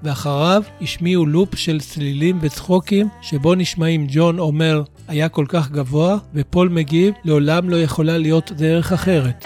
ואחריו 0.02 0.62
השמיעו 0.80 1.26
לופ 1.26 1.54
של 1.54 1.80
צלילים 1.80 2.38
וצחוקים, 2.40 3.08
שבו 3.22 3.54
נשמעים 3.54 4.06
ג'ון 4.08 4.38
אומר, 4.38 4.82
היה 5.08 5.28
כל 5.28 5.44
כך 5.48 5.70
גבוה, 5.70 6.18
ופול 6.34 6.68
מגיב, 6.68 7.14
לעולם 7.24 7.70
לא 7.70 7.76
יכולה 7.76 8.18
להיות 8.18 8.52
דרך 8.52 8.92
אחרת. 8.92 9.44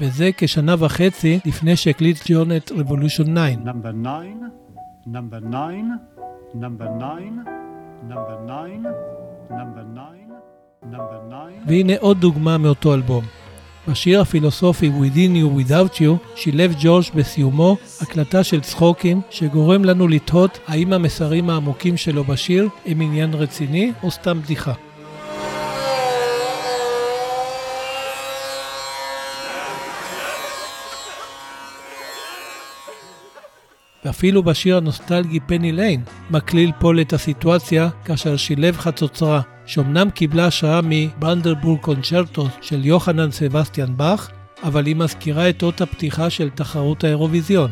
וזה 0.00 0.30
כשנה 0.36 0.74
וחצי 0.78 1.40
לפני 1.44 1.76
שהקליט 1.76 2.18
ג'ון 2.28 2.56
את 2.56 2.70
Revolution 2.70 3.24
9. 3.24 3.54
number 3.64 3.92
nine, 3.92 4.40
number 5.06 5.40
nine, 5.40 5.88
number 6.54 6.88
nine, 7.04 7.36
number 8.10 8.38
nine, 8.46 8.82
number 9.50 9.84
nine. 9.94 10.19
והנה 11.66 11.92
עוד 12.00 12.20
דוגמה 12.20 12.58
מאותו 12.58 12.94
אלבום. 12.94 13.24
בשיר 13.88 14.20
הפילוסופי 14.20 14.90
Within 15.00 15.36
You 15.36 15.68
Without 15.68 15.96
You 15.96 16.36
שילב 16.36 16.74
ג'ורג' 16.80 17.04
בסיומו 17.14 17.76
הקלטה 18.00 18.44
של 18.44 18.60
צחוקים 18.60 19.20
שגורם 19.30 19.84
לנו 19.84 20.08
לתהות 20.08 20.58
האם 20.66 20.92
המסרים 20.92 21.50
העמוקים 21.50 21.96
שלו 21.96 22.24
בשיר 22.24 22.68
הם 22.86 23.00
עניין 23.00 23.34
רציני 23.34 23.92
או 24.02 24.10
סתם 24.10 24.40
בדיחה. 24.42 24.72
ואפילו 34.10 34.42
בשיר 34.42 34.76
הנוסטלגי 34.76 35.40
Penny 35.40 35.72
Lane 35.72 36.02
מקליל 36.30 36.72
פול 36.78 37.00
את 37.00 37.12
הסיטואציה 37.12 37.88
כאשר 38.04 38.36
שילב 38.36 38.76
חצוצרה 38.76 39.40
שאומנם 39.66 40.10
קיבלה 40.10 40.46
השראה 40.46 40.80
מברנדנבורג 40.84 41.80
קונצ'רטו 41.80 42.48
של 42.60 42.86
יוחנן 42.86 43.30
סבסטיאן 43.30 43.96
באך, 43.96 44.30
אבל 44.62 44.86
היא 44.86 44.96
מזכירה 44.96 45.48
את 45.48 45.62
אות 45.62 45.80
הפתיחה 45.80 46.30
של 46.30 46.50
תחרות 46.50 47.04
האירוויזיון. 47.04 47.70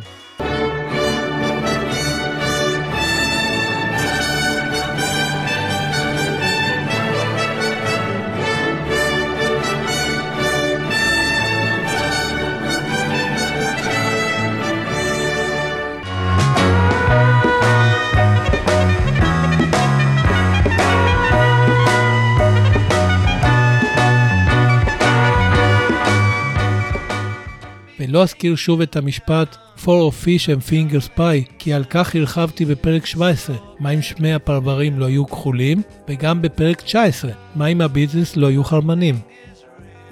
ולא 28.19 28.23
אזכיר 28.25 28.57
שוב 28.57 28.81
את 28.81 28.97
המשפט 28.97 29.57
For 29.77 29.87
of 29.87 30.25
fish 30.25 30.47
and 30.47 30.71
fingers 30.71 31.19
pie, 31.19 31.53
כי 31.59 31.73
על 31.73 31.85
כך 31.85 32.17
הרחבתי 32.17 32.65
בפרק 32.65 33.07
17, 33.07 33.57
מה 33.81 33.91
אם 33.91 34.03
שמי 34.03 34.35
הפרברים 34.35 34.99
לא 34.99 35.09
יהיו 35.09 35.27
כחולים, 35.27 35.83
וגם 36.09 36.43
בפרק 36.43 36.81
19, 36.81 37.31
מה 37.55 37.67
אם 37.67 37.81
הביזנס 37.81 38.37
לא 38.37 38.51
יהיו 38.51 38.65
חרמנים. 38.65 39.19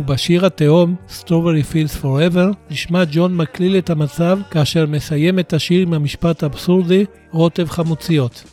ובשיר 0.01 0.47
התהום, 0.47 0.95
Strawberry 1.21 1.73
Fields 1.73 2.03
Forever, 2.03 2.55
נשמע 2.71 3.03
ג'ון 3.11 3.37
מקליל 3.37 3.79
את 3.79 3.91
המצב 3.91 4.39
כאשר 4.51 4.87
מסיים 4.87 5.39
את 5.39 5.53
השיר 5.53 5.83
עם 5.83 5.95
המשפט 5.95 6.43
האבסורדי, 6.43 7.05
רוטב 7.31 7.69
חמוציות. 7.69 8.45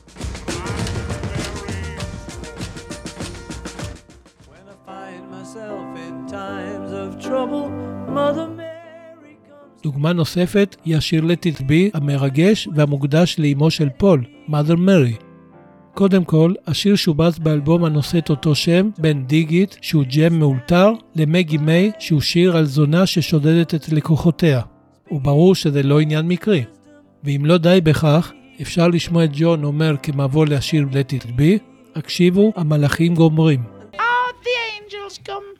דוגמה 10.03 10.13
נוספת 10.13 10.75
היא 10.85 10.97
השיר 10.97 11.23
Let 11.23 11.55
It 11.55 11.61
Be 11.61 11.97
המרגש 11.97 12.67
והמוקדש 12.75 13.35
לאמו 13.39 13.71
של 13.71 13.89
פול, 13.97 14.23
Mother 14.49 14.77
Mary. 14.77 15.23
קודם 15.93 16.23
כל, 16.23 16.53
השיר 16.67 16.95
שובץ 16.95 17.37
באלבום 17.37 17.85
הנושא 17.85 18.17
את 18.17 18.29
אותו 18.29 18.55
שם, 18.55 18.89
בין 18.97 19.25
דיגיט, 19.25 19.75
שהוא 19.81 20.03
ג'ם 20.03 20.39
מאולתר, 20.39 20.91
למגי 21.15 21.57
מיי, 21.57 21.91
שהוא 21.99 22.21
שיר 22.21 22.57
על 22.57 22.65
זונה 22.65 23.05
ששודדת 23.05 23.75
את 23.75 23.89
לקוחותיה. 23.89 24.61
וברור 25.11 25.55
שזה 25.55 25.83
לא 25.83 25.99
עניין 25.99 26.27
מקרי. 26.27 26.63
ואם 27.23 27.45
לא 27.45 27.57
די 27.57 27.79
בכך, 27.83 28.31
אפשר 28.61 28.87
לשמוע 28.87 29.23
את 29.23 29.29
ג'ון 29.33 29.63
אומר 29.63 29.95
כמבוא 30.03 30.45
לשיר 30.45 30.85
Let 30.91 31.23
It 31.23 31.27
Be, 31.27 31.59
הקשיבו, 31.95 32.53
המלאכים 32.55 33.15
גומרים. 33.15 33.63
Oh, 33.93 33.97
the 34.43 34.55
angels 34.77 35.27
come. 35.27 35.52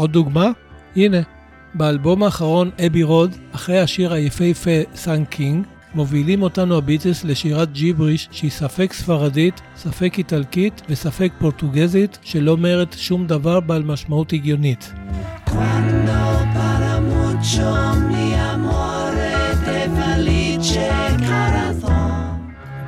עוד 0.00 0.12
דוגמה? 0.12 0.50
הנה, 0.96 1.18
באלבום 1.74 2.22
האחרון, 2.22 2.70
Abbey 2.86 3.02
Road, 3.02 3.36
אחרי 3.52 3.80
השיר 3.80 4.12
היפהפה 4.12 4.70
Sun 4.94 5.24
King, 5.24 5.66
מובילים 5.94 6.42
אותנו 6.42 6.76
הביטלס 6.78 7.24
לשירת 7.24 7.72
ג'יבריש 7.72 8.28
שהיא 8.30 8.50
ספק 8.50 8.92
ספרדית, 8.92 9.60
ספק 9.76 10.18
איטלקית 10.18 10.82
וספק 10.88 11.32
פורטוגזית, 11.38 12.18
שלא 12.22 12.50
אומרת 12.50 12.96
שום 12.98 13.26
דבר 13.26 13.60
בעל 13.60 13.82
משמעות 13.82 14.32
הגיונית. 14.32 14.92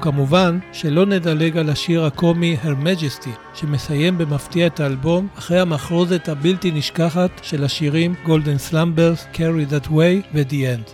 וכמובן 0.02 0.58
שלא 0.72 1.06
נדלג 1.06 1.56
על 1.56 1.70
השיר 1.70 2.04
הקומי 2.04 2.56
Her 2.64 2.84
Majesty, 2.84 3.28
שמסיים 3.54 4.18
במפתיע 4.18 4.66
את 4.66 4.80
האלבום 4.80 5.28
אחרי 5.38 5.60
המחרוזת 5.60 6.28
הבלתי 6.28 6.70
נשכחת 6.70 7.30
של 7.42 7.64
השירים 7.64 8.14
Golden 8.24 8.70
Slumbers, 8.70 9.36
Carry 9.36 9.72
That 9.72 9.88
Way 9.88 10.26
ו-The 10.34 10.52
End. 10.52 10.92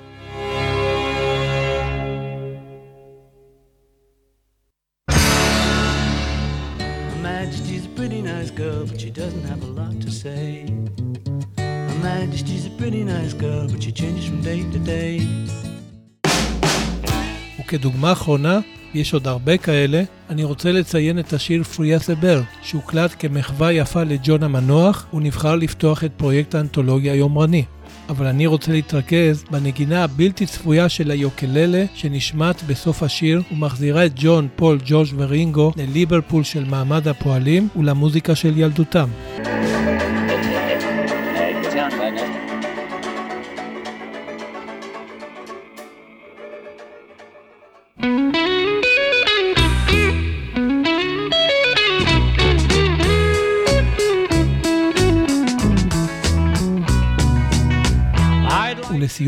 וכדוגמה 17.60 18.12
אחרונה, 18.12 18.60
יש 18.94 19.14
עוד 19.14 19.28
הרבה 19.28 19.56
כאלה, 19.56 20.02
אני 20.30 20.44
רוצה 20.44 20.72
לציין 20.72 21.18
את 21.18 21.32
השיר 21.32 21.62
a 21.72 22.22
Bird, 22.22 22.44
שהוקלט 22.62 23.14
כמחווה 23.18 23.72
יפה 23.72 24.02
לג'ון 24.02 24.42
המנוח, 24.42 25.06
הוא 25.10 25.20
נבחר 25.22 25.56
לפתוח 25.56 26.04
את 26.04 26.10
פרויקט 26.16 26.54
האנתולוגיה 26.54 27.12
היומרני. 27.12 27.64
אבל 28.08 28.26
אני 28.26 28.46
רוצה 28.46 28.72
להתרכז 28.72 29.44
בנגינה 29.50 30.04
הבלתי 30.04 30.46
צפויה 30.46 30.88
של 30.88 31.10
היוקללה 31.10 31.84
שנשמעת 31.94 32.62
בסוף 32.62 33.02
השיר 33.02 33.42
ומחזירה 33.52 34.06
את 34.06 34.12
ג'ון, 34.16 34.48
פול, 34.56 34.78
ג'ורג' 34.84 35.08
ורינגו 35.16 35.72
לליברפול 35.76 36.44
של 36.44 36.64
מעמד 36.64 37.08
הפועלים 37.08 37.68
ולמוזיקה 37.76 38.34
של 38.34 38.58
ילדותם. 38.58 39.08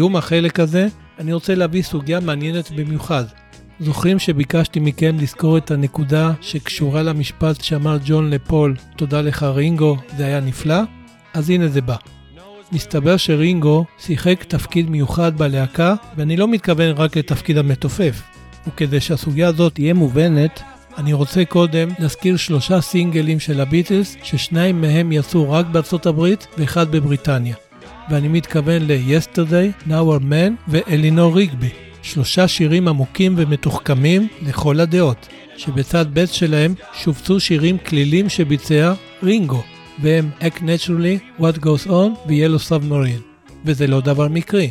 ולסיום 0.00 0.16
החלק 0.16 0.60
הזה, 0.60 0.86
אני 1.18 1.32
רוצה 1.32 1.54
להביא 1.54 1.82
סוגיה 1.82 2.20
מעניינת 2.20 2.70
במיוחד. 2.70 3.24
זוכרים 3.80 4.18
שביקשתי 4.18 4.80
מכם 4.80 5.16
לזכור 5.18 5.58
את 5.58 5.70
הנקודה 5.70 6.32
שקשורה 6.40 7.02
למשפט 7.02 7.60
שאמר 7.60 7.98
ג'ון 8.04 8.30
לפול, 8.30 8.76
תודה 8.96 9.20
לך 9.20 9.42
רינגו, 9.42 9.96
זה 10.16 10.26
היה 10.26 10.40
נפלא? 10.40 10.80
אז 11.34 11.50
הנה 11.50 11.68
זה 11.68 11.80
בא. 11.80 11.96
מסתבר 12.72 13.16
שרינגו 13.16 13.84
שיחק 13.98 14.44
תפקיד 14.44 14.90
מיוחד 14.90 15.38
בלהקה, 15.38 15.94
ואני 16.16 16.36
לא 16.36 16.48
מתכוון 16.48 16.90
רק 16.96 17.16
לתפקיד 17.16 17.58
המתופף. 17.58 18.22
וכדי 18.66 19.00
שהסוגיה 19.00 19.48
הזאת 19.48 19.74
תהיה 19.74 19.94
מובנת, 19.94 20.62
אני 20.98 21.12
רוצה 21.12 21.44
קודם 21.44 21.88
להזכיר 21.98 22.36
שלושה 22.36 22.80
סינגלים 22.80 23.40
של 23.40 23.60
הביטלס, 23.60 24.16
ששניים 24.22 24.80
מהם 24.80 25.12
יצאו 25.12 25.50
רק 25.50 25.66
בארצות 25.66 26.06
הברית 26.06 26.46
ואחד 26.58 26.90
בבריטניה. 26.90 27.54
ואני 28.10 28.28
מתכוון 28.28 28.82
ל-Yesterday, 28.82 29.88
Now 29.88 29.90
Our 29.90 30.22
Man 30.22 30.52
ואלינור 30.68 31.36
ריגבי. 31.36 31.68
שלושה 32.02 32.48
שירים 32.48 32.88
עמוקים 32.88 33.34
ומתוחכמים 33.36 34.28
לכל 34.46 34.80
הדעות, 34.80 35.28
שבצד 35.56 36.06
ב' 36.12 36.24
שלהם 36.24 36.74
שובצו 36.92 37.40
שירים 37.40 37.78
כלילים 37.78 38.28
שביצע 38.28 38.92
רינגו, 39.22 39.62
והם 40.02 40.30
Act 40.40 40.58
Naturally, 40.58 41.40
What 41.40 41.58
Goes 41.58 41.88
On 41.88 42.10
ו-Yellow 42.26 42.70
Submarine. 42.70 43.52
וזה 43.64 43.86
לא 43.86 44.00
דבר 44.00 44.28
מקרי. 44.28 44.70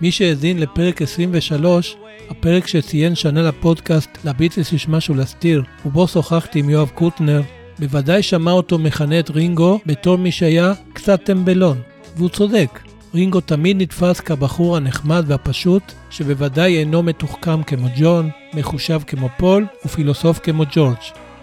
מי 0.00 0.10
שהאזין 0.12 0.58
לפרק 0.58 1.02
23, 1.02 1.96
הפרק 2.30 2.66
שציין 2.66 3.14
שנה 3.14 3.42
לפודקאסט 3.42 4.10
לביטלס 4.24 4.72
יש 4.72 4.88
משהו 4.88 5.14
להסתיר, 5.14 5.62
ובו 5.86 6.08
שוחחתי 6.08 6.58
עם 6.58 6.70
יואב 6.70 6.90
קוטנר, 6.94 7.42
בוודאי 7.78 8.22
שמע 8.22 8.52
אותו 8.52 8.78
מכנה 8.78 9.18
את 9.18 9.30
רינגו 9.30 9.80
בתור 9.86 10.18
מי 10.18 10.32
שהיה 10.32 10.72
קצת 10.92 11.24
טמבלון. 11.24 11.93
והוא 12.16 12.28
צודק. 12.28 12.80
רינגו 13.14 13.40
תמיד 13.40 13.82
נתפס 13.82 14.20
כבחור 14.20 14.76
הנחמד 14.76 15.24
והפשוט, 15.26 15.82
שבוודאי 16.10 16.78
אינו 16.78 17.02
מתוחכם 17.02 17.62
כמו 17.62 17.86
ג'ון, 17.96 18.30
מחושב 18.54 19.00
כמו 19.06 19.28
פול 19.38 19.66
ופילוסוף 19.84 20.38
כמו 20.38 20.64
ג'ורג'. 20.72 20.96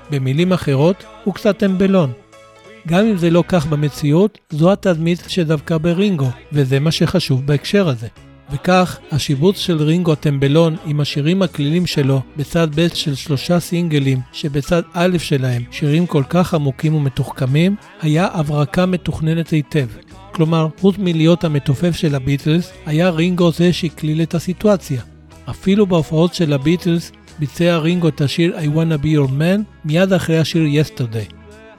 במילים 0.10 0.54
אחרות, 0.54 1.04
הוא 1.24 1.34
קצת 1.34 1.58
טמבלון. 1.58 2.12
גם 2.88 3.06
אם 3.06 3.18
זה 3.18 3.30
לא 3.30 3.44
כך 3.48 3.66
במציאות, 3.66 4.38
זו 4.50 4.72
התדמית 4.72 5.24
שדבקה 5.28 5.78
ברינגו, 5.78 6.30
וזה 6.54 6.80
מה 6.80 6.92
שחשוב 6.92 7.46
בהקשר 7.46 7.88
הזה. 7.88 8.08
וכך, 8.52 9.00
השיבוץ 9.12 9.58
של 9.58 9.84
רינגו 9.84 10.14
הטמבלון 10.14 10.76
עם 10.86 11.00
השירים 11.00 11.42
הקלילים 11.42 11.86
שלו 11.86 12.22
בצד 12.38 12.68
ב' 12.76 12.88
של 12.88 13.16
שלושה 13.16 13.60
סינגלים, 13.60 14.20
שבצד 14.34 14.82
א' 14.94 15.18
שלהם 15.18 15.64
שירים 15.72 16.06
כל 16.06 16.24
כך 16.30 16.54
עמוקים 16.54 16.96
ומתוחכמים, 16.96 17.76
היה 18.02 18.28
הברקה 18.34 18.86
מתוכננת 18.86 19.50
היטב. 19.50 19.88
כלומר, 20.32 20.68
חוץ 20.80 20.96
מלהיות 21.00 21.44
המתופף 21.44 21.96
של 21.96 22.16
הביטלס, 22.16 22.72
היה 22.86 23.10
רינגו 23.10 23.52
זה 23.52 23.74
שהקליל 23.74 24.22
את 24.22 24.36
הסיטואציה. 24.36 25.02
אפילו 25.50 25.86
בהופעות 25.88 26.34
של 26.34 26.54
הביטלס 26.54 27.12
ביצע 27.40 27.78
רינגו 27.78 28.08
את 28.08 28.22
השיר 28.22 28.58
I 28.58 28.78
wanna 28.78 29.04
be 29.04 29.08
your 29.08 29.30
man 29.30 29.62
מיד 29.86 30.14
אחרי 30.14 30.40
השיר 30.40 30.64
Yesterday. 30.64 31.34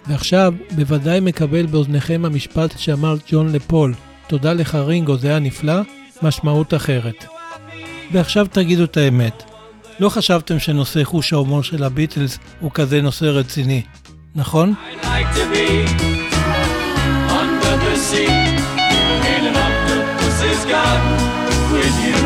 ועכשיו 0.07 0.55
בוודאי 0.71 1.21
מקבל 1.21 1.67
באוזניכם 1.67 2.25
המשפט 2.25 2.79
שאמר 2.79 3.17
ג'ון 3.31 3.53
לפול, 3.53 3.95
תודה 4.27 4.53
לך 4.53 4.75
רינגו, 4.75 5.17
זה 5.17 5.29
היה 5.29 5.39
נפלא, 5.39 5.81
משמעות 6.23 6.75
אחרת. 6.75 7.25
ועכשיו 8.13 8.47
תגידו 8.53 8.85
את 8.85 8.97
האמת, 8.97 9.43
לא 10.01 10.09
חשבתם 10.09 10.59
שנושא 10.59 11.05
חוש 11.05 11.33
ההומור 11.33 11.63
של 11.63 11.85
הביטלס 11.85 12.39
הוא 12.61 12.71
כזה 12.75 13.03
נושא 13.03 13.25
רציני, 13.25 13.83
נכון? 14.35 14.75
I'd 14.75 15.05
like 15.05 15.37
to 15.37 15.45
be 15.55 15.69
under 17.41 17.75
the 17.85 17.97
sea 17.97 18.42
with 21.83 21.99
you. 22.07 22.17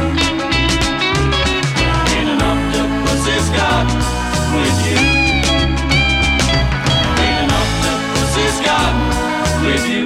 In 2.19 2.27
an 2.35 2.43
octopus's 2.53 3.49
garden 3.57 4.01
with 4.55 4.79
you. 4.87 4.99
In 7.25 7.35
an 7.43 7.51
octopus's 7.61 8.57
garden 8.67 9.07
with 9.65 9.85
you. 9.93 10.03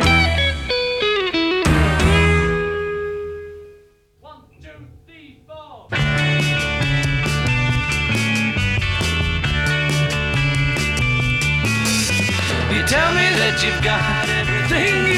You 12.73 12.83
tell 12.87 13.11
me 13.19 13.27
that 13.41 13.57
you've 13.65 13.83
got 13.83 14.29
everything 14.29 15.10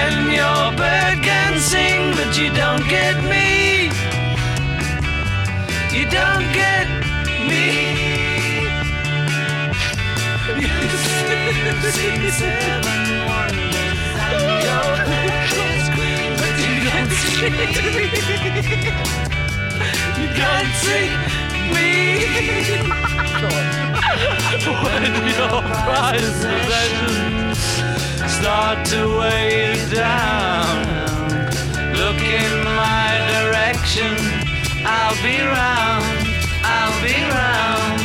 and 0.00 0.32
your 0.40 0.64
bird 0.80 1.18
can 1.28 1.58
sing, 1.58 2.00
but 2.18 2.30
you 2.38 2.48
don't 2.62 2.84
get 2.88 3.16
me. 3.32 3.90
You 5.96 6.04
don't 6.18 6.46
get 6.60 6.86
me. 7.48 7.64
You 10.62 10.68
sing 11.96 12.24
seven 12.40 13.02
wonders 13.28 14.08
and 14.34 14.48
your 14.68 14.90
head 15.10 15.32
screams, 15.88 16.36
but 16.40 16.54
you 16.64 16.74
can't 16.86 17.12
see 17.22 17.50
me. 17.58 17.66
You 20.20 20.28
can't 20.40 20.72
see 20.84 21.08
me. 21.74 21.88
when 24.82 25.14
your 25.28 25.62
prized 25.84 26.42
possessions 26.42 27.97
start 28.28 28.78
to 28.92 29.00
weigh 29.18 29.50
you 29.60 29.74
down. 30.02 30.76
Look 32.00 32.20
in 32.40 32.52
my 32.82 33.08
direction, 33.34 34.14
I'll 34.96 35.18
be 35.26 35.36
round, 35.56 36.18
I'll 36.74 36.96
be 37.04 37.16
round. 37.36 38.02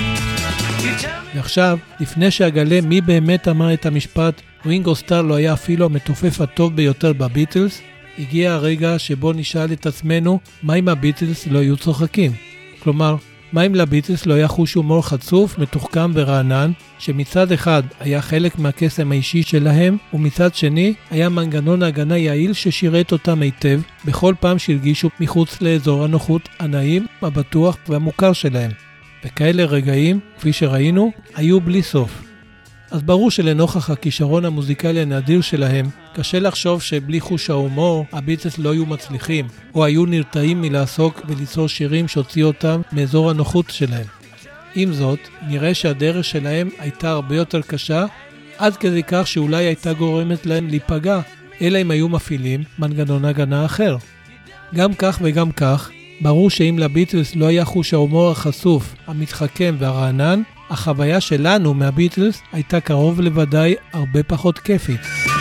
ועכשיו, 1.36 1.78
לפני 2.00 2.32
שאגלה 2.32 2.82
מי 2.82 3.02
באמת 3.02 3.48
אמר 3.48 3.74
את 3.74 3.86
המשפט 3.86 4.42
רינגו 4.66 4.96
סטאר 4.96 5.22
לא 5.22 5.36
היה 5.36 5.54
אפילו 5.54 5.86
המתופף 5.86 6.42
הטוב 6.42 6.76
ביותר 6.76 7.14
בביטלס, 7.14 7.82
הגיע 8.20 8.54
הרגע 8.54 9.00
שבו 9.00 9.34
נשאל 9.34 9.74
את 9.74 9.86
עצמנו 9.86 10.40
מה 10.64 10.74
אם 10.74 10.90
הביטלס 10.90 11.48
לא 11.48 11.60
היו 11.60 11.78
צוחקים. 11.78 12.32
כלומר, 12.80 13.16
מה 13.54 13.66
אם 13.66 13.76
לביטלס 13.76 14.26
לא 14.26 14.34
היה 14.34 14.48
חוש 14.48 14.74
הומור 14.74 15.08
חצוף, 15.08 15.60
מתוחכם 15.60 16.12
ורענן, 16.14 16.72
שמצד 17.00 17.52
אחד 17.52 17.84
היה 18.00 18.22
חלק 18.22 18.60
מהקסם 18.60 19.12
האישי 19.12 19.44
שלהם, 19.44 19.98
ומצד 20.14 20.56
שני 20.56 20.94
היה 21.12 21.30
מנגנון 21.30 21.84
הגנה 21.84 22.18
יעיל 22.18 22.54
ששירת 22.54 23.12
אותם 23.12 23.42
היטב 23.42 23.82
בכל 24.06 24.34
פעם 24.40 24.60
שהרגישו 24.60 25.10
מחוץ 25.20 25.62
לאזור 25.62 26.04
הנוחות 26.04 26.50
הנעים, 26.60 27.06
הבטוח 27.22 27.78
והמוכר 27.88 28.34
שלהם. 28.34 28.72
וכאלה 29.26 29.66
רגעים, 29.66 30.20
כפי 30.38 30.54
שראינו, 30.54 31.12
היו 31.36 31.62
בלי 31.62 31.82
סוף. 31.82 32.33
אז 32.94 33.04
ברור 33.04 33.32
שלנוכח 33.32 33.90
הכישרון 33.90 34.46
המוזיקלי 34.46 35.02
הנדיר 35.02 35.42
שלהם, 35.42 35.86
קשה 36.16 36.40
לחשוב 36.40 36.82
שבלי 36.82 37.20
חוש 37.20 37.50
ההומור, 37.50 38.06
הביטלס 38.12 38.58
לא 38.58 38.72
היו 38.72 38.86
מצליחים, 38.86 39.48
או 39.76 39.86
היו 39.86 40.06
נרתעים 40.06 40.62
מלעסוק 40.62 41.22
וליצור 41.28 41.68
שירים 41.68 42.08
שהוציאו 42.08 42.48
אותם 42.48 42.82
מאזור 42.92 43.30
הנוחות 43.30 43.70
שלהם. 43.70 44.06
עם 44.76 44.94
זאת, 44.94 45.20
נראה 45.48 45.74
שהדרך 45.74 46.26
שלהם 46.26 46.70
הייתה 46.80 47.10
הרבה 47.10 47.36
יותר 47.36 47.62
קשה, 47.62 48.06
עד 48.58 48.78
כדי 48.78 49.02
כך 49.08 49.28
שאולי 49.28 49.66
הייתה 49.66 49.94
גורמת 49.94 50.46
להם 50.46 50.68
להיפגע, 50.68 51.20
אלא 51.62 51.82
אם 51.82 51.92
היו 51.92 52.10
מפעילים 52.10 52.64
מנגנון 52.80 53.26
הגנה 53.26 53.66
אחר. 53.66 53.98
גם 54.76 54.94
כך 54.94 55.20
וגם 55.24 55.52
כך, 55.52 55.90
ברור 56.22 56.50
שאם 56.50 56.76
לביטלס 56.80 57.36
לא 57.36 57.46
היה 57.46 57.66
חוש 57.66 57.94
ההומור 57.94 58.32
החשוף, 58.32 58.96
המתחכם 59.08 59.76
והרענן, 59.80 60.42
החוויה 60.74 61.22
שלנו 61.22 61.74
מהביטלס 61.74 62.42
הייתה 62.54 62.80
קרוב 62.80 63.22
לוודאי 63.22 63.76
הרבה 63.94 64.24
פחות 64.24 64.60
כיפית. 64.60 65.33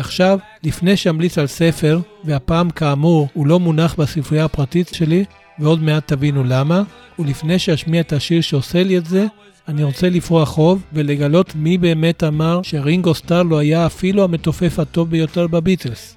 ועכשיו, 0.00 0.38
לפני 0.64 0.96
שאמליץ 0.96 1.38
על 1.38 1.46
ספר, 1.46 2.00
והפעם 2.24 2.70
כאמור 2.70 3.28
הוא 3.32 3.46
לא 3.46 3.60
מונח 3.60 3.94
בספרייה 3.98 4.44
הפרטית 4.44 4.88
שלי, 4.94 5.24
ועוד 5.58 5.82
מעט 5.82 6.08
תבינו 6.08 6.44
למה, 6.44 6.82
ולפני 7.18 7.58
שאשמיע 7.58 8.00
את 8.00 8.12
השיר 8.12 8.40
שעושה 8.40 8.82
לי 8.82 8.98
את 8.98 9.06
זה, 9.06 9.26
אני 9.68 9.84
רוצה 9.84 10.08
לפרוע 10.08 10.44
חוב 10.44 10.82
ולגלות 10.92 11.54
מי 11.54 11.78
באמת 11.78 12.24
אמר 12.24 12.60
שרינגו 12.62 13.14
סטאר 13.14 13.42
לא 13.42 13.58
היה 13.58 13.86
אפילו 13.86 14.24
המתופף 14.24 14.78
הטוב 14.78 15.10
ביותר 15.10 15.46
בביטלס. 15.46 16.16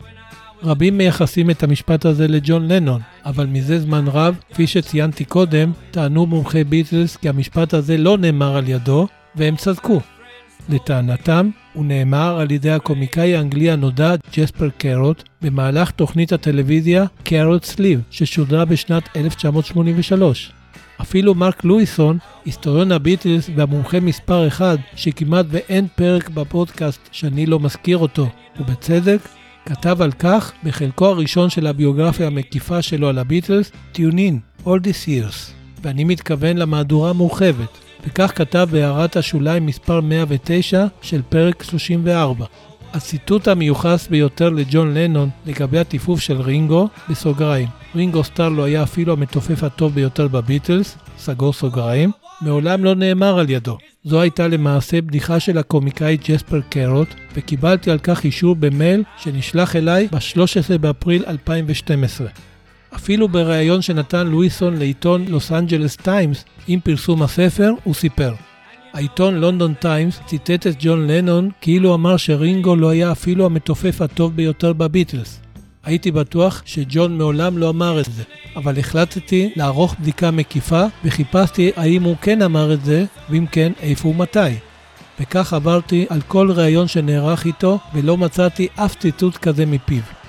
רבים 0.64 0.98
מייחסים 0.98 1.50
את 1.50 1.64
המשפט 1.64 2.06
הזה 2.06 2.28
לג'ון 2.28 2.68
לנון, 2.68 3.02
אבל 3.26 3.46
מזה 3.46 3.80
זמן 3.80 4.06
רב, 4.08 4.36
כפי 4.54 4.68
שציינתי 4.68 5.26
קודם, 5.26 5.72
טענו 5.92 6.26
מומחי 6.26 6.64
ביטלס 6.64 7.16
כי 7.16 7.30
המשפט 7.30 7.74
הזה 7.74 7.98
לא 7.98 8.18
נאמר 8.18 8.58
על 8.58 8.70
ידו, 8.70 9.08
והם 9.36 9.56
צדקו. 9.56 10.00
לטענתם, 10.70 11.50
הוא 11.74 11.86
נאמר 11.86 12.40
על 12.40 12.52
ידי 12.52 12.72
הקומיקאי 12.72 13.36
האנגלי 13.36 13.72
הנודע 13.72 14.16
ג'ספר 14.38 14.70
קרוט 14.78 15.24
במהלך 15.42 15.92
תוכנית 15.92 16.32
הטלוויזיה 16.32 17.06
קרוט 17.24 17.64
סליב 17.64 18.02
ששודרה 18.12 18.66
בשנת 18.66 19.10
1983. 19.16 20.52
אפילו 21.02 21.36
מרק 21.36 21.64
לואיסון, 21.64 22.18
היסטוריון 22.46 22.92
הביטלס 22.92 23.50
והמומחה 23.56 24.00
מספר 24.00 24.48
אחד 24.48 24.78
שכמעט 24.96 25.46
ואין 25.50 25.88
פרק 25.96 26.30
בפודקאסט 26.30 27.10
שאני 27.12 27.46
לא 27.46 27.60
מזכיר 27.60 27.98
אותו, 27.98 28.30
ובצדק, 28.60 29.20
כתב 29.66 30.02
על 30.02 30.12
כך 30.12 30.52
בחלקו 30.64 31.06
הראשון 31.06 31.50
של 31.50 31.68
הביוגרפיה 31.68 32.28
המקיפה 32.28 32.82
שלו 32.82 33.10
על 33.10 33.18
הביטלס, 33.18 33.72
טיונין, 33.92 34.40
All 34.66 34.68
These 34.84 35.08
Years, 35.08 35.52
ואני 35.82 36.04
מתכוון 36.04 36.58
למהדורה 36.58 37.10
המורחבת, 37.10 37.78
וכך 38.08 38.32
כתב 38.36 38.68
בהערת 38.72 39.18
השוליים 39.18 39.66
מספר 39.66 40.02
109 40.02 40.86
של 41.02 41.22
פרק 41.30 41.64
34. 41.64 42.46
הציטוט 42.94 43.48
המיוחס 43.48 44.08
ביותר 44.08 44.50
לג'ון 44.50 44.94
לנון 44.94 45.30
לגבי 45.46 45.80
הטיפוף 45.80 46.20
של 46.20 46.42
רינגו, 46.42 46.90
בסוגריים, 47.10 47.68
רינגו 47.96 48.24
סטאר 48.24 48.50
לא 48.50 48.64
היה 48.64 48.84
אפילו 48.84 49.14
המתופף 49.14 49.64
הטוב 49.64 49.94
ביותר 49.94 50.28
בביטלס, 50.28 50.98
סגור 51.18 51.54
סוגריים, 51.54 52.12
מעולם 52.42 52.84
לא 52.84 52.96
נאמר 52.96 53.40
על 53.40 53.50
ידו. 53.50 53.78
זו 54.04 54.22
הייתה 54.22 54.48
למעשה 54.48 55.02
בדיחה 55.02 55.40
של 55.40 55.58
הקומיקאי 55.58 56.18
ג'ספר 56.28 56.62
קרוט, 56.70 57.08
וקיבלתי 57.36 57.92
על 57.92 58.00
כך 58.00 58.24
אישור 58.24 58.56
במייל 58.56 59.04
שנשלח 59.18 59.76
אליי 59.76 60.08
ב-13 60.12 60.78
באפריל 60.78 61.24
2012. 61.28 62.28
אפילו 62.96 63.28
בריאיון 63.28 63.82
שנתן 63.82 64.28
לואיסון 64.28 64.78
לעיתון 64.78 65.26
לוס 65.28 65.52
אנג'לס 65.52 65.96
טיימס 65.96 66.46
עם 66.68 66.80
פרסום 66.80 67.24
הספר, 67.24 67.72
הוא 67.84 67.94
סיפר. 67.94 68.34
העיתון 68.94 69.36
לונדון 69.36 69.74
טיימס 69.74 70.20
ציטט 70.26 70.68
את 70.68 70.76
ג'ון 70.80 71.08
לנון 71.08 71.50
כאילו 71.62 71.96
אמר 71.96 72.18
שרינגו 72.18 72.76
לא 72.76 72.90
היה 72.90 73.12
אפילו 73.12 73.46
המתופף 73.46 74.02
הטוב 74.02 74.36
ביותר 74.36 74.74
בביטלס. 74.74 75.40
הייתי 75.84 76.12
בטוח 76.12 76.62
שג'ון 76.66 77.18
מעולם 77.18 77.58
לא 77.58 77.70
אמר 77.70 78.00
את 78.00 78.06
זה, 78.06 78.24
אבל 78.56 78.80
החלטתי 78.80 79.50
לערוך 79.56 79.96
בדיקה 80.00 80.32
מקיפה 80.32 80.84
וחיפשתי 81.06 81.72
האם 81.76 82.04
הוא 82.04 82.16
כן 82.22 82.42
אמר 82.42 82.74
את 82.74 82.86
זה, 82.86 83.06
ואם 83.30 83.46
כן, 83.52 83.72
איפה 83.82 84.08
ומתי. 84.08 84.40
וכך 85.20 85.54
עברתי 85.54 86.06
על 86.10 86.22
כל 86.22 86.52
ראיון 86.52 86.88
שנערך 86.88 87.46
איתו 87.46 87.80
ולא 87.94 88.18
מצאתי 88.18 88.68
אף 88.76 88.96
ציטוט 88.96 89.38
כזה 89.38 89.66
מפיו. 89.66 90.23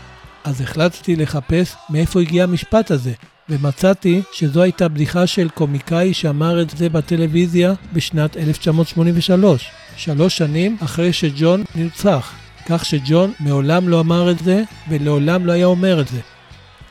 אז 0.45 0.61
החלטתי 0.61 1.16
לחפש 1.16 1.74
מאיפה 1.90 2.20
הגיע 2.20 2.45
המשפט 2.45 2.90
הזה, 2.90 3.12
ומצאתי 3.49 4.22
שזו 4.32 4.62
הייתה 4.62 4.88
בדיחה 4.88 5.26
של 5.26 5.49
קומיקאי 5.49 6.14
שאמר 6.14 6.62
את 6.62 6.70
זה 6.70 6.88
בטלוויזיה 6.88 7.72
בשנת 7.92 8.36
1983, 8.36 9.70
שלוש 9.97 10.36
שנים 10.36 10.76
אחרי 10.80 11.12
שג'ון 11.12 11.64
נרצח, 11.74 12.32
כך 12.68 12.84
שג'ון 12.84 13.32
מעולם 13.40 13.88
לא 13.88 14.01
אמר 14.01 14.30
את 14.30 14.38
זה 14.38 14.62
ולעולם 14.88 15.47
לא 15.47 15.53
היה 15.53 15.66
אומר 15.66 16.01
את 16.01 16.09
זה. 16.09 16.20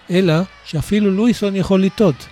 אלא 0.09 0.33
שאפילו 0.65 1.11
לואיסון 1.11 1.55
יכול 1.55 1.83
לטעות. 1.83 2.27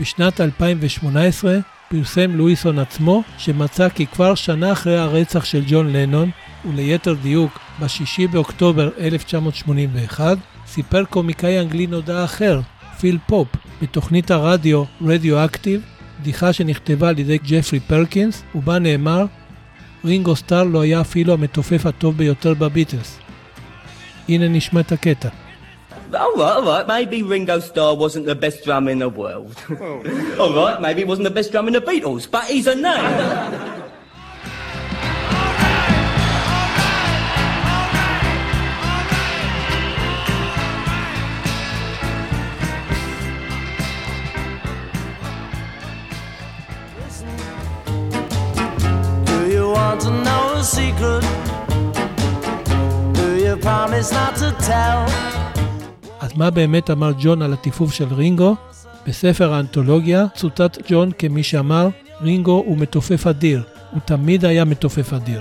בשנת 0.00 0.40
2018 0.40 1.58
פרסם 1.88 2.36
לואיסון 2.36 2.78
עצמו 2.78 3.22
שמצא 3.38 3.88
כי 3.88 4.06
כבר 4.06 4.34
שנה 4.34 4.72
אחרי 4.72 4.98
הרצח 4.98 5.44
של 5.44 5.64
ג'ון 5.66 5.92
לנון, 5.92 6.30
וליתר 6.64 7.14
דיוק 7.22 7.58
ב-6 7.80 8.30
באוקטובר 8.30 8.90
1981, 8.98 10.38
סיפר 10.66 11.04
קומיקאי 11.04 11.60
אנגלי 11.60 11.86
נודע 11.86 12.24
אחר, 12.24 12.60
פיל 13.00 13.18
פופ, 13.26 13.48
בתוכנית 13.82 14.30
הרדיו 14.30 14.84
רדיו-אקטיב, 15.02 15.80
בדיחה 16.20 16.52
שנכתבה 16.52 17.08
על 17.08 17.18
ידי 17.18 17.38
ג'פרי 17.38 17.80
פרקינס, 17.80 18.42
ובה 18.54 18.78
נאמר 18.78 19.26
רינגו 20.04 20.36
סטאר 20.36 20.64
לא 20.64 20.80
היה 20.80 21.00
אפילו 21.00 21.32
המתופף 21.32 21.86
הטוב 21.86 22.16
ביותר 22.16 22.54
בביטלס. 22.54 23.18
הנה 24.28 24.48
נשמע 24.48 24.80
את 24.80 24.92
הקטע. 24.92 25.45
All 26.18 26.32
right, 26.34 26.56
all 26.56 26.62
right. 26.62 26.86
Maybe 26.86 27.22
Ringo 27.22 27.60
Starr 27.60 27.94
wasn't 27.94 28.26
the 28.26 28.34
best 28.34 28.64
drummer 28.64 28.90
in 28.90 28.98
the 29.00 29.08
world. 29.08 29.54
Oh. 29.70 30.38
all 30.40 30.54
right, 30.54 30.80
maybe 30.80 31.00
he 31.00 31.04
wasn't 31.04 31.24
the 31.24 31.30
best 31.30 31.52
drummer 31.52 31.68
in 31.68 31.74
the 31.74 31.80
Beatles, 31.80 32.30
but 32.30 32.44
he's 32.44 32.66
a 32.66 32.74
name. 32.74 33.82
Do 49.26 49.52
you 49.52 49.68
want 49.68 50.00
to 50.02 50.10
know 50.10 50.54
a 50.56 50.64
secret? 50.64 51.22
Do 53.14 53.36
you 53.36 53.56
promise 53.56 54.10
not 54.12 54.36
to 54.36 54.54
tell? 54.60 55.45
מה 56.36 56.50
באמת 56.50 56.90
אמר 56.90 57.12
ג'ון 57.20 57.42
על 57.42 57.52
הטיפוף 57.52 57.92
של 57.92 58.14
רינגו? 58.14 58.56
בספר 59.06 59.52
האנתולוגיה 59.52 60.26
צוטט 60.34 60.78
ג'ון 60.88 61.10
כמי 61.18 61.42
שאמר, 61.42 61.88
רינגו 62.22 62.62
הוא 62.66 62.78
מתופף 62.78 63.26
אדיר, 63.26 63.62
הוא 63.90 64.00
תמיד 64.04 64.44
היה 64.44 64.64
מתופף 64.64 65.12
אדיר. 65.12 65.40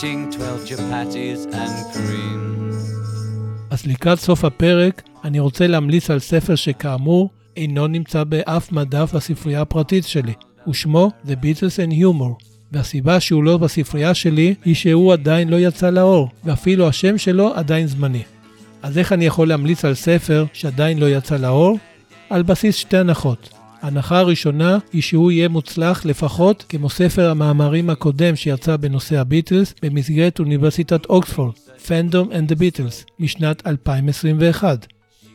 Eating 0.00 0.30
twelve 0.36 0.64
chapatis 0.68 1.40
and 1.52 1.94
cream. 1.94 2.40
אז 3.70 3.86
לקראת 3.86 4.18
סוף 4.18 4.44
הפרק, 4.44 5.02
אני 5.24 5.40
רוצה 5.40 5.66
להמליץ 5.66 6.10
על 6.10 6.18
ספר 6.18 6.54
שכאמור 6.54 7.30
אינו 7.56 7.86
נמצא 7.86 8.24
באף 8.24 8.72
מדף 8.72 9.12
בספרייה 9.14 9.60
הפרטית 9.60 10.04
שלי, 10.04 10.32
ושמו 10.68 11.10
The 11.26 11.30
Beatles 11.30 11.88
and 11.88 11.92
Humor, 11.92 12.44
והסיבה 12.72 13.20
שהוא 13.20 13.44
לא 13.44 13.56
בספרייה 13.56 14.14
שלי 14.14 14.54
היא 14.64 14.74
שהוא 14.74 15.12
עדיין 15.12 15.48
לא 15.48 15.56
יצא 15.56 15.90
לאור, 15.90 16.28
ואפילו 16.44 16.88
השם 16.88 17.18
שלו 17.18 17.54
עדיין 17.54 17.86
זמני. 17.86 18.22
אז 18.82 18.98
איך 18.98 19.12
אני 19.12 19.26
יכול 19.26 19.48
להמליץ 19.48 19.84
על 19.84 19.94
ספר 19.94 20.44
שעדיין 20.52 20.98
לא 20.98 21.10
יצא 21.10 21.36
לאור? 21.36 21.78
על 22.30 22.42
בסיס 22.42 22.76
שתי 22.76 22.96
הנחות. 22.96 23.59
ההנחה 23.82 24.18
הראשונה 24.18 24.78
היא 24.92 25.02
שהוא 25.02 25.30
יהיה 25.30 25.48
מוצלח 25.48 26.04
לפחות 26.04 26.64
כמו 26.68 26.90
ספר 26.90 27.30
המאמרים 27.30 27.90
הקודם 27.90 28.36
שיצא 28.36 28.76
בנושא 28.76 29.18
הביטלס 29.20 29.74
במסגרת 29.82 30.38
אוניברסיטת 30.38 31.06
אוקספורד, 31.06 31.54
Fandom 31.86 32.32
and 32.32 32.52
the 32.52 32.56
Beatles, 32.56 33.12
משנת 33.18 33.66
2021. 33.66 34.86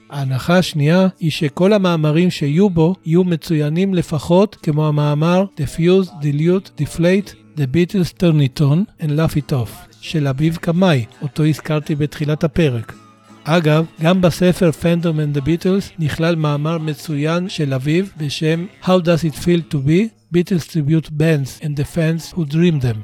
ההנחה 0.10 0.58
השנייה 0.58 1.08
היא 1.20 1.32
שכל 1.32 1.74
המאמרים 1.74 2.32
שיהיו 2.32 2.70
בו 2.70 2.96
יהיו 3.06 3.24
מצוינים 3.24 3.94
לפחות 3.94 4.56
כמו 4.56 4.88
המאמר 4.88 5.46
Diffuse, 5.58 6.10
Dilute, 6.22 6.82
Deflate, 6.82 7.58
The 7.58 7.76
Beatles 7.76 8.20
Turn 8.20 8.60
It 8.60 8.62
On 8.62 9.02
and 9.02 9.10
Laugh 9.10 9.36
It 9.36 9.52
Off 9.52 9.96
של 10.02 10.28
אביב 10.28 10.56
קמאי, 10.56 11.06
אותו 11.22 11.46
הזכרתי 11.46 11.96
בתחילת 11.96 12.44
הפרק. 12.44 13.05
אגב, 13.48 13.86
גם 14.02 14.22
בספר 14.22 14.70
Fandom 14.82 15.18
and 15.18 15.38
the 15.38 15.42
Beatles 15.42 15.94
נכלל 16.00 16.36
מאמר 16.36 16.78
מצוין 16.78 17.50
של 17.50 17.74
אביב 17.74 18.14
בשם 18.18 18.66
How 18.84 18.86
Does 18.86 19.24
It 19.24 19.36
Feel 19.36 19.74
to 19.74 19.76
Be 19.76 20.10
Beatles 20.36 20.68
Tribute 20.68 21.10
Bands 21.12 21.64
and 21.64 21.78
the 21.78 21.96
Fans 21.96 22.34
Who 22.36 22.42
Dream 22.52 22.82
Them, 22.82 22.98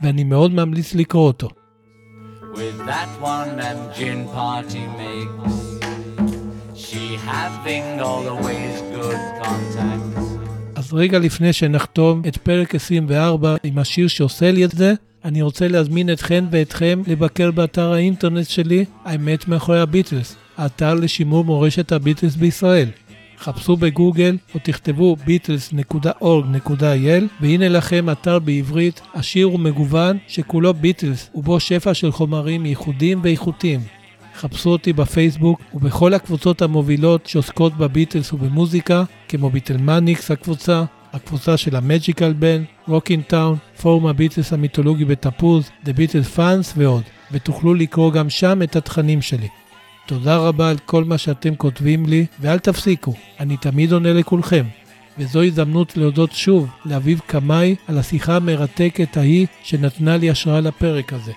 ואני 0.00 0.24
מאוד 0.24 0.54
ממליץ 0.54 0.94
לקרוא 0.94 1.26
אותו. 1.26 1.48
With 2.54 2.86
that 2.86 3.22
one 3.22 3.60
and 3.60 3.80
gin 3.98 4.28
party 4.34 4.84
makes 5.02 5.54
she 6.74 7.16
having 7.30 8.00
all 8.00 8.22
the 8.22 8.46
ways 8.46 8.76
good 8.96 9.44
contacts. 9.44 10.22
אז 10.74 10.92
רגע 10.92 11.18
לפני 11.18 11.52
שנחתום 11.52 12.22
את 12.28 12.36
פרק 12.36 12.74
24 12.74 13.56
עם 13.64 13.78
השיר 13.78 14.08
שעושה 14.08 14.52
לי 14.52 14.64
את 14.64 14.70
זה, 14.70 14.94
אני 15.24 15.42
רוצה 15.42 15.68
להזמין 15.68 16.12
אתכן 16.12 16.44
ואתכם 16.50 17.02
לבקר 17.06 17.50
באתר 17.50 17.92
האינטרנט 17.92 18.48
שלי, 18.48 18.84
האמת 19.04 19.48
מאחורי 19.48 19.80
הביטלס, 19.80 20.36
האתר 20.56 20.94
לשימור 20.94 21.44
מורשת 21.44 21.92
הביטלס 21.92 22.36
בישראל. 22.36 22.88
חפשו 23.38 23.76
בגוגל 23.76 24.36
או 24.54 24.60
תכתבו 24.62 25.16
beatles.org.il 25.26 27.24
והנה 27.40 27.68
לכם 27.68 28.10
אתר 28.10 28.38
בעברית 28.38 29.00
עשיר 29.14 29.54
ומגוון 29.54 30.18
שכולו 30.28 30.74
ביטלס 30.74 31.30
ובו 31.34 31.60
שפע 31.60 31.94
של 31.94 32.12
חומרים 32.12 32.66
ייחודיים 32.66 33.20
ואיכותיים. 33.22 33.80
חפשו 34.36 34.70
אותי 34.70 34.92
בפייסבוק 34.92 35.60
ובכל 35.74 36.14
הקבוצות 36.14 36.62
המובילות 36.62 37.26
שעוסקות 37.26 37.76
בביטלס 37.76 38.32
ובמוזיקה, 38.32 39.04
כמו 39.28 39.50
ביטלמניקס 39.50 40.30
הקבוצה, 40.30 40.84
הקבוצה 41.12 41.56
של 41.56 41.76
המג'יקל 41.76 42.32
בנד, 42.32 42.64
רוקינג 42.88 43.24
טאון, 43.24 43.56
פורום 43.80 44.06
הביטלס 44.06 44.52
המיתולוגי 44.52 45.04
בתפוז, 45.04 45.70
The 45.84 45.88
Beatles 45.88 46.36
Fans 46.36 46.72
ועוד, 46.76 47.02
ותוכלו 47.32 47.74
לקרוא 47.74 48.12
גם 48.12 48.30
שם 48.30 48.62
את 48.62 48.76
התכנים 48.76 49.22
שלי. 49.22 49.48
תודה 50.06 50.36
רבה 50.36 50.70
על 50.70 50.78
כל 50.86 51.04
מה 51.04 51.18
שאתם 51.18 51.54
כותבים 51.54 52.06
לי, 52.06 52.26
ואל 52.40 52.58
תפסיקו, 52.58 53.14
אני 53.40 53.56
תמיד 53.56 53.92
עונה 53.92 54.12
לכולכם. 54.12 54.64
וזו 55.18 55.42
הזדמנות 55.42 55.96
להודות 55.96 56.32
שוב 56.32 56.68
לאביב 56.84 57.20
קמאי 57.26 57.74
על 57.88 57.98
השיחה 57.98 58.36
המרתקת 58.36 59.16
ההיא 59.16 59.46
שנתנה 59.62 60.16
לי 60.16 60.30
השראה 60.30 60.60
לפרק 60.60 61.12
הזה. 61.12 61.32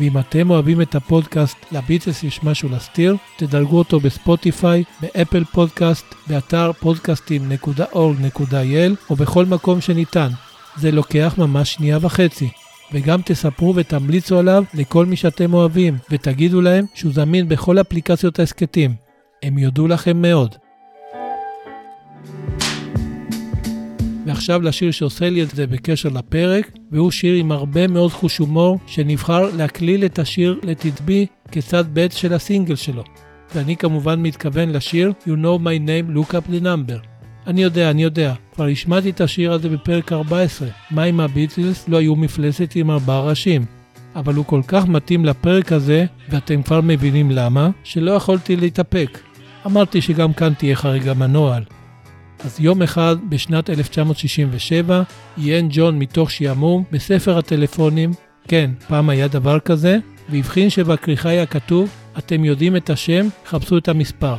ואם 0.00 0.18
אתם 0.18 0.50
אוהבים 0.50 0.82
את 0.82 0.94
הפודקאסט 0.94 1.56
לביטלס 1.72 2.22
יש 2.22 2.44
משהו 2.44 2.68
להסתיר, 2.68 3.16
תדרגו 3.36 3.78
אותו 3.78 4.00
בספוטיפיי, 4.00 4.84
באפל 5.00 5.44
פודקאסט, 5.44 6.14
באתר 6.26 6.70
podcastim.org.il 6.82 9.10
או 9.10 9.16
בכל 9.16 9.46
מקום 9.46 9.80
שניתן. 9.80 10.28
זה 10.76 10.90
לוקח 10.90 11.34
ממש 11.38 11.72
שנייה 11.72 11.98
וחצי. 12.00 12.50
וגם 12.92 13.20
תספרו 13.24 13.74
ותמליצו 13.76 14.38
עליו 14.38 14.64
לכל 14.74 15.06
מי 15.06 15.16
שאתם 15.16 15.54
אוהבים, 15.54 15.98
ותגידו 16.10 16.60
להם 16.60 16.84
שהוא 16.94 17.12
זמין 17.12 17.48
בכל 17.48 17.80
אפליקציות 17.80 18.38
ההסכתים. 18.38 18.94
הם 19.42 19.58
יודו 19.58 19.88
לכם 19.88 20.22
מאוד. 20.22 20.54
ועכשיו 24.30 24.62
לשיר 24.62 24.90
שעושה 24.90 25.30
לי 25.30 25.42
את 25.42 25.50
זה 25.50 25.66
בקשר 25.66 26.08
לפרק, 26.08 26.70
והוא 26.92 27.10
שיר 27.10 27.34
עם 27.34 27.52
הרבה 27.52 27.86
מאוד 27.86 28.10
חוש 28.10 28.38
הומור, 28.38 28.78
שנבחר 28.86 29.56
להקליל 29.56 30.04
את 30.04 30.18
השיר 30.18 30.60
לתדבי 30.62 31.26
כצד 31.52 31.84
ב' 31.92 32.06
של 32.10 32.32
הסינגל 32.32 32.74
שלו. 32.76 33.04
ואני 33.54 33.76
כמובן 33.76 34.22
מתכוון 34.22 34.68
לשיר 34.68 35.12
You 35.26 35.30
know 35.30 35.62
my 35.62 35.88
name, 35.88 36.16
look 36.16 36.30
up 36.30 36.52
the 36.52 36.62
number. 36.62 37.06
אני 37.46 37.62
יודע, 37.62 37.90
אני 37.90 38.02
יודע, 38.02 38.34
כבר 38.54 38.66
השמעתי 38.66 39.10
את 39.10 39.20
השיר 39.20 39.52
הזה 39.52 39.68
בפרק 39.68 40.12
14, 40.12 40.68
מה 40.90 41.04
אם 41.04 41.20
הביטלס 41.20 41.88
לא 41.88 41.96
היו 41.96 42.16
מפלסת 42.16 42.72
עם 42.74 42.90
ארבעה 42.90 43.20
ראשים. 43.20 43.64
אבל 44.16 44.34
הוא 44.34 44.44
כל 44.44 44.60
כך 44.66 44.86
מתאים 44.86 45.24
לפרק 45.24 45.72
הזה, 45.72 46.06
ואתם 46.28 46.62
כבר 46.62 46.80
מבינים 46.80 47.30
למה, 47.30 47.70
שלא 47.84 48.10
יכולתי 48.10 48.56
להתאפק. 48.56 49.18
אמרתי 49.66 50.00
שגם 50.00 50.32
כאן 50.32 50.54
תהיה 50.54 50.76
חריגה 50.76 51.14
מהנוהל. 51.14 51.62
אז 52.44 52.60
יום 52.60 52.82
אחד 52.82 53.16
בשנת 53.28 53.70
1967 53.70 55.02
עיין 55.36 55.68
ג'ון 55.72 55.98
מתוך 55.98 56.30
שעמום 56.30 56.84
בספר 56.92 57.38
הטלפונים, 57.38 58.10
כן, 58.48 58.70
פעם 58.88 59.10
היה 59.10 59.28
דבר 59.28 59.58
כזה, 59.60 59.98
והבחין 60.28 60.70
שבכריכה 60.70 61.28
היה 61.28 61.46
כתוב, 61.46 61.90
אתם 62.18 62.44
יודעים 62.44 62.76
את 62.76 62.90
השם, 62.90 63.26
חפשו 63.46 63.78
את 63.78 63.88
המספר. 63.88 64.36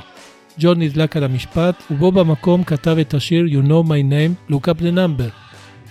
ג'ון 0.59 0.81
נדלק 0.81 1.17
על 1.17 1.23
המשפט, 1.23 1.83
ובו 1.91 2.11
במקום 2.11 2.63
כתב 2.63 2.97
את 3.01 3.13
השיר 3.13 3.45
You 3.45 3.67
know 3.67 3.87
my 3.87 4.11
name, 4.11 4.53
look 4.53 4.67
up 4.67 4.81
the 4.81 4.95
number. 4.95 5.31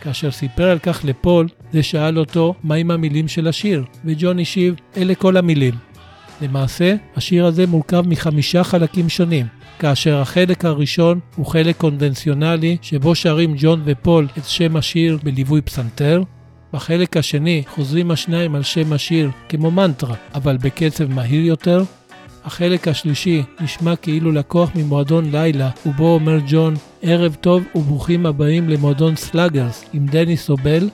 כאשר 0.01 0.31
סיפר 0.31 0.71
על 0.71 0.79
כך 0.79 1.05
לפול, 1.05 1.49
זה 1.73 1.83
שאל 1.83 2.19
אותו 2.19 2.55
מהם 2.65 2.91
המילים 2.91 3.29
של 3.29 3.49
השיר, 3.49 3.85
וג'ון 4.05 4.39
השיב, 4.39 4.75
אלה 4.97 5.15
כל 5.15 5.37
המילים. 5.37 5.75
למעשה, 6.43 6.95
השיר 7.17 7.47
הזה 7.47 7.67
מורכב 7.67 8.05
מחמישה 8.07 8.65
חלקים 8.65 9.09
שונים, 9.09 9.47
כאשר 9.81 10.21
החלק 10.21 10.65
הראשון 10.65 11.21
הוא 11.37 11.47
חלק 11.47 11.77
קונבנציונלי 11.77 12.77
שבו 12.83 13.15
שרים 13.15 13.55
ג'ון 13.59 13.83
ופול 13.85 14.29
את 14.39 14.45
שם 14.45 14.77
השיר 14.77 15.19
בליווי 15.23 15.63
פסנתר. 15.63 16.23
בחלק 16.73 17.17
השני 17.17 17.63
חוזרים 17.69 18.11
השניים 18.11 18.55
על 18.55 18.63
שם 18.63 18.93
השיר 18.93 19.31
כמו 19.49 19.71
מנטרה, 19.71 20.15
אבל 20.35 20.57
בקצב 20.57 21.13
מהיר 21.13 21.45
יותר. 21.45 21.83
החלק 22.45 22.89
השלישי 22.89 23.43
נשמע 23.61 23.97
כאילו 23.97 24.33
לקוח 24.33 24.71
ממועדון 24.75 25.31
לילה, 25.31 25.71
ובו 25.87 26.15
אומר 26.15 26.39
ג'ון, 26.47 26.75
ערב 27.03 27.37
טוב 27.41 27.65
וברוכים 27.75 28.27
הבאים 28.27 28.69
למועדון 28.69 29.17
סלאגרס 29.17 29.85
עם 29.93 30.07
דניס 30.07 30.51
אודל. 30.51 30.89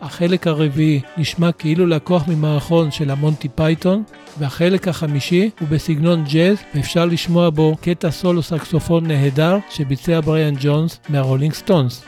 החלק 0.00 0.46
הרביעי 0.46 1.00
נשמע 1.16 1.52
כאילו 1.52 1.86
לקוח 1.86 2.28
ממערכון 2.28 2.90
של 2.90 3.10
המונטי 3.10 3.48
פייתון, 3.48 4.02
והחלק 4.38 4.88
החמישי 4.88 5.50
הוא 5.60 5.68
בסגנון 5.68 6.24
ג'אז, 6.24 6.56
ואפשר 6.74 7.06
לשמוע 7.06 7.50
בו 7.50 7.76
קטע 7.80 8.10
סולו 8.10 8.42
סקסופון 8.42 9.06
נהדר 9.06 9.58
שביצע 9.70 10.20
בריאן 10.20 10.54
ג'ונס 10.60 11.00
מהרולינג 11.08 11.52
סטונס. 11.52 12.04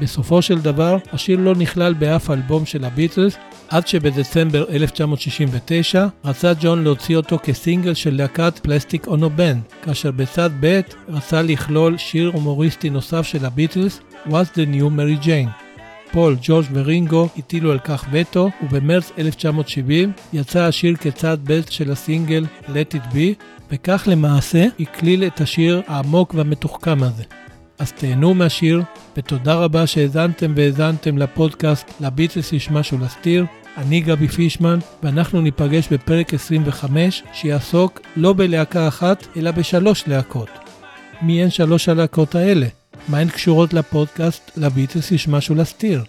בסופו 0.00 0.42
של 0.42 0.58
דבר, 0.58 0.96
השיר 1.12 1.38
לא 1.38 1.54
נכלל 1.54 1.94
באף 1.94 2.30
אלבום 2.30 2.66
של 2.66 2.84
הביטלס, 2.84 3.36
עד 3.68 3.88
שבדצמבר 3.88 4.64
1969 4.70 6.06
רצה 6.24 6.52
ג'ון 6.60 6.84
להוציא 6.84 7.16
אותו 7.16 7.38
כסינגל 7.42 7.94
של 7.94 8.16
להקת 8.16 8.58
פלסטיק 8.62 9.06
אונו 9.06 9.30
בנד, 9.30 9.58
כאשר 9.82 10.10
בצד 10.10 10.50
ב' 10.60 10.80
רצה 11.08 11.42
לכלול 11.42 11.98
שיר 11.98 12.30
הומוריסטי 12.34 12.90
נוסף 12.90 13.22
של 13.22 13.44
הביטלס, 13.44 14.00
What's 14.26 14.56
the 14.56 14.66
New 14.74 14.90
Mary 14.90 15.24
Jane. 15.26 15.65
פול, 16.16 16.36
ג'ורג' 16.42 16.66
ורינגו 16.72 17.28
הטילו 17.36 17.72
על 17.72 17.78
כך 17.78 18.06
וטו, 18.12 18.50
ובמרץ 18.62 19.12
1970 19.18 20.12
יצא 20.32 20.60
השיר 20.60 20.96
כצד 20.96 21.38
ב' 21.44 21.60
של 21.70 21.92
הסינגל 21.92 22.46
Let 22.66 22.94
It 22.94 23.14
Be, 23.14 23.42
וכך 23.70 24.04
למעשה 24.06 24.66
הקליל 24.80 25.24
את 25.24 25.40
השיר 25.40 25.82
העמוק 25.86 26.34
והמתוחכם 26.34 27.02
הזה. 27.02 27.22
אז 27.78 27.92
תהנו 27.92 28.34
מהשיר, 28.34 28.82
ותודה 29.16 29.54
רבה 29.54 29.86
שהאזנתם 29.86 30.52
והאזנתם 30.56 31.18
לפודקאסט 31.18 31.92
לביטלס 32.00 32.52
יש 32.52 32.70
משהו 32.70 32.98
להסתיר. 32.98 33.44
אני 33.76 34.00
גבי 34.00 34.28
פישמן, 34.28 34.78
ואנחנו 35.02 35.40
ניפגש 35.40 35.88
בפרק 35.92 36.34
25, 36.34 37.22
שיעסוק 37.32 38.00
לא 38.16 38.32
בלהקה 38.32 38.88
אחת, 38.88 39.26
אלא 39.36 39.50
בשלוש 39.50 40.04
להקות. 40.06 40.50
מי 41.22 41.42
הן 41.42 41.50
שלוש 41.50 41.88
הלהקות 41.88 42.34
האלה? 42.34 42.66
מה 43.08 43.18
הן 43.18 43.28
קשורות 43.28 43.72
לפודקאסט 43.74 44.50
לביטלס 44.56 45.10
יש 45.10 45.28
משהו 45.28 45.54
להסתיר? 45.54 46.04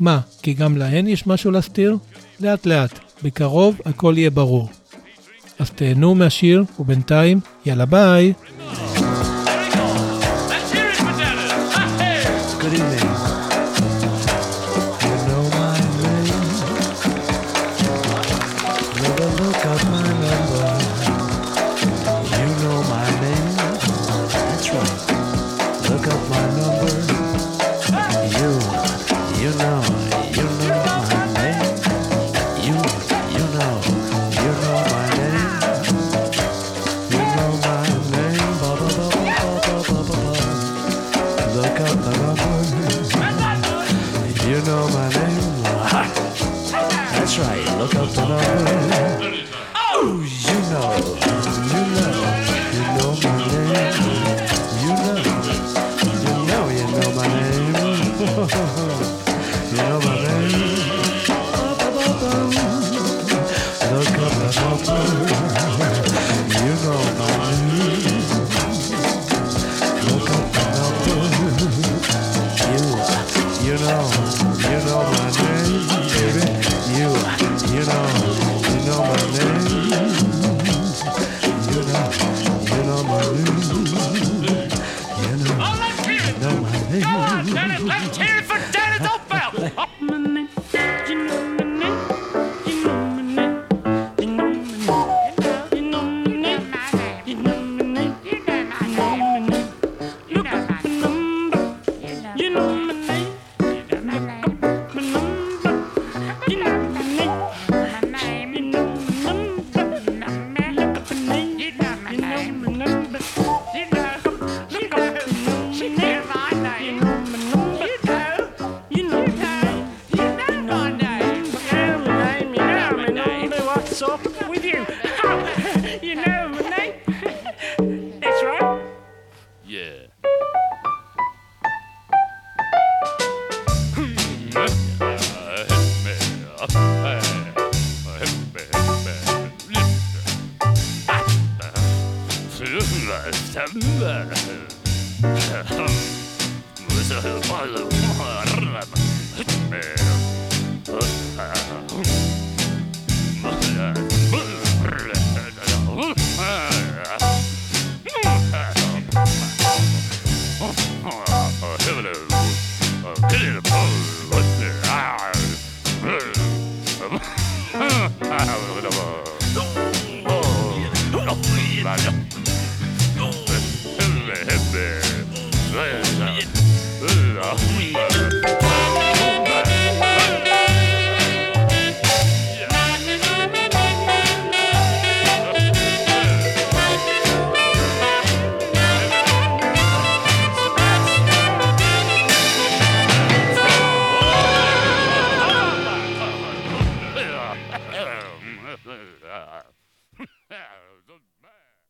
מה, 0.00 0.20
כי 0.42 0.54
גם 0.54 0.76
להן 0.76 1.06
יש 1.06 1.26
משהו 1.26 1.50
להסתיר? 1.50 1.96
לאט 2.40 2.66
לאט, 2.66 2.98
בקרוב 3.22 3.80
הכל 3.86 4.14
יהיה 4.16 4.30
ברור. 4.30 4.68
אז 5.58 5.70
תהנו 5.70 6.14
מהשיר, 6.14 6.64
ובינתיים, 6.78 7.40
יאללה 7.66 7.86
ביי! 7.86 8.32